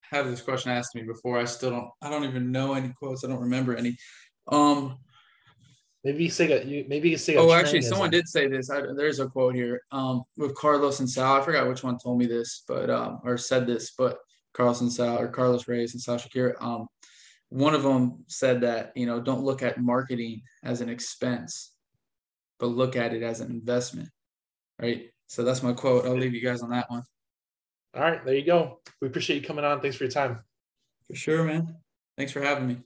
had 0.00 0.26
this 0.26 0.42
question 0.42 0.70
asked 0.70 0.92
to 0.92 1.00
me 1.00 1.06
before. 1.06 1.38
I 1.38 1.44
still 1.44 1.70
don't 1.70 1.90
I 2.02 2.10
don't 2.10 2.24
even 2.24 2.52
know 2.52 2.74
any 2.74 2.92
quotes. 2.96 3.24
I 3.24 3.28
don't 3.28 3.40
remember 3.40 3.74
any. 3.76 3.96
Um 4.48 4.98
Maybe 6.04 6.24
you 6.24 6.30
say 6.30 6.52
a, 6.52 6.64
you 6.64 6.84
maybe 6.86 7.08
you 7.10 7.16
say. 7.16 7.34
a 7.34 7.40
oh 7.40 7.52
actually 7.52 7.80
someone 7.80 8.10
did 8.10 8.28
say 8.28 8.46
this. 8.46 8.70
I, 8.70 8.82
there's 8.94 9.20
a 9.20 9.26
quote 9.26 9.54
here. 9.54 9.80
Um 9.90 10.22
with 10.36 10.54
Carlos 10.54 11.00
and 11.00 11.08
Sal. 11.08 11.40
I 11.40 11.40
forgot 11.40 11.68
which 11.68 11.82
one 11.82 11.98
told 11.98 12.18
me 12.18 12.26
this, 12.26 12.62
but 12.68 12.90
um 12.90 13.20
or 13.24 13.38
said 13.38 13.66
this, 13.66 13.92
but 13.96 14.18
Carlos 14.52 14.82
and 14.82 14.92
Sal 14.92 15.18
or 15.18 15.28
Carlos 15.28 15.66
Reyes 15.66 15.94
and 15.94 16.02
Sal 16.02 16.16
Shakir. 16.16 16.60
Um 16.60 16.86
one 17.48 17.74
of 17.74 17.82
them 17.82 18.24
said 18.26 18.62
that, 18.62 18.92
you 18.96 19.06
know, 19.06 19.20
don't 19.20 19.44
look 19.44 19.62
at 19.62 19.80
marketing 19.80 20.42
as 20.62 20.80
an 20.80 20.88
expense, 20.88 21.72
but 22.58 22.66
look 22.66 22.96
at 22.96 23.14
it 23.14 23.22
as 23.22 23.40
an 23.40 23.50
investment. 23.50 24.10
Right. 24.78 25.10
So 25.28 25.42
that's 25.42 25.62
my 25.62 25.72
quote. 25.72 26.04
I'll 26.04 26.16
leave 26.16 26.34
you 26.34 26.42
guys 26.42 26.62
on 26.62 26.70
that 26.70 26.90
one. 26.90 27.02
All 27.94 28.02
right, 28.02 28.24
there 28.24 28.34
you 28.34 28.44
go. 28.44 28.80
We 29.00 29.06
appreciate 29.06 29.40
you 29.40 29.46
coming 29.46 29.64
on. 29.64 29.80
Thanks 29.80 29.96
for 29.96 30.04
your 30.04 30.10
time. 30.10 30.40
For 31.06 31.14
sure, 31.14 31.44
man. 31.44 31.76
Thanks 32.16 32.32
for 32.32 32.40
having 32.40 32.66
me. 32.66 32.78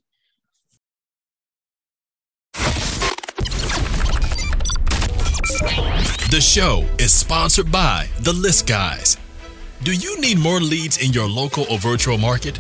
The 6.31 6.43
show 6.43 6.87
is 6.99 7.11
sponsored 7.11 7.73
by 7.73 8.07
The 8.21 8.35
List 8.35 8.67
Guys. 8.67 9.17
Do 9.83 9.95
you 9.95 10.21
need 10.21 10.39
more 10.39 10.61
leads 10.61 10.99
in 10.99 11.15
your 11.15 11.27
local 11.27 11.65
or 11.71 11.79
virtual 11.79 12.19
market? 12.19 12.59